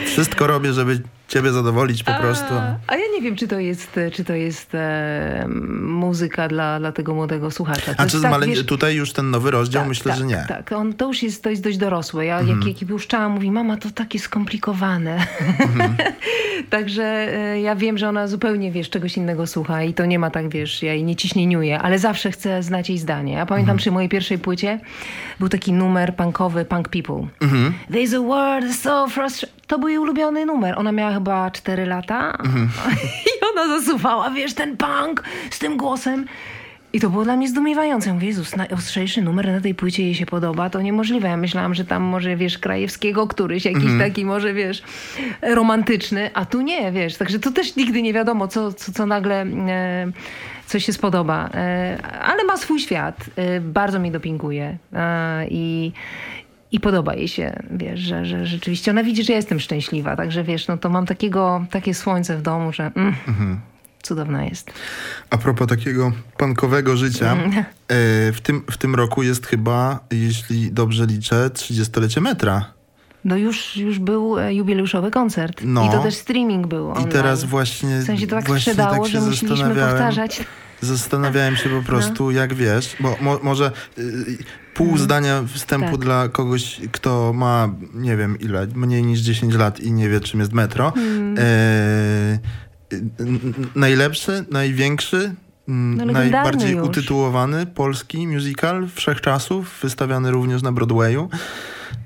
wszystko 0.07 0.47
robię, 0.47 0.73
żeby 0.73 1.03
ciebie 1.29 1.53
zadowolić 1.53 2.03
po 2.03 2.13
prostu. 2.13 2.55
A 2.87 2.97
ja 2.97 3.05
nie 3.15 3.23
wiem, 3.23 3.37
czy 3.37 3.49
to 3.49 3.61
jest, 3.61 4.01
czy 4.13 4.25
to 4.25 4.35
jest 4.35 4.75
e, 4.75 5.47
muzyka 5.81 6.49
dla, 6.49 6.79
dla 6.79 6.93
tego 6.93 7.15
młodego 7.15 7.51
słuchacza. 7.51 7.95
To 7.95 8.01
a 8.01 8.07
czy 8.07 8.21
tak, 8.21 8.47
wiesz, 8.47 8.67
tutaj 8.67 8.95
już 8.95 9.13
ten 9.13 9.31
nowy 9.31 9.51
rozdział? 9.51 9.83
Tak, 9.83 9.89
myślę, 9.89 10.13
tak, 10.13 10.21
że 10.21 10.27
nie. 10.27 10.45
Tak, 10.49 10.73
on, 10.73 10.93
to 10.93 11.07
już 11.07 11.23
jest, 11.23 11.43
to 11.43 11.51
jest 11.51 11.63
dość 11.63 11.79
dorosłe. 11.79 12.27
Ja 12.27 12.39
mhm. 12.39 12.63
jak, 12.69 12.83
jak 12.83 12.91
puszczałam, 12.91 13.33
mówi, 13.33 13.51
mama, 13.51 13.77
to 13.77 13.91
takie 13.91 14.19
skomplikowane. 14.19 15.27
Mhm. 15.59 15.97
Także 16.71 17.05
e, 17.05 17.61
ja 17.61 17.77
wiem, 17.77 17.99
że 17.99 18.09
ona 18.09 18.29
zupełnie, 18.29 18.73
wiesz, 18.73 18.91
czegoś 18.91 19.17
innego 19.17 19.47
słucha 19.47 19.83
i 19.83 19.95
to 19.95 20.07
nie 20.07 20.19
ma 20.19 20.31
tak, 20.31 20.49
wiesz, 20.49 20.83
ja 20.83 20.95
jej 20.95 21.05
nie 21.05 21.17
ciśnieniuję, 21.17 21.79
ale 21.79 21.99
zawsze 21.99 22.31
chcę 22.31 22.63
znać 22.63 22.89
jej 22.89 22.99
zdanie. 22.99 23.33
Ja 23.33 23.47
pamiętam 23.47 23.71
mhm. 23.71 23.79
przy 23.79 23.91
mojej 23.91 24.09
pierwszej 24.09 24.39
płycie 24.39 24.81
był 25.41 25.49
taki 25.49 25.73
numer 25.73 26.17
punkowy, 26.17 26.65
Punk 26.65 26.89
People. 26.89 27.29
Mhm. 27.41 27.75
There's 27.91 28.17
a 28.17 28.21
word 28.21 28.75
so 28.75 29.09
frustrating. 29.09 29.56
To 29.67 29.79
był 29.79 29.89
jej 29.89 29.99
ulubiony 29.99 30.47
numer. 30.47 30.79
Ona 30.79 30.93
miała 30.93 31.13
chyba 31.13 31.51
4 31.51 31.87
lata 31.87 32.31
mhm. 32.31 32.69
i 33.27 33.45
ona 33.53 33.81
zasuwała, 33.81 34.31
wiesz, 34.31 34.55
ten 34.55 34.77
punk 34.77 35.23
z 35.51 35.59
tym 35.59 35.77
głosem. 35.77 36.27
I 36.93 37.01
to 37.01 37.11
było 37.11 37.25
dla 37.25 37.37
mnie 37.37 37.49
zdumiewające. 37.49 38.09
Ja 38.09 38.15
mówię, 38.15 38.27
Jezus, 38.27 38.57
najostrzejszy 38.57 39.23
numer 39.23 39.53
na 39.53 39.61
tej 39.61 39.75
płycie 39.75 40.03
jej 40.03 40.15
się 40.15 40.27
podoba, 40.27 40.71
to 40.71 40.83
niemożliwe. 40.83 41.29
Ja 41.29 41.37
myślałam, 41.37 41.75
że 41.75 41.85
tam 41.85 42.03
może, 42.03 42.37
wiesz, 42.37 42.59
Krajewskiego 42.59 43.27
któryś, 43.27 43.65
jakiś 43.65 43.85
mm. 43.85 43.99
taki 43.99 44.25
może, 44.25 44.55
wiesz, 44.55 44.83
romantyczny, 45.43 46.31
a 46.35 46.45
tu 46.45 46.61
nie, 46.61 46.93
wiesz. 46.93 47.17
Także 47.17 47.39
tu 47.39 47.53
też 47.53 47.77
nigdy 47.77 48.03
nie 48.03 48.13
wiadomo, 48.13 48.49
co, 48.49 48.73
co, 48.73 48.93
co 48.93 49.07
nagle... 49.07 49.43
E, 49.43 50.13
co 50.67 50.81
się 50.81 50.93
spodoba. 50.93 51.51
E, 51.55 51.99
ale 52.23 52.45
ma 52.45 52.57
swój 52.57 52.81
świat. 52.81 53.25
E, 53.37 53.61
bardzo 53.61 53.99
mi 53.99 54.11
dopinguje. 54.11 54.79
E, 54.93 55.47
I, 55.51 55.93
i 56.73 56.81
podoba 56.81 57.15
jej 57.15 57.29
się, 57.29 57.63
wiesz, 57.71 58.01
że, 58.01 58.25
że 58.25 58.47
rzeczywiście 58.47 58.91
ona 58.91 59.05
widzi, 59.05 59.25
że 59.25 59.33
ja 59.33 59.37
jestem 59.37 59.61
szczęśliwa, 59.61 60.17
także 60.17 60.45
wiesz, 60.45 60.69
no 60.69 60.79
to 60.79 60.89
mam 60.89 61.07
takiego, 61.07 61.67
takie 61.71 61.95
słońce 61.95 62.37
w 62.37 62.43
domu, 62.43 62.73
że 62.73 62.93
mm, 62.95 63.15
mhm. 63.29 63.61
cudowna 64.03 64.45
jest. 64.45 64.73
A 65.31 65.39
propos 65.39 65.69
takiego 65.69 66.13
pankowego 66.37 66.97
życia, 66.97 67.33
mm. 67.33 67.51
e, 67.53 67.65
w, 68.33 68.41
tym, 68.43 68.65
w 68.71 68.77
tym 68.77 68.95
roku 68.95 69.23
jest 69.23 69.47
chyba, 69.47 70.01
jeśli 70.11 70.73
dobrze 70.73 71.07
liczę, 71.07 71.51
30-lecie 71.55 72.21
metra. 72.21 72.77
No 73.25 73.37
już, 73.37 73.77
już 73.77 73.99
był 73.99 74.39
e, 74.39 74.55
jubileuszowy 74.55 75.11
koncert. 75.11 75.61
No. 75.65 75.87
I 75.87 75.91
to 75.91 76.03
też 76.03 76.15
streaming 76.15 76.67
był 76.67 76.91
online. 76.91 77.09
I 77.09 77.13
teraz 77.13 77.45
właśnie... 77.45 77.99
W 77.99 78.05
sensie 78.05 78.27
to 78.27 78.37
tak 78.37 78.51
sprzedało, 78.51 79.05
tak 79.05 79.13
że 79.13 79.21
musieliśmy 79.21 79.75
powtarzać. 79.75 80.45
Zastanawiałem 80.81 81.57
się 81.57 81.69
po 81.69 81.83
prostu, 81.83 82.25
no. 82.25 82.31
jak 82.31 82.55
wiesz, 82.55 82.97
bo 83.01 83.17
mo, 83.21 83.39
może 83.43 83.73
y, 83.99 84.39
pół 84.75 84.87
mhm. 84.87 85.05
zdania 85.05 85.43
wstępu 85.55 85.91
tak. 85.91 86.01
dla 86.01 86.29
kogoś, 86.29 86.81
kto 86.93 87.33
ma, 87.33 87.69
nie 87.95 88.17
wiem 88.17 88.39
ile, 88.41 88.67
mniej 88.75 89.03
niż 89.03 89.21
10 89.21 89.55
lat 89.55 89.81
i 89.81 89.93
nie 89.93 90.09
wie, 90.09 90.21
czym 90.21 90.41
jest 90.41 90.53
metro. 90.53 90.93
Hmm. 90.93 91.39
E, 91.39 92.39
najlepszy, 93.75 94.45
największy, 94.51 95.35
no, 95.69 96.05
najbardziej 96.05 96.73
już. 96.73 96.89
utytułowany 96.89 97.67
polski 97.67 98.29
musical 98.29 98.89
wszechczasów, 98.95 99.79
wystawiany 99.83 100.31
również 100.31 100.63
na 100.63 100.73
Broadwayu. 100.73 101.29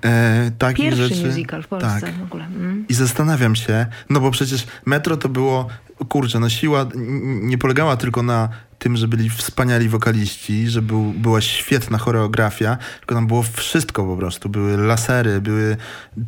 E, 0.05 0.51
takich 0.59 0.85
Pierwszy 0.85 1.09
rzeczy. 1.09 1.27
musical 1.27 1.63
w 1.63 1.69
Polsce 1.69 2.01
tak. 2.01 2.15
w 2.15 2.23
ogóle. 2.23 2.45
Mm. 2.45 2.85
I 2.89 2.95
zastanawiam 2.95 3.57
się, 3.57 3.87
no 4.11 4.21
bo 4.21 4.31
przecież 4.31 4.67
Metro 4.87 5.17
to 5.17 5.29
było, 5.29 5.69
kurczę, 6.09 6.41
no 6.41 6.49
siła 6.49 6.87
nie 7.43 7.59
polegała 7.59 7.97
tylko 7.97 8.23
na 8.23 8.49
tym, 8.81 8.97
że 8.97 9.09
byli 9.09 9.31
wspaniali 9.31 9.89
wokaliści, 9.89 10.69
że 10.69 10.83
był, 10.83 11.03
była 11.13 11.41
świetna 11.41 11.99
choreografia, 11.99 12.79
tylko 12.99 13.15
tam 13.15 13.27
było 13.27 13.43
wszystko 13.43 14.05
po 14.05 14.17
prostu. 14.17 14.49
Były 14.49 14.77
lasery, 14.77 15.41
były 15.41 15.77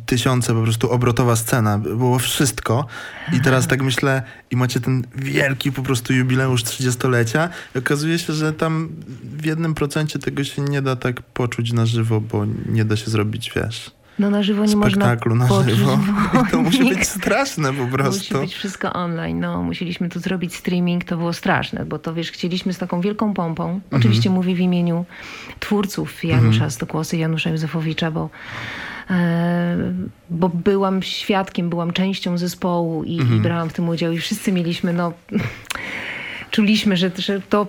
tysiące 0.05 0.53
po 0.53 0.61
prostu 0.61 0.91
obrotowa 0.91 1.35
scena, 1.35 1.77
było 1.77 2.19
wszystko. 2.19 2.85
I 3.33 3.41
teraz 3.41 3.67
tak 3.67 3.81
myślę, 3.81 4.23
i 4.51 4.55
macie 4.55 4.79
ten 4.79 5.03
wielki 5.15 5.71
po 5.71 5.83
prostu 5.83 6.13
jubileusz 6.13 6.63
30-lecia 6.63 7.49
i 7.75 7.77
okazuje 7.77 8.19
się, 8.19 8.33
że 8.33 8.53
tam 8.53 8.89
w 9.23 9.45
jednym 9.45 9.73
procencie 9.73 10.19
tego 10.19 10.43
się 10.43 10.61
nie 10.61 10.81
da 10.81 10.95
tak 10.95 11.21
poczuć 11.21 11.71
na 11.71 11.85
żywo, 11.85 12.21
bo 12.21 12.45
nie 12.69 12.85
da 12.85 12.95
się 12.95 13.11
zrobić, 13.11 13.51
wiesz 13.55 14.02
no 14.19 14.29
na 14.29 14.43
żywo 14.43 14.61
nie 14.65 14.67
spektaklu 14.67 15.35
można 15.35 15.57
na 15.59 15.69
żywo. 15.69 15.99
I 16.47 16.51
to 16.51 16.61
musi 16.61 16.89
być 16.89 17.07
straszne 17.07 17.73
po 17.73 17.87
prostu. 17.87 18.33
Musi 18.33 18.45
być 18.45 18.55
wszystko 18.55 18.93
online. 18.93 19.39
No, 19.39 19.63
musieliśmy 19.63 20.09
tu 20.09 20.19
zrobić 20.19 20.55
streaming, 20.55 21.03
to 21.03 21.17
było 21.17 21.33
straszne, 21.33 21.85
bo 21.85 21.99
to 21.99 22.13
wiesz, 22.13 22.31
chcieliśmy 22.31 22.73
z 22.73 22.77
taką 22.77 23.01
wielką 23.01 23.33
pompą. 23.33 23.63
Mhm. 23.63 23.81
Oczywiście 23.91 24.29
mówię 24.29 24.55
w 24.55 24.59
imieniu 24.59 25.05
twórców 25.59 26.23
Janusza 26.23 26.53
mhm. 26.53 26.71
Stokłosy, 26.71 27.17
Janusza 27.17 27.49
Józefowicza, 27.49 28.11
bo 28.11 28.29
e, 29.09 29.77
bo 30.29 30.49
byłam 30.49 31.03
świadkiem, 31.03 31.69
byłam 31.69 31.93
częścią 31.93 32.37
zespołu 32.37 33.03
i, 33.03 33.19
mhm. 33.19 33.39
i 33.39 33.41
brałam 33.41 33.69
w 33.69 33.73
tym 33.73 33.89
udział 33.89 34.11
i 34.11 34.17
wszyscy 34.17 34.51
mieliśmy, 34.51 34.93
no 34.93 35.13
czuliśmy, 36.51 36.97
że, 36.97 37.11
że 37.17 37.41
to 37.41 37.67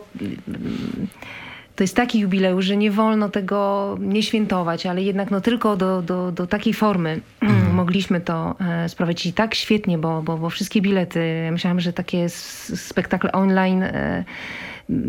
to 1.77 1.85
jest 1.85 1.97
taki 1.97 2.18
jubileusz, 2.18 2.64
że 2.64 2.77
nie 2.77 2.91
wolno 2.91 3.29
tego 3.29 3.97
nie 4.01 4.22
świętować, 4.22 4.87
ale 4.87 5.03
jednak 5.03 5.31
no 5.31 5.41
tylko 5.41 5.77
do, 5.77 6.03
do, 6.03 6.33
do 6.33 6.47
takiej 6.47 6.75
formy 6.75 7.20
mogliśmy 7.72 8.20
to 8.20 8.57
e, 8.61 8.89
sprowadzić 8.89 9.27
i 9.27 9.33
tak 9.33 9.55
świetnie, 9.55 9.99
bo, 9.99 10.22
bo, 10.22 10.39
bo 10.39 10.51
wszystkie 10.51 10.83
bilety, 10.83 11.49
myślałam, 11.53 11.81
że 11.81 11.93
takie 11.93 12.29
spektakle 12.29 13.33
online 13.33 13.83
e, 13.83 14.25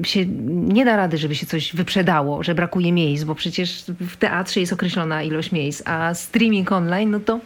się 0.04 0.26
nie 0.46 0.86
da 0.86 0.96
rady, 0.96 1.18
żeby 1.18 1.36
się 1.36 1.46
coś 1.46 1.76
wyprzedało, 1.76 2.44
że 2.44 2.56
brakuje 2.56 2.92
miejsc, 2.92 3.24
bo 3.24 3.36
przecież 3.36 3.84
w 4.00 4.18
teatrze 4.18 4.60
jest 4.60 4.74
określona 4.74 5.24
ilość 5.24 5.52
miejsc, 5.52 5.82
a 5.86 6.14
streaming 6.14 6.72
online, 6.72 7.12
no 7.12 7.20
to 7.20 7.40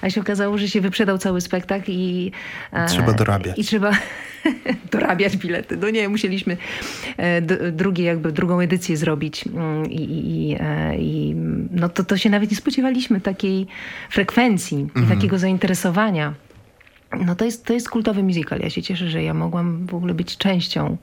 a 0.00 0.10
się 0.10 0.20
okazało, 0.20 0.58
że 0.58 0.68
się 0.68 0.80
wyprzedał 0.80 1.18
cały 1.18 1.40
spektakl 1.40 1.90
i... 1.92 2.32
E, 2.72 2.86
trzeba 2.86 3.12
dorabiać. 3.12 3.58
I 3.58 3.64
trzeba 3.64 3.90
dorabiać 4.92 5.36
bilety. 5.36 5.76
No 5.76 5.90
nie, 5.90 6.08
musieliśmy 6.08 6.56
e, 7.16 7.42
drugie, 7.72 8.04
jakby 8.04 8.32
drugą 8.32 8.60
edycję 8.60 8.96
zrobić 8.96 9.46
mm, 9.46 9.90
i, 9.90 10.02
i, 10.02 10.56
e, 10.60 10.96
i 10.96 11.34
no 11.70 11.88
to, 11.88 12.04
to 12.04 12.16
się 12.16 12.30
nawet 12.30 12.50
nie 12.50 12.56
spodziewaliśmy 12.56 13.20
takiej 13.20 13.66
frekwencji 14.10 14.78
mhm. 14.78 15.06
i 15.06 15.08
takiego 15.08 15.38
zainteresowania. 15.38 16.34
No 17.16 17.34
to 17.34 17.44
jest, 17.44 17.66
to 17.66 17.72
jest 17.72 17.90
kultowy 17.90 18.22
musical. 18.22 18.60
Ja 18.60 18.70
się 18.70 18.82
cieszę, 18.82 19.08
że 19.08 19.22
ja 19.22 19.34
mogłam 19.34 19.86
w 19.86 19.94
ogóle 19.94 20.14
być 20.14 20.36
częścią 20.36 20.96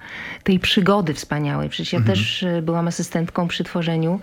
tej 0.43 0.59
przygody 0.59 1.13
wspaniałej. 1.13 1.69
Przecież 1.69 1.93
ja 1.93 1.99
mhm. 1.99 2.17
też 2.17 2.43
e, 2.43 2.61
byłam 2.61 2.87
asystentką 2.87 3.47
przy 3.47 3.63
tworzeniu 3.63 4.19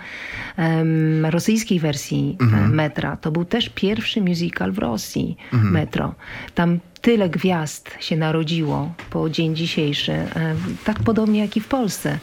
um, 0.59 1.27
rosyjskiej 1.27 1.81
wersji 1.81 2.37
e, 2.41 2.45
mhm. 2.45 2.75
Metra. 2.75 3.17
To 3.17 3.31
był 3.31 3.45
też 3.45 3.69
pierwszy 3.69 4.21
musical 4.21 4.73
w 4.73 4.79
Rosji, 4.79 5.37
mhm. 5.53 5.73
Metro. 5.73 6.15
Tam 6.55 6.79
tyle 7.01 7.29
gwiazd 7.29 7.91
się 8.01 8.17
narodziło 8.17 8.95
po 9.11 9.31
dzień 9.31 9.57
dzisiejszy. 9.57 10.13
E, 10.13 10.55
tak 10.85 10.99
podobnie 10.99 11.41
jak 11.41 11.57
i 11.57 11.61
w 11.61 11.69
Polsce. 11.69 12.19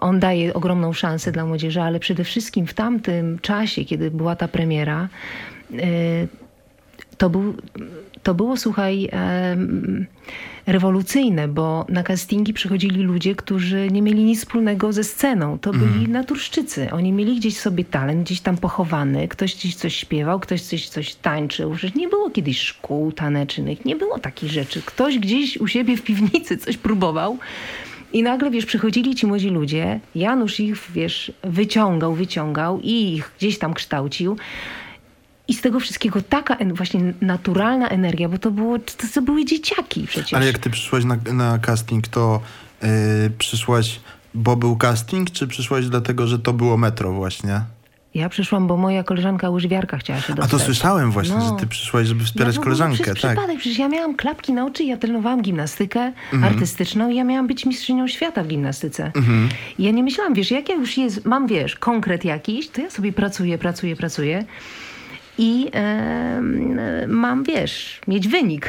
On 0.00 0.20
daje 0.20 0.54
ogromną 0.54 0.92
szansę 0.92 1.32
dla 1.32 1.46
młodzieży, 1.46 1.82
ale 1.82 2.00
przede 2.00 2.24
wszystkim 2.24 2.66
w 2.66 2.74
tamtym 2.74 3.38
czasie, 3.38 3.84
kiedy 3.84 4.10
była 4.10 4.36
ta 4.36 4.48
premiera, 4.48 5.08
to 7.18 7.30
był 7.30 7.54
to 8.22 8.34
było, 8.34 8.56
słuchaj, 8.56 9.08
rewolucyjne, 10.66 11.48
bo 11.48 11.86
na 11.88 12.02
castingi 12.02 12.52
przychodzili 12.52 13.02
ludzie, 13.02 13.34
którzy 13.34 13.88
nie 13.90 14.02
mieli 14.02 14.24
nic 14.24 14.38
wspólnego 14.38 14.92
ze 14.92 15.04
sceną. 15.04 15.58
To 15.58 15.72
byli 15.72 15.98
mm. 15.98 16.12
naturszczycy. 16.12 16.90
Oni 16.92 17.12
mieli 17.12 17.36
gdzieś 17.36 17.56
sobie 17.56 17.84
talent, 17.84 18.24
gdzieś 18.24 18.40
tam 18.40 18.56
pochowany. 18.56 19.28
Ktoś 19.28 19.54
gdzieś 19.54 19.74
coś 19.74 19.96
śpiewał, 19.96 20.40
ktoś 20.40 20.62
coś, 20.62 20.88
coś 20.88 21.14
tańczył. 21.14 21.74
Przecież 21.74 21.96
nie 21.96 22.08
było 22.08 22.30
kiedyś 22.30 22.60
szkół 22.60 23.12
tanecznych, 23.12 23.84
nie 23.84 23.96
było 23.96 24.18
takich 24.18 24.50
rzeczy. 24.50 24.82
Ktoś 24.86 25.18
gdzieś 25.18 25.56
u 25.56 25.66
siebie 25.66 25.96
w 25.96 26.02
piwnicy 26.02 26.56
coś 26.56 26.76
próbował. 26.76 27.38
I 28.12 28.22
nagle, 28.22 28.50
wiesz, 28.50 28.66
przychodzili 28.66 29.14
ci 29.14 29.26
młodzi 29.26 29.50
ludzie, 29.50 30.00
Janusz 30.14 30.60
ich, 30.60 30.90
wiesz, 30.94 31.32
wyciągał, 31.44 32.14
wyciągał 32.14 32.80
i 32.80 33.14
ich 33.14 33.32
gdzieś 33.38 33.58
tam 33.58 33.74
kształcił. 33.74 34.36
I 35.48 35.54
z 35.54 35.60
tego 35.60 35.80
wszystkiego 35.80 36.22
taka 36.22 36.56
właśnie 36.74 37.00
naturalna 37.20 37.88
energia, 37.88 38.28
bo 38.28 38.38
to, 38.38 38.50
było, 38.50 38.78
to, 38.78 38.92
to 39.14 39.22
były 39.22 39.44
dzieciaki 39.44 40.06
przecież. 40.06 40.34
Ale 40.34 40.46
jak 40.46 40.58
ty 40.58 40.70
przyszłaś 40.70 41.04
na, 41.04 41.16
na 41.32 41.58
casting, 41.58 42.08
to 42.08 42.40
yy, 42.82 42.88
przyszłaś, 43.38 44.00
bo 44.34 44.56
był 44.56 44.76
casting, 44.76 45.30
czy 45.30 45.46
przyszłaś 45.46 45.86
dlatego, 45.86 46.26
że 46.26 46.38
to 46.38 46.52
było 46.52 46.76
metro 46.76 47.12
właśnie? 47.12 47.60
Ja 48.14 48.28
przyszłam, 48.28 48.66
bo 48.66 48.76
moja 48.76 49.02
koleżanka 49.04 49.50
łyżwiarka 49.50 49.98
chciała 49.98 50.20
się 50.20 50.34
dostać. 50.34 50.54
A 50.54 50.58
to 50.58 50.64
słyszałem 50.64 51.10
właśnie, 51.10 51.34
No. 51.36 51.48
że 51.48 51.60
ty 51.60 51.66
przyszłaś, 51.66 52.06
żeby 52.06 52.24
wspierać 52.24 52.56
ja 52.56 52.62
koleżankę, 52.62 53.02
przez 53.02 53.20
tak. 53.20 53.32
przypadek, 53.32 53.58
przecież 53.58 53.78
ja 53.78 53.88
miałam 53.88 54.16
klapki 54.16 54.52
na 54.52 54.66
oczy, 54.66 54.84
ja 54.84 54.96
trenowałam 54.96 55.42
gimnastykę 55.42 56.12
Mhm. 56.32 56.52
artystyczną 56.54 57.10
i 57.10 57.16
ja 57.16 57.24
miałam 57.24 57.46
być 57.46 57.66
mistrzynią 57.66 58.08
świata 58.08 58.44
w 58.44 58.46
gimnastyce. 58.46 59.12
I 59.78 59.82
ja 59.84 59.90
nie 59.90 60.02
myślałam, 60.02 60.34
wiesz, 60.34 60.50
jak 60.50 60.68
ja 60.68 60.74
już 60.74 60.98
jest, 60.98 61.24
mam, 61.24 61.46
wiesz, 61.46 61.76
konkret 61.76 62.24
jakiś, 62.24 62.68
to 62.68 62.80
ja 62.80 62.90
sobie 62.90 63.12
pracuję, 63.12 63.58
pracuję, 63.58 63.96
pracuję 63.96 64.44
i 65.38 65.70
em, 65.72 66.80
mam, 67.08 67.44
wiesz, 67.44 68.00
mieć 68.08 68.28
wynik. 68.28 68.68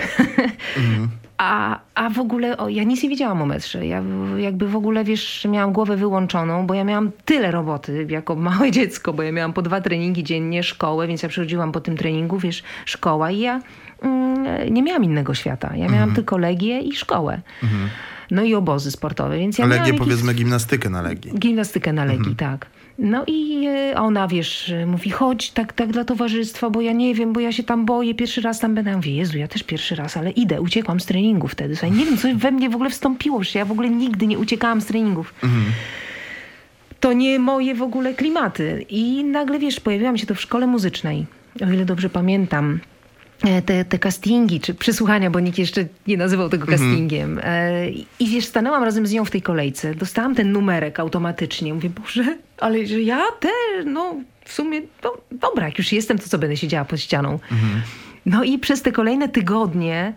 Mhm. 0.78 1.09
A, 1.38 1.80
a 1.95 2.09
w 2.09 2.20
ogóle, 2.20 2.57
o, 2.57 2.70
ja 2.70 2.84
nic 2.84 3.03
nie 3.03 3.09
wiedziałam 3.09 3.41
o 3.41 3.45
metrze. 3.45 3.88
Ja 3.88 4.03
jakby 4.38 4.68
w 4.68 4.76
ogóle, 4.76 5.03
wiesz, 5.03 5.47
miałam 5.49 5.74
głowę 5.74 5.97
wyłączoną, 5.97 6.68
bo 6.68 6.74
ja 6.74 6.84
miałam 6.84 7.11
tyle 7.26 7.51
roboty 7.51 8.05
jako 8.09 8.36
małe 8.36 8.72
dziecko, 8.72 9.14
bo 9.14 9.24
ja 9.24 9.32
miałam 9.32 9.53
po 9.53 9.61
dwa 9.61 9.82
treningi 9.82 10.24
dziennie, 10.24 10.64
szkołę, 10.64 11.07
więc 11.07 11.24
ja 11.24 11.30
przychodziłam 11.30 11.72
po 11.72 11.82
tym 11.82 11.97
treningu, 11.97 12.38
wiesz, 12.38 12.64
szkoła 12.86 13.32
i 13.32 13.39
ja 13.39 13.61
mm, 14.04 14.74
nie 14.74 14.84
miałam 14.84 15.04
innego 15.04 15.34
świata. 15.34 15.68
Ja 15.72 15.86
miałam 15.86 15.93
Mhm. 15.93 16.16
tylko 16.16 16.38
Legię 16.38 16.80
i 16.80 16.95
szkołę. 16.95 17.41
No 18.32 18.43
i 18.43 18.56
obozy 18.56 18.91
sportowe, 18.91 19.38
więc 19.38 19.58
ja 19.58 19.66
Legię, 19.66 19.76
miałam 19.76 19.88
jakiś- 19.93 19.99
powiedzmy 20.08 20.34
gimnastykę 20.34 20.89
na 20.89 21.01
Legii. 21.01 21.32
Gimnastykę 21.39 21.93
na 21.93 22.06
Legii, 22.06 22.18
Mhm. 22.32 22.36
tak. 22.36 22.66
No 22.99 23.24
i 23.28 23.66
e, 23.68 23.95
ona, 23.97 24.28
wiesz, 24.28 24.74
mówi, 24.88 25.10
chodź 25.10 25.51
tak, 25.51 25.74
tak 25.74 25.91
dla 25.91 26.04
towarzystwa, 26.04 26.70
bo 26.70 26.82
ja 26.82 26.91
nie 26.91 27.16
wiem, 27.16 27.34
bo 27.34 27.39
ja 27.39 27.51
się 27.51 27.64
tam 27.64 27.86
boję, 27.86 28.16
pierwszy 28.16 28.41
raz 28.41 28.60
tam 28.60 28.76
będę. 28.76 28.91
Ja 28.91 28.97
mówię, 28.97 29.16
Jezu, 29.16 29.38
ja 29.38 29.47
też 29.47 29.64
pierwszy 29.64 29.95
raz, 29.95 30.18
ale 30.18 30.32
idę, 30.32 30.62
uciekłam 30.62 30.99
z 30.99 31.06
treningu 31.06 31.47
wtedy. 31.47 31.76
Słuchaj, 31.76 31.97
nie 31.97 32.06
wiem, 32.06 32.18
co 32.18 32.28
we 32.36 32.51
mnie 32.51 32.70
w 32.70 32.76
ogóle 32.76 32.89
wstąpiło, 32.89 33.43
że 33.43 33.60
ja 33.60 33.66
w 33.66 33.72
ogóle 33.72 33.89
nigdy 33.89 34.28
nie 34.28 34.38
uciekałam 34.39 34.82
z 34.82 34.86
treningów. 34.86 35.34
Mhm. 35.43 35.64
To 36.99 37.14
nie 37.14 37.39
moje 37.39 37.76
w 37.76 37.82
ogóle 37.82 38.14
klimaty. 38.14 38.86
I 38.89 39.24
nagle, 39.24 39.60
wiesz, 39.60 39.80
pojawiłam 39.80 40.18
się 40.18 40.26
to 40.26 40.36
w 40.36 40.41
szkole 40.41 40.68
muzycznej, 40.68 41.26
o 41.62 41.72
ile 41.72 41.86
dobrze 41.86 42.10
pamiętam. 42.10 42.80
E, 43.43 43.61
Te, 43.61 43.85
te 43.85 43.99
castingi, 43.99 44.59
czy 44.59 44.73
przesłuchania, 44.73 45.29
bo 45.29 45.39
nikt 45.39 45.57
jeszcze 45.57 45.85
nie 46.07 46.17
nazywał 46.17 46.49
tego 46.49 46.67
castingiem. 46.67 47.39
E, 47.43 47.89
I 48.19 48.27
wiesz, 48.27 48.45
stanęłam 48.45 48.83
razem 48.83 49.07
z 49.07 49.11
nią 49.13 49.25
w 49.25 49.31
tej 49.31 49.41
kolejce. 49.41 49.95
Dostałam 49.95 50.35
ten 50.35 50.51
numerek 50.51 50.99
automatycznie. 50.99 51.73
Mówię, 51.73 51.89
Boże, 51.89 52.37
ale 52.59 52.85
że 52.87 53.01
ja 53.01 53.21
też, 53.39 53.51
no 53.85 54.15
w 54.45 54.53
sumie, 54.53 54.81
no, 55.03 55.13
dobra, 55.31 55.65
jak 55.65 55.77
już 55.77 55.91
jestem, 55.91 56.19
to 56.19 56.29
co 56.29 56.37
będę 56.37 56.57
siedziała 56.57 56.85
pod 56.85 56.99
ścianą. 56.99 57.39
No 58.25 58.43
i 58.43 58.59
przez 58.59 58.81
te 58.81 58.91
kolejne 58.91 59.29
tygodnie 59.29 60.13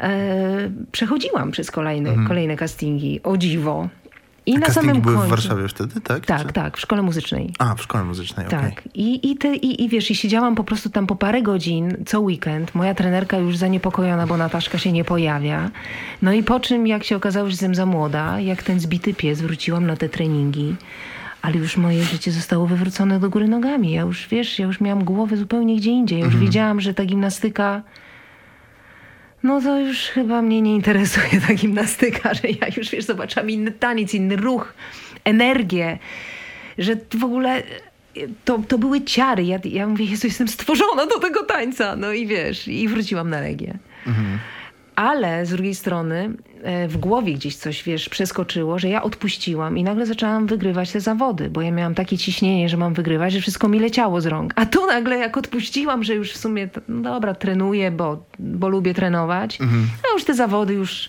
e, 0.00 0.70
przechodziłam 0.92 1.50
przez 1.50 1.70
kolejne, 1.70 2.14
kolejne 2.28 2.56
castingi. 2.56 3.20
O 3.22 3.36
dziwo. 3.36 3.88
I 4.46 4.56
A 4.56 4.58
na 4.58 4.66
samym 4.66 5.00
były 5.00 5.14
końcu. 5.14 5.26
w 5.26 5.30
Warszawie 5.30 5.68
wtedy, 5.68 6.00
tak? 6.00 6.26
Tak, 6.26 6.46
Czy- 6.46 6.52
tak, 6.52 6.76
w 6.76 6.80
szkole 6.80 7.02
muzycznej. 7.02 7.54
A, 7.58 7.74
w 7.74 7.82
szkole 7.82 8.04
muzycznej. 8.04 8.46
Tak. 8.48 8.82
I, 8.94 9.30
i, 9.30 9.36
te, 9.36 9.54
i, 9.56 9.84
I 9.84 9.88
wiesz, 9.88 10.10
i 10.10 10.14
siedziałam 10.14 10.54
po 10.54 10.64
prostu 10.64 10.90
tam 10.90 11.06
po 11.06 11.16
parę 11.16 11.42
godzin, 11.42 11.96
co 12.06 12.20
weekend. 12.20 12.74
Moja 12.74 12.94
trenerka 12.94 13.36
już 13.38 13.56
zaniepokojona, 13.56 14.26
bo 14.26 14.36
Nataszka 14.36 14.78
się 14.78 14.92
nie 14.92 15.04
pojawia. 15.04 15.70
No 16.22 16.32
i 16.32 16.42
po 16.42 16.60
czym, 16.60 16.86
jak 16.86 17.04
się 17.04 17.16
okazało, 17.16 17.46
że 17.46 17.52
jestem 17.52 17.74
za 17.74 17.86
młoda, 17.86 18.40
jak 18.40 18.62
ten 18.62 18.80
zbity 18.80 19.14
pies, 19.14 19.40
wróciłam 19.40 19.86
na 19.86 19.96
te 19.96 20.08
treningi. 20.08 20.76
Ale 21.42 21.56
już 21.56 21.76
moje 21.76 22.04
życie 22.04 22.32
zostało 22.32 22.66
wywrócone 22.66 23.20
do 23.20 23.30
góry 23.30 23.48
nogami. 23.48 23.92
Ja 23.92 24.00
już, 24.02 24.28
wiesz, 24.28 24.58
ja 24.58 24.66
już 24.66 24.80
miałam 24.80 25.04
głowę 25.04 25.36
zupełnie 25.36 25.76
gdzie 25.76 25.90
indziej. 25.90 26.18
Ja 26.18 26.24
już 26.24 26.36
wiedziałam, 26.36 26.80
że 26.80 26.94
ta 26.94 27.04
gimnastyka... 27.04 27.82
No 29.42 29.60
to 29.60 29.78
już 29.80 29.98
chyba 29.98 30.42
mnie 30.42 30.62
nie 30.62 30.74
interesuje 30.74 31.40
ta 31.48 31.54
gimnastyka, 31.54 32.34
że 32.34 32.48
ja 32.48 32.66
już, 32.76 32.90
wiesz, 32.90 33.04
zobaczyłam 33.04 33.50
inny 33.50 33.72
taniec, 33.72 34.14
inny 34.14 34.36
ruch, 34.36 34.74
energię, 35.24 35.98
że 36.78 36.96
w 37.14 37.24
ogóle 37.24 37.62
to, 38.44 38.58
to 38.68 38.78
były 38.78 39.00
ciary. 39.00 39.44
Ja, 39.44 39.58
ja 39.64 39.86
mówię, 39.86 40.04
Jezu, 40.04 40.26
jestem 40.26 40.48
stworzona 40.48 41.06
do 41.06 41.18
tego 41.18 41.42
tańca. 41.44 41.96
No 41.96 42.12
i 42.12 42.26
wiesz, 42.26 42.68
i 42.68 42.88
wróciłam 42.88 43.30
na 43.30 43.40
Legię. 43.40 43.78
Ale 45.02 45.46
z 45.46 45.50
drugiej 45.50 45.74
strony 45.74 46.32
e, 46.62 46.88
w 46.88 46.96
głowie 46.96 47.34
gdzieś 47.34 47.56
coś, 47.56 47.82
wiesz, 47.82 48.08
przeskoczyło, 48.08 48.78
że 48.78 48.88
ja 48.88 49.02
odpuściłam 49.02 49.78
i 49.78 49.82
nagle 49.82 50.06
zaczęłam 50.06 50.46
wygrywać 50.46 50.92
te 50.92 51.00
zawody, 51.00 51.50
bo 51.50 51.62
ja 51.62 51.70
miałam 51.70 51.94
takie 51.94 52.18
ciśnienie, 52.18 52.68
że 52.68 52.76
mam 52.76 52.94
wygrywać, 52.94 53.32
że 53.32 53.40
wszystko 53.40 53.68
mi 53.68 53.80
leciało 53.80 54.20
z 54.20 54.26
rąk. 54.26 54.52
A 54.56 54.66
tu 54.66 54.86
nagle 54.86 55.18
jak 55.18 55.36
odpuściłam, 55.36 56.04
że 56.04 56.14
już 56.14 56.32
w 56.32 56.36
sumie, 56.36 56.68
no 56.88 57.12
dobra, 57.12 57.34
trenuję, 57.34 57.90
bo, 57.90 58.24
bo 58.38 58.68
lubię 58.68 58.94
trenować, 58.94 59.58
a 60.10 60.12
już 60.14 60.24
te 60.24 60.34
zawody 60.34 60.74
już, 60.74 61.08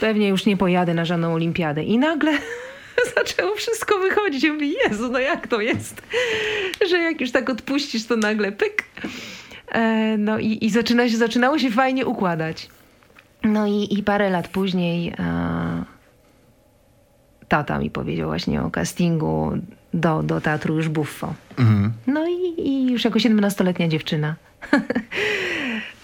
pewnie 0.00 0.28
już 0.28 0.46
nie 0.46 0.56
pojadę 0.56 0.94
na 0.94 1.04
żadną 1.04 1.34
olimpiadę. 1.34 1.82
I 1.82 1.98
nagle 1.98 2.32
zaczęło 3.16 3.54
wszystko 3.54 3.98
wychodzić. 3.98 4.44
Ja 4.44 4.52
mówię, 4.52 4.66
Jezu, 4.66 5.08
no 5.12 5.18
jak 5.18 5.46
to 5.46 5.60
jest, 5.60 6.02
że 6.90 6.98
jak 6.98 7.20
już 7.20 7.30
tak 7.30 7.50
odpuścisz, 7.50 8.04
to 8.06 8.16
nagle 8.16 8.52
pyk. 8.52 8.84
E, 9.72 10.16
No 10.18 10.38
i, 10.38 10.58
i 10.64 10.70
zaczyna 10.70 11.08
się, 11.08 11.16
zaczynało 11.16 11.58
się 11.58 11.70
fajnie 11.70 12.06
układać. 12.06 12.68
No 13.44 13.66
i, 13.66 13.98
i 13.98 14.02
parę 14.02 14.30
lat 14.30 14.48
później 14.48 15.08
e, 15.18 15.84
tata 17.48 17.78
mi 17.78 17.90
powiedział 17.90 18.28
właśnie 18.28 18.62
o 18.62 18.70
castingu 18.70 19.52
do, 19.94 20.22
do 20.22 20.40
teatru 20.40 20.76
już 20.76 20.88
Buffo. 20.88 21.34
Mhm. 21.58 21.92
No 22.06 22.28
i, 22.28 22.68
i 22.68 22.92
już 22.92 23.04
jako 23.04 23.18
17-letnia 23.18 23.88
dziewczyna. 23.88 24.34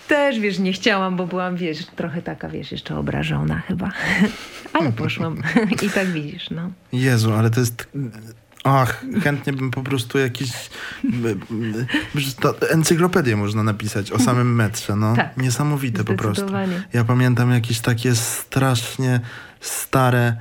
Też, 0.09 0.41
wiesz, 0.41 0.59
nie 0.59 0.73
chciałam, 0.73 1.17
bo 1.17 1.27
byłam, 1.27 1.57
wiesz, 1.57 1.87
trochę 1.87 2.23
taka, 2.23 2.49
wiesz, 2.49 2.73
jeszcze 2.73 2.99
obrażona 2.99 3.59
chyba. 3.59 3.91
Ale 4.73 4.93
poszłam. 4.93 5.43
I 5.87 5.91
tak 5.91 6.07
widzisz, 6.07 6.51
no. 6.51 6.71
Jezu, 6.93 7.33
ale 7.33 7.51
to 7.51 7.61
jest... 7.61 7.89
Ach, 8.65 9.05
chętnie 9.23 9.53
bym 9.53 9.71
po 9.71 9.83
prostu 9.83 10.19
jakiś... 10.19 10.51
Encyklopedię 12.71 13.37
można 13.37 13.63
napisać 13.63 14.13
o 14.13 14.19
samym 14.19 14.55
metrze, 14.55 14.97
no. 14.97 15.17
Tak. 15.17 15.37
Niesamowite 15.37 16.05
po 16.05 16.15
prostu. 16.15 16.47
Ja 16.93 17.05
pamiętam 17.05 17.51
jakieś 17.51 17.81
takie 17.81 18.15
strasznie 18.15 19.21
stare 19.61 20.37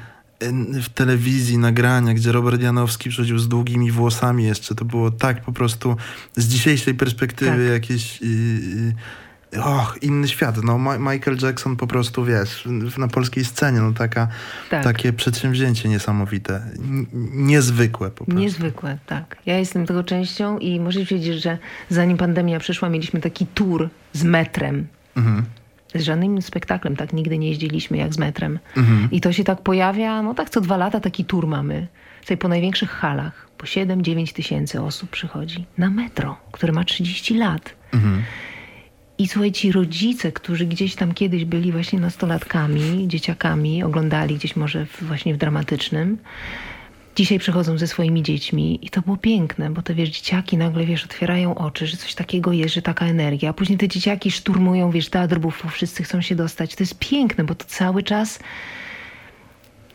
w 0.83 0.89
telewizji 0.89 1.57
nagrania, 1.57 2.13
gdzie 2.13 2.31
Robert 2.31 2.61
Janowski 2.61 3.09
przychodził 3.09 3.39
z 3.39 3.47
długimi 3.47 3.91
włosami 3.91 4.43
jeszcze. 4.43 4.75
To 4.75 4.85
było 4.85 5.11
tak 5.11 5.41
po 5.41 5.51
prostu 5.51 5.97
z 6.35 6.47
dzisiejszej 6.47 6.95
perspektywy 6.95 7.63
Tak. 7.63 7.73
jakieś... 7.73 8.19
Och, 9.55 9.97
inny 10.01 10.27
świat. 10.27 10.63
No, 10.63 10.77
Michael 10.99 11.37
Jackson 11.41 11.75
po 11.75 11.87
prostu, 11.87 12.25
wiesz, 12.25 12.67
na 12.97 13.07
polskiej 13.07 13.45
scenie, 13.45 13.79
no 13.79 13.93
taka, 13.93 14.27
Tak. 14.69 14.83
takie 14.83 15.13
przedsięwzięcie 15.13 15.89
niesamowite. 15.89 16.61
Niezwykłe 17.33 18.11
po 18.11 18.25
prostu. 18.25 18.41
Niezwykłe, 18.41 18.97
tak. 19.05 19.37
Ja 19.45 19.57
jestem 19.59 19.85
tego 19.85 20.03
częścią 20.03 20.57
i 20.57 20.79
muszę 20.79 21.03
wiedzieć, 21.05 21.41
że 21.41 21.57
zanim 21.89 22.17
pandemia 22.17 22.59
przyszła, 22.59 22.89
mieliśmy 22.89 23.21
taki 23.21 23.45
tour 23.47 23.89
z 24.13 24.23
metrem. 24.23 24.87
Mhm. 25.17 25.45
Z 25.95 26.01
żadnym 26.01 26.41
spektaklem 26.41 26.95
tak 26.95 27.13
nigdy 27.13 27.37
nie 27.37 27.49
jeździliśmy 27.49 27.97
jak 27.97 28.13
z 28.13 28.17
metrem. 28.17 28.59
Mhm. 28.77 29.11
I 29.11 29.21
to 29.21 29.33
się 29.33 29.43
tak 29.43 29.61
pojawia, 29.61 30.21
no 30.21 30.33
tak 30.33 30.49
co 30.49 30.61
dwa 30.61 30.77
lata 30.77 30.99
taki 30.99 31.25
tour 31.25 31.47
mamy. 31.47 31.87
Tutaj 32.21 32.37
po 32.37 32.47
największych 32.47 32.89
halach. 32.89 33.47
Po 33.57 33.65
7-9 33.65 34.33
tysięcy 34.33 34.81
osób 34.81 35.09
przychodzi 35.09 35.65
na 35.77 35.89
metro, 35.89 36.37
które 36.51 36.73
ma 36.73 36.83
30 36.83 37.37
lat. 37.37 37.75
Mhm. 37.93 38.23
I 39.19 39.27
słuchaj, 39.27 39.51
ci 39.51 39.71
rodzice, 39.71 40.31
którzy 40.31 40.65
gdzieś 40.65 40.95
tam 40.95 41.13
kiedyś 41.13 41.45
byli 41.45 41.71
właśnie 41.71 41.99
nastolatkami, 41.99 43.07
dzieciakami, 43.07 43.83
oglądali 43.83 44.35
gdzieś 44.35 44.55
może 44.55 44.85
w, 44.85 45.03
właśnie 45.03 45.33
w 45.33 45.37
dramatycznym, 45.37 46.17
dzisiaj 47.15 47.39
przychodzą 47.39 47.77
ze 47.77 47.87
swoimi 47.87 48.23
dziećmi 48.23 48.85
i 48.85 48.89
to 48.89 49.01
było 49.01 49.17
piękne, 49.17 49.69
bo 49.69 49.81
te 49.81 49.93
wiesz, 49.93 50.09
dzieciaki 50.09 50.57
nagle 50.57 50.85
wiesz, 50.85 51.05
otwierają 51.05 51.55
oczy, 51.55 51.87
że 51.87 51.97
coś 51.97 52.15
takiego 52.15 52.51
jest, 52.51 52.75
że 52.75 52.81
taka 52.81 53.05
energia, 53.05 53.49
a 53.49 53.53
później 53.53 53.77
te 53.77 53.87
dzieciaki 53.87 54.31
szturmują, 54.31 54.91
wiesz, 54.91 55.09
teatr 55.09 55.39
Buffo, 55.39 55.69
wszyscy 55.69 56.03
chcą 56.03 56.21
się 56.21 56.35
dostać. 56.35 56.75
To 56.75 56.83
jest 56.83 56.99
piękne, 56.99 57.43
bo 57.43 57.55
to 57.55 57.65
cały 57.65 58.03
czas 58.03 58.39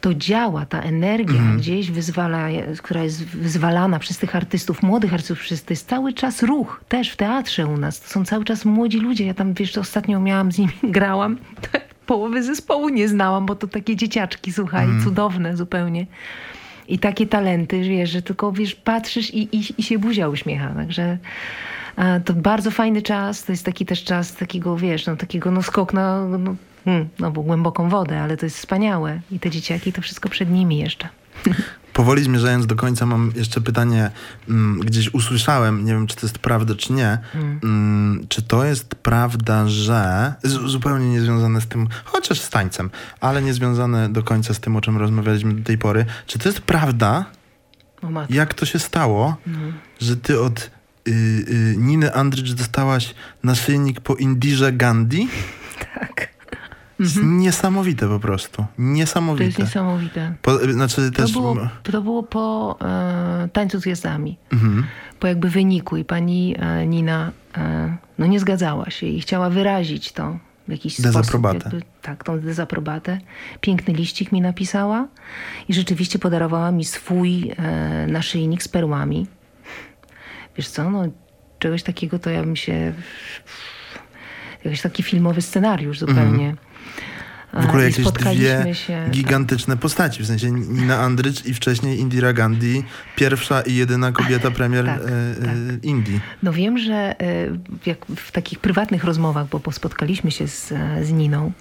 to 0.03 0.15
działa, 0.15 0.67
ta 0.67 0.81
energia 0.81 1.43
gdzieś 1.57 1.91
wyzwala, 1.91 2.49
która 2.83 3.03
jest 3.03 3.25
wyzwalana 3.25 3.99
przez 3.99 4.19
tych 4.19 4.37
artystów, 4.37 4.83
młodych 4.83 5.15
artystów, 5.15 5.41
przez 5.41 5.65
to 5.65 5.73
jest 5.73 5.89
cały 5.89 6.13
czas 6.13 6.43
ruch, 6.43 6.85
też 6.89 7.11
w 7.11 7.17
teatrze 7.17 7.67
u 7.67 7.77
nas. 7.77 8.01
To 8.01 8.09
są 8.09 8.25
cały 8.25 8.45
czas 8.45 8.65
młodzi 8.65 8.99
ludzie. 8.99 9.27
Ja 9.27 9.35
tam, 9.35 9.55
wiesz, 9.55 9.79
ostatnio 9.79 10.21
miałam 10.21 10.53
z 10.53 10.59
nimi, 10.59 10.73
grałam, 10.99 11.39
połowy 12.07 12.43
zespołu 12.43 12.89
nie 12.89 13.09
znałam, 13.09 13.47
bo 13.47 13.55
to 13.55 13.67
takie 13.67 13.97
dzieciaczki, 13.97 14.53
słuchaj, 14.53 14.87
cudowne 15.05 15.57
zupełnie. 15.57 16.07
I 16.89 16.99
takie 16.99 17.27
talenty, 17.27 17.81
wiesz, 17.81 18.11
że 18.11 18.23
tylko, 18.23 18.53
wiesz, 18.53 18.75
patrzysz 18.75 19.35
i, 19.35 19.57
i, 19.57 19.65
i 19.79 19.83
się 19.83 19.99
buzia 19.99 20.29
uśmiecha, 20.29 20.69
także... 20.69 21.19
To 22.25 22.33
bardzo 22.35 22.71
fajny 22.71 23.03
czas, 23.03 23.45
to 23.45 23.53
jest 23.53 23.65
taki 23.65 23.87
też 23.87 24.05
czas 24.05 24.35
takiego, 24.35 24.77
wiesz, 24.77 25.07
no 25.07 25.17
takiego 25.17 25.51
no 25.51 25.63
skok 25.63 25.93
na, 25.93 26.29
no, 26.29 26.55
hmm, 26.85 27.09
no 27.19 27.31
bo 27.31 27.43
głęboką 27.43 27.89
wodę, 27.89 28.21
ale 28.21 28.37
to 28.37 28.47
jest 28.47 28.57
wspaniałe. 28.57 29.21
I 29.31 29.41
te 29.41 29.51
dzieciaki, 29.51 29.93
to 29.93 30.03
wszystko 30.03 30.29
przed 30.29 30.51
nimi 30.51 30.79
jeszcze. 30.79 31.09
Powoli 31.93 32.25
zmierzając 32.25 32.67
do 32.67 32.77
końca, 32.77 33.07
mam 33.07 33.33
jeszcze 33.37 33.61
pytanie. 33.61 34.11
Mm, 34.49 34.81
gdzieś 34.81 35.15
usłyszałem, 35.15 35.85
nie 35.85 35.93
wiem 35.93 36.07
czy 36.07 36.17
to 36.17 36.27
jest 36.27 36.39
prawda, 36.39 36.75
czy 36.75 36.93
nie. 36.93 37.19
Mm, 37.35 38.27
czy 38.29 38.43
to 38.43 38.65
jest 38.65 38.95
prawda, 38.95 39.69
że. 39.69 40.35
Zupełnie 40.67 41.07
niezwiązane 41.11 41.61
z 41.61 41.67
tym, 41.67 41.89
chociaż 42.05 42.41
z 42.41 42.51
tańcem, 42.51 42.91
ale 43.21 43.43
niezwiązane 43.43 44.09
do 44.09 44.23
końca 44.23 44.55
z 44.55 44.61
tym, 44.61 44.77
o 44.77 44.81
czym 44.81 44.97
rozmawialiśmy 44.97 45.55
do 45.55 45.65
tej 45.65 45.79
pory. 45.79 46.05
Czy 46.27 46.39
to 46.39 46.49
jest 46.49 46.61
prawda, 46.61 47.25
Jak 48.31 48.55
to 48.55 48.67
się 48.67 48.79
stało, 48.79 49.37
Mhm. 49.47 49.73
że 50.01 50.17
ty 50.17 50.41
od 50.41 50.71
y, 51.09 51.11
y, 51.11 51.75
Niny 51.79 52.15
Andrycz 52.15 52.53
dostałaś 52.53 53.15
naszyjnik 53.43 54.01
po 54.01 54.15
Indirze 54.15 54.73
Gandhi? 54.73 55.29
Tak. 55.95 56.32
Jest 57.03 57.19
niesamowite 57.23 58.09
po 58.09 58.21
prostu. 58.21 58.57
To 58.57 58.63
jest 58.63 58.79
Niesamowite. 58.79 59.63
niesamowite. 59.63 60.35
Po, 60.43 60.59
znaczy 60.59 61.11
To 61.11 61.23
też... 61.23 61.33
było, 61.33 61.57
to 61.83 62.03
było 62.03 62.23
po 62.23 62.77
e, 62.83 63.49
tańcu 63.53 63.79
z 63.81 63.83
gwiazdami. 63.83 64.39
Mhm. 64.53 64.87
po 65.21 65.27
jakby 65.27 65.51
wyniku 65.51 65.97
i 65.97 66.05
pani 66.05 66.55
e, 66.59 66.87
Nina 66.87 67.33
e, 67.57 67.97
no 68.19 68.27
nie 68.27 68.41
zgadzała 68.41 68.91
się 68.91 69.07
i 69.07 69.21
chciała 69.21 69.51
wyrazić 69.51 70.13
to 70.13 70.39
w 70.69 70.71
jakiś 70.71 71.01
Dezaprobatę. 71.01 71.61
sposób. 71.61 71.75
Jakby, 71.75 71.91
tak, 72.03 72.25
tą 72.25 72.41
dezaprobatę. 72.41 73.19
Piękny 73.61 73.95
liścik 73.95 74.33
mi 74.33 74.41
napisała 74.41 75.09
i 75.69 75.75
rzeczywiście 75.75 76.19
podarowała 76.19 76.73
mi 76.73 76.85
swój 76.85 77.53
e, 77.59 78.07
naszyjnik 78.07 78.63
z 78.63 78.69
perłami. 78.69 79.27
Wiesz 80.57 80.69
co, 80.69 80.91
no 80.91 81.03
czegoś 81.59 81.83
takiego 81.83 82.19
to 82.19 82.31
ja 82.31 82.43
bym 82.43 82.57
się... 82.57 82.93
Jakiś 84.65 84.81
taki 84.83 85.03
filmowy 85.03 85.43
scenariusz 85.43 85.99
zupełnie. 85.99 86.55
W 87.53 87.65
ogóle 87.65 87.85
jakieś 87.85 88.13
dwie 88.13 88.75
się, 88.75 89.03
tak. 89.05 89.11
gigantyczne 89.11 89.77
postaci. 89.77 90.23
W 90.23 90.27
sensie 90.27 90.51
Nina 90.51 90.99
Andrycz 90.99 91.47
i 91.47 91.55
wcześniej 91.55 91.99
Indira 91.99 92.33
Gandhi. 92.33 92.83
Pierwsza 93.17 93.61
i 93.61 93.75
jedyna 93.75 94.13
kobieta 94.13 94.51
premier 94.51 94.85
Tak, 94.85 95.01
e, 95.01 95.05
e, 95.05 95.07
Indii. 95.83 96.21
No 96.43 96.53
wiem, 96.53 96.79
że 96.79 96.95
e, 96.95 97.15
jak 97.87 98.07
w 98.07 98.33
takich 98.33 98.59
prywatnych 98.59 99.05
rozmowach, 99.05 99.47
bo 99.49 99.73
spotkaliśmy 99.73 100.31
się 100.31 100.49
z, 100.49 100.73
z 101.03 101.13
Niną, 101.13 101.53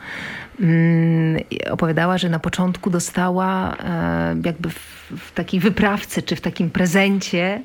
mm, 0.60 1.42
opowiadała, 1.70 2.18
że 2.18 2.30
na 2.30 2.40
początku 2.40 2.90
dostała 2.90 3.78
e, 3.78 4.36
jakby 4.46 4.70
w, 4.70 5.12
w 5.18 5.32
takiej 5.32 5.60
wyprawce, 5.60 6.22
czy 6.22 6.36
w 6.36 6.42
takim 6.42 6.70
prezencie 6.70 7.62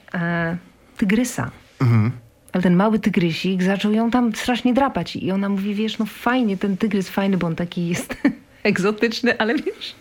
tygrysa. 0.96 1.50
Mhm. 1.80 2.25
Ale 2.56 2.62
ten 2.62 2.76
mały 2.76 2.98
tygrysik 2.98 3.62
zaczął 3.62 3.92
ją 3.92 4.10
tam 4.10 4.34
strasznie 4.34 4.74
drapać. 4.74 5.16
I 5.16 5.30
ona 5.30 5.48
mówi, 5.48 5.74
wiesz, 5.74 5.98
no 5.98 6.06
fajnie, 6.06 6.56
ten 6.56 6.76
tygrys 6.76 7.08
fajny, 7.08 7.36
bo 7.36 7.46
on 7.46 7.56
taki 7.56 7.88
jest 7.88 8.16
egzotyczny, 8.62 9.38
ale 9.38 9.54
wiesz, 9.54 9.94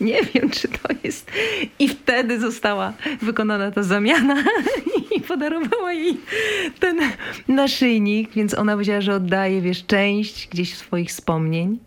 nie 0.00 0.22
wiem, 0.22 0.50
czy 0.50 0.68
to 0.68 0.88
jest. 1.04 1.30
I 1.78 1.88
wtedy 1.88 2.40
została 2.40 2.92
wykonana 3.22 3.70
ta 3.70 3.82
zamiana 3.82 4.44
i 5.16 5.20
podarowała 5.20 5.92
jej 5.92 6.16
ten 6.80 6.98
naszyjnik, 7.48 8.30
więc 8.34 8.54
ona 8.54 8.72
powiedziała, 8.72 9.00
że 9.00 9.14
oddaje, 9.14 9.60
wiesz, 9.60 9.86
część 9.86 10.48
gdzieś 10.48 10.74
swoich 10.74 11.08
wspomnień 11.08 11.78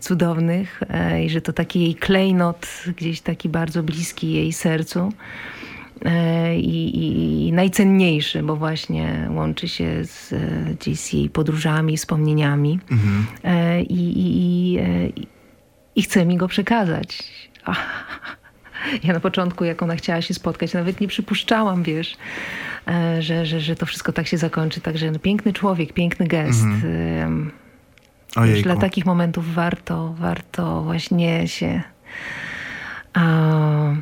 cudownych 0.00 0.80
e, 0.88 1.24
i 1.24 1.30
że 1.30 1.40
to 1.40 1.52
taki 1.52 1.80
jej 1.80 1.94
klejnot, 1.94 2.66
gdzieś 2.96 3.20
taki 3.20 3.48
bardzo 3.48 3.82
bliski 3.82 4.32
jej 4.32 4.52
sercu. 4.52 5.12
E, 6.04 6.56
I, 6.56 7.48
i, 7.48 7.52
najcenniejszy, 7.52 8.42
bo 8.42 8.56
właśnie 8.56 9.28
łączy 9.30 9.68
się 9.68 10.04
z, 10.04 10.34
gdzieś 10.78 11.14
jej 11.14 11.30
podróżami, 11.30 11.96
wspomnieniami. 11.96 12.78
E, 13.44 13.82
I, 13.82 14.18
i, 14.18 14.72
i, 14.72 14.78
e, 14.78 15.08
i, 15.96 16.02
chce 16.02 16.26
mi 16.26 16.36
go 16.36 16.48
przekazać. 16.48 17.18
Ja 19.04 19.14
na 19.14 19.20
początku, 19.20 19.64
jak 19.64 19.82
ona 19.82 19.96
chciała 19.96 20.22
się 20.22 20.34
spotkać, 20.34 20.74
nawet 20.74 21.00
nie 21.00 21.08
przypuszczałam, 21.08 21.82
wiesz, 21.82 22.16
że, 23.18 23.46
że, 23.46 23.60
że 23.60 23.76
to 23.76 23.86
wszystko 23.86 24.12
tak 24.12 24.26
się 24.26 24.38
zakończy. 24.38 24.80
Także 24.80 25.10
no, 25.10 25.18
piękny 25.18 25.52
człowiek, 25.52 25.92
piękny 25.92 26.26
gest. 26.26 26.64
Em, 26.84 27.50
Wiesz, 28.44 28.62
dla 28.62 28.76
takich 28.76 29.06
momentów 29.06 29.54
warto, 29.54 30.14
warto 30.18 30.82
właśnie 30.82 31.48
się. 31.48 31.82
A, 33.12 33.94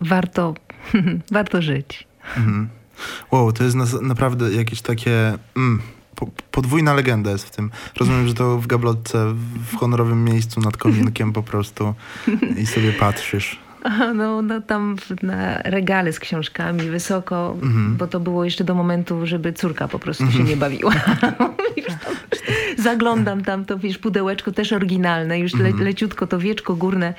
warto, 0.00 0.54
warto 1.32 1.62
żyć. 1.62 2.06
Wow, 3.30 3.52
to 3.52 3.64
jest 3.64 3.76
nas, 3.76 3.96
naprawdę 4.02 4.52
jakieś 4.52 4.82
takie... 4.82 5.38
Mm, 5.56 5.80
po, 6.14 6.26
podwójna 6.50 6.94
legenda 6.94 7.30
jest 7.30 7.46
w 7.46 7.50
tym. 7.50 7.70
Rozumiem, 7.96 8.28
że 8.28 8.34
to 8.34 8.58
w 8.58 8.66
gablotce, 8.66 9.34
w 9.72 9.76
honorowym 9.76 10.24
miejscu 10.24 10.60
nad 10.60 10.76
kominkiem 10.76 11.32
po 11.32 11.42
prostu 11.42 11.94
i 12.56 12.66
sobie 12.66 12.92
patrzysz. 12.92 13.63
No, 14.14 14.42
no 14.42 14.60
tam 14.60 14.96
na 15.22 15.58
regale 15.58 16.12
z 16.12 16.18
książkami 16.20 16.90
wysoko, 16.90 17.56
Mhm. 17.62 17.96
bo 17.96 18.06
to 18.06 18.20
było 18.20 18.44
jeszcze 18.44 18.64
do 18.64 18.74
momentu, 18.74 19.26
żeby 19.26 19.52
córka 19.52 19.88
po 19.88 19.98
prostu 19.98 20.30
się 20.30 20.42
nie 20.44 20.56
bawiła. 20.56 20.92
Tam 21.20 21.34
Zaglądam 22.78 23.44
tam, 23.44 23.64
to 23.64 23.78
wiesz, 23.78 23.98
pudełeczko 23.98 24.52
też 24.52 24.72
oryginalne, 24.72 25.38
już 25.38 25.54
le, 25.54 25.66
Mhm. 25.68 25.84
leciutko 25.84 26.26
to 26.26 26.38
wieczko 26.38 26.74
górne, 26.76 27.14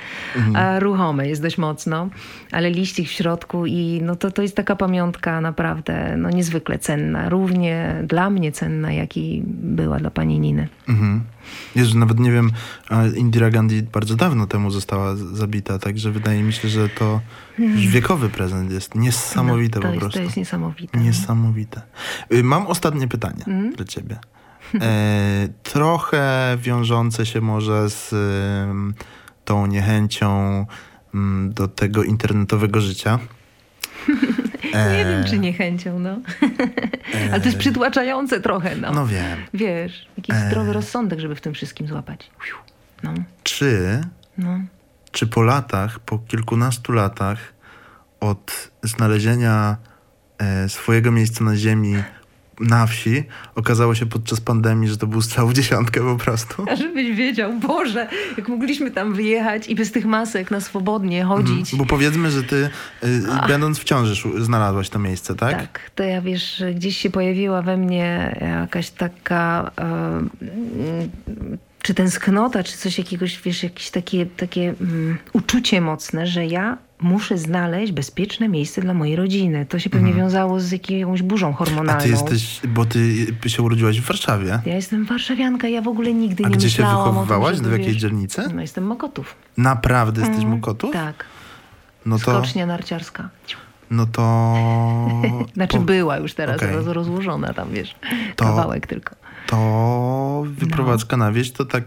a 0.55 0.79
ruchome 0.79 1.27
jest 1.27 1.41
dość 1.41 1.57
mocno, 1.57 2.09
ale 2.51 2.69
liścik 2.69 3.07
w 3.07 3.11
środku 3.11 3.65
i 3.65 3.99
no 4.03 4.15
to, 4.15 4.31
to 4.31 4.41
jest 4.41 4.55
taka 4.55 4.75
pamiątka 4.75 5.41
naprawdę 5.41 6.17
no, 6.17 6.29
niezwykle 6.29 6.79
cenna, 6.79 7.29
równie 7.29 7.95
dla 8.03 8.29
mnie 8.29 8.51
cenna, 8.51 8.91
jak 8.93 9.17
i 9.17 9.43
była 9.47 9.99
dla 9.99 10.09
pani 10.11 10.39
Niny. 10.39 10.67
Mhm. 10.89 11.21
Jezu, 11.75 11.97
nawet 11.99 12.19
nie 12.19 12.31
wiem, 12.31 12.51
Indira 13.15 13.49
Gandhi 13.49 13.81
bardzo 13.83 14.15
dawno 14.15 14.47
temu 14.47 14.71
została 14.71 15.15
zabita, 15.15 15.79
także 15.79 16.11
wydaje 16.11 16.43
mi 16.43 16.53
się, 16.53 16.69
że 16.69 16.89
to 16.89 17.21
już 17.59 17.87
wiekowy 17.87 18.29
prezent 18.29 18.71
jest. 18.71 18.95
Niesamowite 18.95 19.79
no, 19.79 19.85
po 19.85 19.87
jest, 19.87 19.99
prostu. 19.99 20.19
To 20.19 20.23
jest 20.23 20.37
niesamowite. 20.37 20.99
Niesamowite. 20.99 21.81
Y, 22.33 22.43
Mam 22.43 22.67
ostatnie 22.67 23.07
pytanie 23.07 23.43
Mhm. 23.47 23.73
dla 23.75 23.85
ciebie. 23.85 24.19
E, 24.81 25.47
trochę 25.63 26.57
wiążące 26.61 27.25
się 27.25 27.41
może 27.41 27.89
z 27.89 28.13
ym, 28.69 28.93
tą 29.45 29.65
niechęcią 29.65 30.65
mm, 31.15 31.53
do 31.53 31.67
tego 31.67 32.03
internetowego 32.03 32.81
życia. 32.81 33.19
Nie 34.97 35.05
wiem, 35.05 35.23
czy 35.23 35.39
niechęcią, 35.39 35.99
no. 35.99 36.19
Ale 37.31 37.39
to 37.39 37.45
jest 37.45 37.57
przytłaczające 37.57 38.41
trochę, 38.41 38.75
no. 38.75 38.91
No 38.93 39.07
wiem. 39.07 39.37
Wiesz, 39.53 40.07
jakiś 40.17 40.35
E. 40.35 40.47
zdrowy 40.47 40.73
rozsądek, 40.73 41.19
żeby 41.19 41.35
w 41.35 41.41
tym 41.41 41.53
wszystkim 41.53 41.87
złapać. 41.87 42.29
No, 43.03 43.13
Czy, 43.43 44.01
no. 44.37 44.59
czy 45.11 45.27
po 45.27 45.41
latach, 45.41 45.99
po 45.99 46.19
kilkunastu 46.19 46.91
latach 46.91 47.37
od 48.19 48.71
znalezienia 48.83 49.77
e, 50.37 50.69
swojego 50.69 51.11
miejsca 51.11 51.43
na 51.43 51.55
ziemi 51.55 52.03
na 52.59 52.87
wsi, 52.87 53.23
okazało 53.55 53.95
się 53.95 54.05
podczas 54.05 54.41
pandemii, 54.41 54.89
że 54.89 54.97
to 54.97 55.07
był 55.07 55.21
strzał 55.21 55.47
w 55.47 55.53
dziesiątkę 55.53 56.01
po 56.01 56.15
prostu? 56.15 56.65
A 56.71 56.75
żebyś 56.85 57.15
wiedział, 57.15 57.59
Boże, 57.59 58.07
jak 58.37 58.49
mogliśmy 58.49 58.91
tam 58.91 59.13
wyjechać 59.13 59.67
i 59.67 59.75
bez 59.75 59.91
tych 59.91 60.05
masek 60.05 60.51
na 60.51 60.61
swobodnie 60.61 61.23
chodzić. 61.23 61.75
Bo 61.75 61.85
powiedzmy, 61.85 62.31
że 62.31 62.43
ty, 62.43 62.69
y, 63.03 63.21
będąc 63.47 63.79
w 63.79 63.83
ciąży, 63.83 64.43
znalazłaś 64.43 64.89
to 64.89 64.99
miejsce, 64.99 65.35
tak? 65.35 65.57
Tak, 65.57 65.91
to 65.95 66.03
ja 66.03 66.21
wiesz, 66.21 66.63
gdzieś 66.75 66.97
się 66.97 67.09
pojawiła 67.09 67.61
we 67.61 67.77
mnie 67.77 68.37
jakaś 68.41 68.89
taka 68.89 69.71
e, 69.77 69.81
mm, 69.81 71.09
czy 71.81 71.93
tęsknota, 71.93 72.63
czy 72.63 72.77
coś 72.77 72.97
jakiegoś, 72.97 73.41
wiesz, 73.41 73.63
jakieś 73.63 73.89
takie, 73.89 74.25
takie 74.25 74.73
mm, 74.81 75.17
uczucie 75.33 75.81
mocne, 75.81 76.27
że 76.27 76.45
ja 76.45 76.77
muszę 77.01 77.37
znaleźć 77.37 77.91
bezpieczne 77.91 78.49
miejsce 78.49 78.81
dla 78.81 78.93
mojej 78.93 79.15
rodziny. 79.15 79.65
To 79.65 79.79
się 79.79 79.89
pewnie 79.89 80.13
wiązało 80.13 80.59
z 80.59 80.71
jakąś 80.71 81.21
burzą 81.21 81.47
Mhm. 81.47 81.63
A 81.63 81.65
hormonalną. 81.65 82.03
ty 82.03 82.09
jesteś, 82.09 82.61
bo 82.67 82.85
ty 82.85 83.27
się 83.47 83.61
urodziłaś 83.63 84.01
w 84.01 84.05
Warszawie. 84.07 84.59
Ja 84.65 84.75
jestem 84.75 85.05
warszawianka, 85.05 85.67
ja 85.67 85.81
w 85.81 85.87
ogóle 85.87 86.13
nigdy 86.13 86.45
A 86.45 86.49
nie 86.49 86.55
gdzie 86.55 86.69
się 86.69 86.81
myślałam 86.83 87.09
wychowywałaś? 87.13 87.53
o 87.53 87.55
tym, 87.55 87.65
Do 87.65 87.71
jakiej 87.71 87.87
wiesz, 87.87 87.95
dzielnicy? 88.01 88.43
No 88.55 88.61
jestem 88.61 88.83
Mokotów. 88.85 89.35
Naprawdę 89.57 90.21
jesteś 90.21 90.45
Mokotów? 90.45 90.93
Tak, 90.93 91.25
No 92.05 92.15
to, 92.15 92.21
skocznia 92.21 92.65
narciarska. 92.65 93.29
no 93.91 94.05
to, 94.05 94.55
Znaczy 95.53 95.77
po- 95.77 95.83
była 95.83 96.17
już 96.17 96.33
teraz 96.33 96.61
roz, 96.61 96.87
rozłożona 96.87 97.53
tam, 97.53 97.69
wiesz, 97.71 97.95
To- 98.35 98.45
kawałek 98.45 98.87
tylko. 98.87 99.15
to 99.47 100.43
wyprowadzka 100.47 101.17
na 101.17 101.31
wieś 101.31 101.51
to 101.51 101.65
tak 101.65 101.83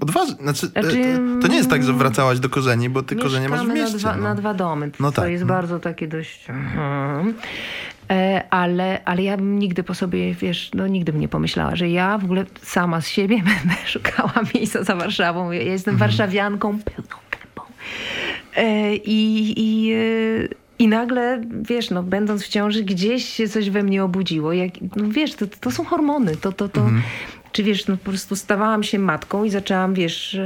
odważnie. 0.00 0.36
Znaczy, 0.42 0.66
e, 0.74 0.82
Znaczy, 0.82 1.18
to, 1.42 1.48
nie 1.48 1.56
jest 1.56 1.70
tak, 1.70 1.82
że 1.82 1.92
wracałaś 1.92 2.38
do 2.38 2.48
korzeni, 2.48 2.88
bo 2.90 3.02
ty 3.02 3.16
korzenie 3.16 3.48
masz 3.48 3.66
w 3.66 3.68
mieście. 3.68 3.92
na 3.92 3.98
dwa, 3.98 4.16
no. 4.16 4.22
na 4.22 4.34
dwa 4.34 4.54
domy. 4.54 4.90
No 5.00 5.12
to 5.12 5.22
tak, 5.22 5.30
jest 5.30 5.44
no. 5.44 5.48
bardzo 5.48 5.80
takie 5.80 6.08
dość... 6.08 6.50
Mhm. 6.50 7.34
E, 8.10 8.42
ale, 8.50 9.04
ale 9.04 9.22
ja 9.22 9.36
bym 9.36 9.58
nigdy 9.58 9.82
po 9.82 9.94
sobie, 9.94 10.34
wiesz, 10.34 10.70
no 10.74 10.86
nigdy 10.86 11.12
bym 11.12 11.20
nie 11.20 11.28
pomyślała, 11.28 11.76
że 11.76 11.88
ja 11.88 12.18
w 12.18 12.24
ogóle 12.24 12.44
sama 12.62 13.00
z 13.00 13.08
siebie 13.08 13.36
będę 13.62 13.80
szukała 13.86 14.32
miejsca 14.54 14.82
za 14.84 14.96
Warszawą. 14.96 15.50
Ja 15.50 15.62
jestem 15.62 15.94
Mhm. 15.94 16.10
warszawianką 16.10 16.78
pełną 16.78 17.16
gębą. 17.30 17.62
E, 18.56 18.96
I, 18.96 19.54
i, 19.56 19.92
e, 19.92 19.96
I 20.78 20.88
nagle, 20.88 21.42
wiesz, 21.62 21.90
no, 21.90 22.02
będąc 22.02 22.44
w 22.44 22.48
ciąży, 22.48 22.82
gdzieś 22.84 23.28
się 23.28 23.48
coś 23.48 23.70
we 23.70 23.82
mnie 23.82 24.04
obudziło. 24.04 24.52
Jak, 24.52 24.70
no, 24.96 25.08
wiesz, 25.08 25.34
to, 25.34 25.46
to 25.60 25.70
są 25.70 25.84
hormony. 25.84 26.36
To, 26.36 26.52
to, 26.52 26.68
to, 26.68 26.80
Mhm. 26.80 27.02
Czy 27.54 27.62
wiesz, 27.62 27.86
no 27.86 27.96
po 27.96 28.04
prostu 28.04 28.36
stawałam 28.36 28.82
się 28.82 28.98
matką 28.98 29.44
i 29.44 29.50
zaczęłam, 29.50 29.94
wiesz, 29.94 30.38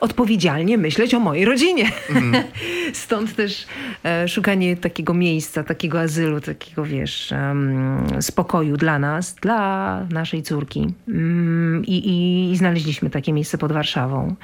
odpowiedzialnie 0.00 0.78
myśleć 0.78 1.14
o 1.14 1.20
mojej 1.20 1.44
rodzinie. 1.44 1.90
Mm. 2.10 2.44
Stąd 2.92 3.36
też 3.36 3.66
e, 4.04 4.28
szukanie 4.28 4.76
takiego 4.76 5.14
miejsca, 5.14 5.64
takiego 5.64 6.00
azylu, 6.00 6.40
takiego, 6.40 6.84
wiesz, 6.84 7.32
um, 7.32 8.22
spokoju 8.22 8.76
dla 8.76 8.98
nas, 8.98 9.34
dla 9.34 10.00
naszej 10.10 10.42
córki. 10.42 10.94
Mm, 11.08 11.84
i, 11.86 11.92
i, 11.92 12.50
I 12.52 12.56
znaleźliśmy 12.56 13.10
takie 13.10 13.32
miejsce 13.32 13.58
pod 13.58 13.72
Warszawą. 13.72 14.34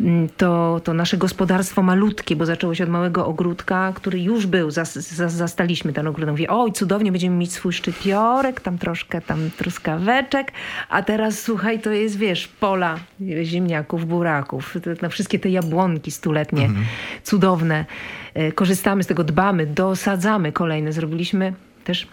Mm, 0.00 0.28
to, 0.36 0.80
to 0.84 0.94
nasze 0.94 1.16
gospodarstwo 1.16 1.82
malutkie, 1.82 2.36
bo 2.36 2.46
zaczęło 2.46 2.74
się 2.74 2.84
od 2.84 2.90
małego 2.90 3.26
ogródka, 3.26 3.92
który 3.96 4.20
już 4.20 4.46
był, 4.46 4.70
zas, 4.70 4.94
zas, 4.94 5.32
zastaliśmy 5.32 5.92
ten 5.92 6.06
ogródek. 6.06 6.30
Mówię, 6.30 6.50
oj, 6.50 6.72
cudownie, 6.72 7.12
będziemy 7.12 7.36
mieć 7.36 7.52
swój 7.52 7.72
szczypiorek, 7.72 8.60
tam 8.60 8.78
troszkę 8.78 9.20
tam 9.20 9.50
truskaweczek, 9.56 10.52
a 10.88 11.02
teraz 11.02 11.51
słuchaj, 11.52 11.80
to 11.80 11.90
jest, 11.90 12.18
wiesz, 12.18 12.48
pola 12.48 12.98
ziemniaków, 13.42 14.06
buraków, 14.06 14.76
na 15.02 15.08
wszystkie 15.08 15.38
te 15.38 15.48
jabłonki 15.48 16.10
stuletnie, 16.10 16.64
mhm. 16.64 16.86
cudowne. 17.22 17.84
E, 18.34 18.52
korzystamy 18.52 19.02
z 19.02 19.06
tego, 19.06 19.24
dbamy, 19.24 19.66
dosadzamy 19.66 20.52
kolejne. 20.52 20.92
Zrobiliśmy 20.92 21.54
też 21.84 22.06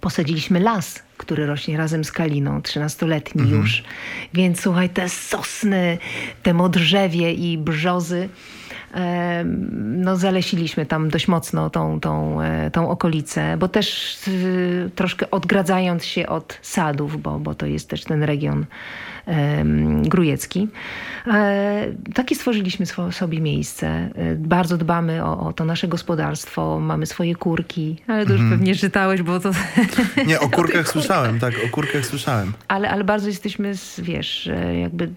posadziliśmy 0.00 0.60
las, 0.60 1.02
który 1.16 1.46
rośnie 1.46 1.76
razem 1.76 2.04
z 2.04 2.12
kaliną, 2.12 2.62
trzynastoletni 2.62 3.42
mhm. 3.42 3.60
już. 3.60 3.82
Więc 4.34 4.60
słuchaj, 4.60 4.88
te 4.90 5.08
sosny, 5.08 5.98
te 6.42 6.54
modrzewie 6.54 7.32
i 7.32 7.58
brzozy, 7.58 8.28
no 9.74 10.16
zalesiliśmy 10.16 10.86
tam 10.86 11.08
dość 11.08 11.28
mocno 11.28 11.70
tą, 11.70 12.00
tą, 12.00 12.42
e, 12.42 12.70
tą 12.70 12.90
okolicę, 12.90 13.56
bo 13.56 13.68
też 13.68 14.18
troszkę 14.94 15.30
odgradzając 15.30 16.04
się 16.04 16.26
od 16.26 16.58
sadów, 16.62 17.22
bo, 17.22 17.38
bo 17.38 17.54
to 17.54 17.66
jest 17.66 17.88
też 17.88 18.04
ten 18.04 18.22
region 18.22 18.66
Grujecki. 20.02 20.68
E, 21.26 21.86
takie 22.14 22.34
stworzyliśmy 22.34 22.86
sobie 23.10 23.40
miejsce. 23.40 23.86
E, 23.88 24.34
bardzo 24.34 24.78
dbamy 24.78 25.24
o, 25.24 25.40
o 25.40 25.52
to 25.52 25.64
nasze 25.64 25.88
gospodarstwo, 25.88 26.80
mamy 26.80 27.06
swoje 27.06 27.34
kurki, 27.34 27.96
ale 28.06 28.26
to 28.26 28.32
już 28.32 28.40
mm. 28.40 28.58
pewnie 28.58 28.74
czytałeś, 28.74 29.22
bo 29.22 29.40
to... 29.40 29.50
Nie, 30.26 30.40
o 30.40 30.48
kurkach 30.58 30.88
słyszałem, 30.88 31.40
tak, 31.40 31.54
o 31.66 31.68
kurkach 31.68 32.06
słyszałem. 32.06 32.52
Ale, 32.68 32.90
ale 32.90 33.04
bardzo 33.04 33.28
jesteśmy, 33.28 33.72
wiesz, 33.98 34.46
e, 34.46 34.78
jakby 34.80 35.08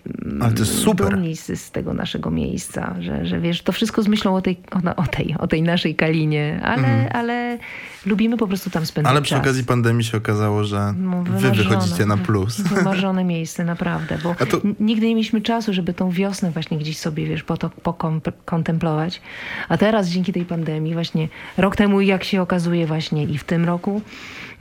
ale 0.42 0.52
to 0.52 0.60
jest 0.60 0.80
super. 0.80 1.10
dumni 1.10 1.36
z, 1.36 1.62
z 1.62 1.72
tego 1.72 1.94
naszego 1.94 2.32
miejsca, 2.32 2.96
że, 3.00 3.26
że 3.26 3.40
wiesz, 3.40 3.62
to 3.62 3.72
wszystko 3.72 4.02
z 4.02 4.08
myślą 4.08 4.36
o 4.36 4.42
tej, 4.42 4.58
o, 4.72 4.96
o 4.96 5.08
tej, 5.08 5.36
o 5.40 5.48
tej 5.48 5.62
naszej 5.62 5.96
Kalinie, 5.96 6.60
ale, 6.64 6.88
mm. 6.88 7.08
ale 7.14 7.58
lubimy 8.06 8.38
po 8.38 8.48
prostu 8.48 8.70
tam 8.70 8.86
spędzać 8.86 9.12
Ale 9.12 9.22
przy 9.22 9.30
czas. 9.30 9.42
okazji 9.42 9.64
pandemii 9.64 10.04
się 10.04 10.18
okazało, 10.18 10.64
że 10.64 10.94
no, 10.98 11.24
wy 11.24 11.52
wychodzicie 11.52 12.06
na 12.06 12.18
plus. 12.18 12.62
Wymarzone 12.76 13.24
miejsce, 13.24 13.66
naprawdę, 13.66 14.18
bo 14.24 14.36
to... 14.46 14.62
nigdy 14.80 15.08
nie 15.08 15.16
mieliśmy 15.16 15.42
czasu, 15.42 15.74
żeby 15.74 15.94
tą 15.94 16.12
wiosnę 16.12 16.52
właśnie 16.52 16.78
gdzieś 16.78 16.98
sobie, 16.98 17.26
wiesz, 17.26 17.44
po 17.44 17.58
to 17.58 17.70
pokontemplować. 17.70 19.22
A 19.70 19.78
teraz 19.78 20.08
dzięki 20.08 20.34
tej 20.34 20.46
pandemii 20.46 20.94
właśnie 20.94 21.28
rok 21.58 21.76
temu, 21.76 22.02
jak 22.02 22.24
się 22.24 22.42
okazuje 22.42 22.88
właśnie 22.88 23.24
i 23.24 23.38
w 23.38 23.44
tym 23.44 23.66
roku, 23.66 24.02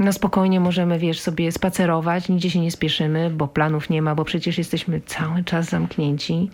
no 0.00 0.12
spokojnie 0.12 0.60
możemy, 0.60 0.98
wiesz, 0.98 1.20
sobie 1.20 1.52
spacerować, 1.52 2.28
nigdzie 2.28 2.50
się 2.50 2.60
nie 2.60 2.70
spieszymy, 2.70 3.30
bo 3.30 3.48
planów 3.48 3.90
nie 3.90 4.02
ma, 4.02 4.14
bo 4.14 4.24
przecież 4.24 4.58
jesteśmy 4.58 5.00
cały 5.00 5.44
czas 5.44 5.68
zamknięci. 5.68 6.50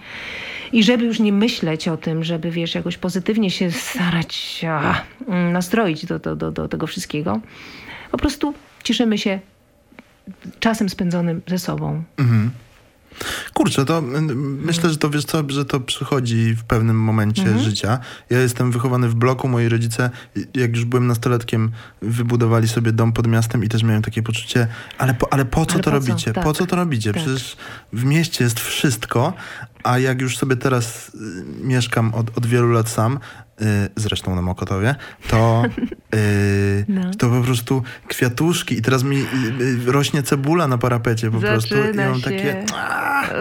I 0.72 0.82
żeby 0.82 1.04
już 1.04 1.20
nie 1.20 1.32
myśleć 1.32 1.88
o 1.88 1.96
tym, 1.96 2.24
żeby, 2.24 2.50
wiesz, 2.50 2.74
jakoś 2.74 2.98
pozytywnie 2.98 3.50
się 3.50 3.70
starać 3.70 4.64
a, 4.68 5.02
nastroić 5.52 6.06
do, 6.06 6.18
do, 6.18 6.36
do, 6.36 6.50
do 6.50 6.68
tego 6.68 6.86
wszystkiego, 6.86 7.40
po 8.10 8.18
prostu 8.18 8.54
cieszymy 8.82 9.18
się 9.18 9.40
czasem 10.60 10.88
spędzonym 10.88 11.42
ze 11.46 11.58
sobą. 11.58 12.02
Mhm. 12.16 12.50
Kurczę, 13.54 13.84
to 13.84 14.02
myślę, 14.42 14.90
że 14.90 14.96
to 14.96 15.10
wiesz 15.10 15.24
co, 15.24 15.44
że 15.48 15.64
to 15.64 15.80
przychodzi 15.80 16.54
w 16.54 16.64
pewnym 16.64 17.00
momencie 17.00 17.42
mhm. 17.42 17.60
życia. 17.60 17.98
Ja 18.30 18.40
jestem 18.40 18.72
wychowany 18.72 19.08
w 19.08 19.14
bloku, 19.14 19.48
moi 19.48 19.68
rodzice, 19.68 20.10
jak 20.54 20.76
już 20.76 20.84
byłem 20.84 21.06
nastolatkiem, 21.06 21.70
wybudowali 22.02 22.68
sobie 22.68 22.92
dom 22.92 23.12
pod 23.12 23.26
miastem 23.26 23.64
i 23.64 23.68
też 23.68 23.82
miałem 23.82 24.02
takie 24.02 24.22
poczucie, 24.22 24.68
ale 24.98 25.14
po, 25.14 25.32
ale 25.32 25.44
po 25.44 25.66
co 25.66 25.74
ale 25.74 25.82
to 25.82 25.90
po 25.90 25.96
robicie? 25.96 26.26
Co? 26.26 26.32
Tak. 26.32 26.44
Po 26.44 26.52
co 26.52 26.66
to 26.66 26.76
robicie? 26.76 27.12
Tak. 27.12 27.22
Przecież 27.22 27.56
w 27.92 28.04
mieście 28.04 28.44
jest 28.44 28.60
wszystko, 28.60 29.32
a 29.82 29.98
jak 29.98 30.20
już 30.20 30.36
sobie 30.36 30.56
teraz 30.56 31.08
y, 31.14 31.18
mieszkam 31.62 32.14
od, 32.14 32.38
od 32.38 32.46
wielu 32.46 32.72
lat 32.72 32.88
sam, 32.88 33.18
y, 33.60 33.64
zresztą 33.96 34.34
na 34.34 34.42
Mokotowie, 34.42 34.94
to, 35.28 35.62
y, 36.14 36.84
no. 36.88 37.10
to 37.18 37.28
po 37.28 37.40
prostu 37.40 37.82
kwiatuszki 38.08 38.78
i 38.78 38.82
teraz 38.82 39.02
mi 39.02 39.24
rośnie 39.86 40.22
cebula 40.22 40.68
na 40.68 40.78
parapecie 40.78 41.30
po 41.30 41.40
Zaczyna 41.40 41.52
prostu 41.52 41.74
i 41.94 41.96
mam 41.96 42.20
takie 42.20 42.64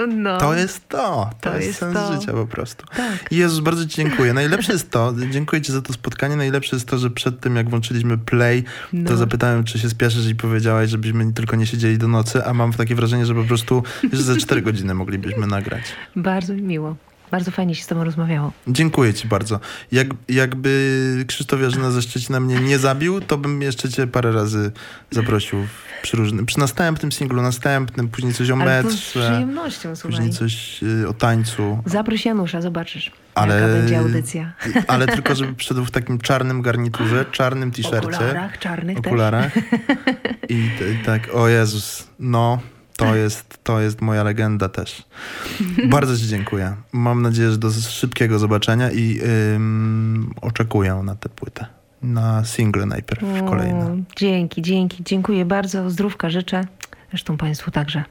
no. 0.08 0.38
to 0.38 0.54
jest 0.54 0.90
to, 0.90 1.30
to, 1.42 1.50
to 1.50 1.56
jest, 1.56 1.68
jest 1.68 1.80
sens 1.80 1.94
to. 1.94 2.14
życia 2.14 2.34
po 2.34 2.48
prostu. 2.48 2.86
Tak. 2.96 3.32
Jezus, 3.32 3.60
bardzo 3.60 3.86
ci 3.86 3.96
dziękuję. 3.96 4.34
Najlepsze 4.34 4.74
jest 4.74 4.92
to, 4.92 5.14
dziękuję 5.30 5.62
ci 5.62 5.72
za 5.72 5.82
to 5.82 5.94
spotkanie, 5.94 6.36
najlepsze 6.36 6.76
jest 6.76 6.88
to, 6.88 6.98
że 6.98 7.10
przed 7.10 7.40
tym 7.40 7.56
jak 7.56 7.70
włączyliśmy 7.70 8.18
play, 8.18 8.64
no. 8.94 9.10
to 9.10 9.18
zapytałem, 9.18 9.64
czy 9.64 9.80
się 9.80 9.90
spieszysz 9.90 10.28
i 10.28 10.36
powiedziałaś, 10.36 10.90
żebyśmy 10.90 11.34
tylko 11.34 11.56
nie 11.56 11.66
siedzieli 11.66 11.98
do 11.98 12.08
nocy, 12.08 12.46
a 12.46 12.54
mam 12.54 12.74
takie 12.74 12.96
wrażenie, 12.96 13.26
że 13.26 13.36
po 13.36 13.44
prostu 13.44 13.84
że 14.14 14.24
za 14.24 14.38
cztery 14.38 14.62
godziny 14.62 14.94
moglibyśmy 14.94 15.48
nagrać. 15.48 15.84
Bardzo 16.16 16.54
miło. 16.54 16.96
Bardzo 17.36 17.52
fajnie 17.52 17.76
się 17.76 17.84
z 17.84 17.88
tobą 17.88 18.04
rozmawiało. 18.04 18.52
Dziękuję 18.68 19.14
ci 19.14 19.28
bardzo. 19.28 19.60
Jak, 19.92 20.08
jakby 20.30 21.26
Krzysztof 21.28 21.62
Jarzyna 21.62 21.92
ze 21.92 22.02
Szczecina 22.02 22.40
mnie 22.40 22.60
nie 22.60 22.80
zabił, 22.80 23.22
to 23.22 23.38
bym 23.38 23.62
jeszcze 23.62 23.90
cię 23.90 24.08
parę 24.08 24.32
razy 24.32 24.72
zaprosił 25.12 25.60
przy, 26.02 26.18
różnym, 26.18 26.46
przy 26.46 26.60
następnym 26.60 27.12
singlu, 27.12 27.42
następnym, 27.42 28.08
później 28.08 28.34
coś 28.34 28.50
o 28.50 28.56
metrze. 28.56 28.98
z 28.98 29.10
przyjemnością, 29.10 29.96
słuchaj. 29.96 30.18
Później 30.18 30.34
coś 30.34 30.84
y, 30.84 31.08
o 31.08 31.14
tańcu. 31.14 31.80
Zaproś 31.86 32.26
Janusza, 32.26 32.62
zobaczysz, 32.62 33.12
ale, 33.36 33.56
jaka 33.56 33.74
będzie 33.74 34.00
audycja. 34.00 34.54
Ale 34.88 35.08
tylko, 35.08 35.36
żeby 35.36 35.54
przyszedł 35.54 35.86
w 35.86 35.92
takim 35.92 36.20
czarnym 36.20 36.62
garniturze, 36.62 37.26
czarnym 37.32 37.72
t-shircie. 37.72 37.98
Okularach, 37.98 38.60
czarnych 38.60 38.98
okularach. 38.98 39.52
I, 40.50 40.54
I 40.54 41.06
tak, 41.06 41.30
o 41.34 41.48
Jezus, 41.48 42.08
no... 42.20 42.60
To 42.98 43.16
jest, 43.16 43.58
to 43.64 43.80
jest 43.80 44.02
moja 44.02 44.24
legenda 44.24 44.70
też. 44.70 45.04
Bardzo 45.90 46.18
Ci 46.18 46.28
dziękuję. 46.28 46.76
Mam 46.92 47.22
nadzieję, 47.22 47.52
że 47.52 47.58
do 47.58 47.72
szybkiego 47.72 48.40
zobaczenia 48.40 48.92
i 48.92 49.20
ym, 49.56 50.34
oczekuję 50.42 51.02
na 51.04 51.16
tę 51.16 51.30
płytę. 51.30 51.66
Na 52.02 52.46
single 52.46 52.86
najpierw 52.86 53.24
o, 53.24 53.46
kolejne. 53.46 54.04
Dzięki, 54.16 54.62
dzięki. 54.62 55.04
Dziękuję 55.04 55.46
bardzo. 55.46 55.90
Zdrówka 55.90 56.30
życzę. 56.30 56.68
Zresztą 57.10 57.38
Państwu 57.38 57.72
także. 57.72 58.04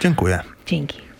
Dziękuję. 0.00 0.40
Dzięki. 0.66 1.11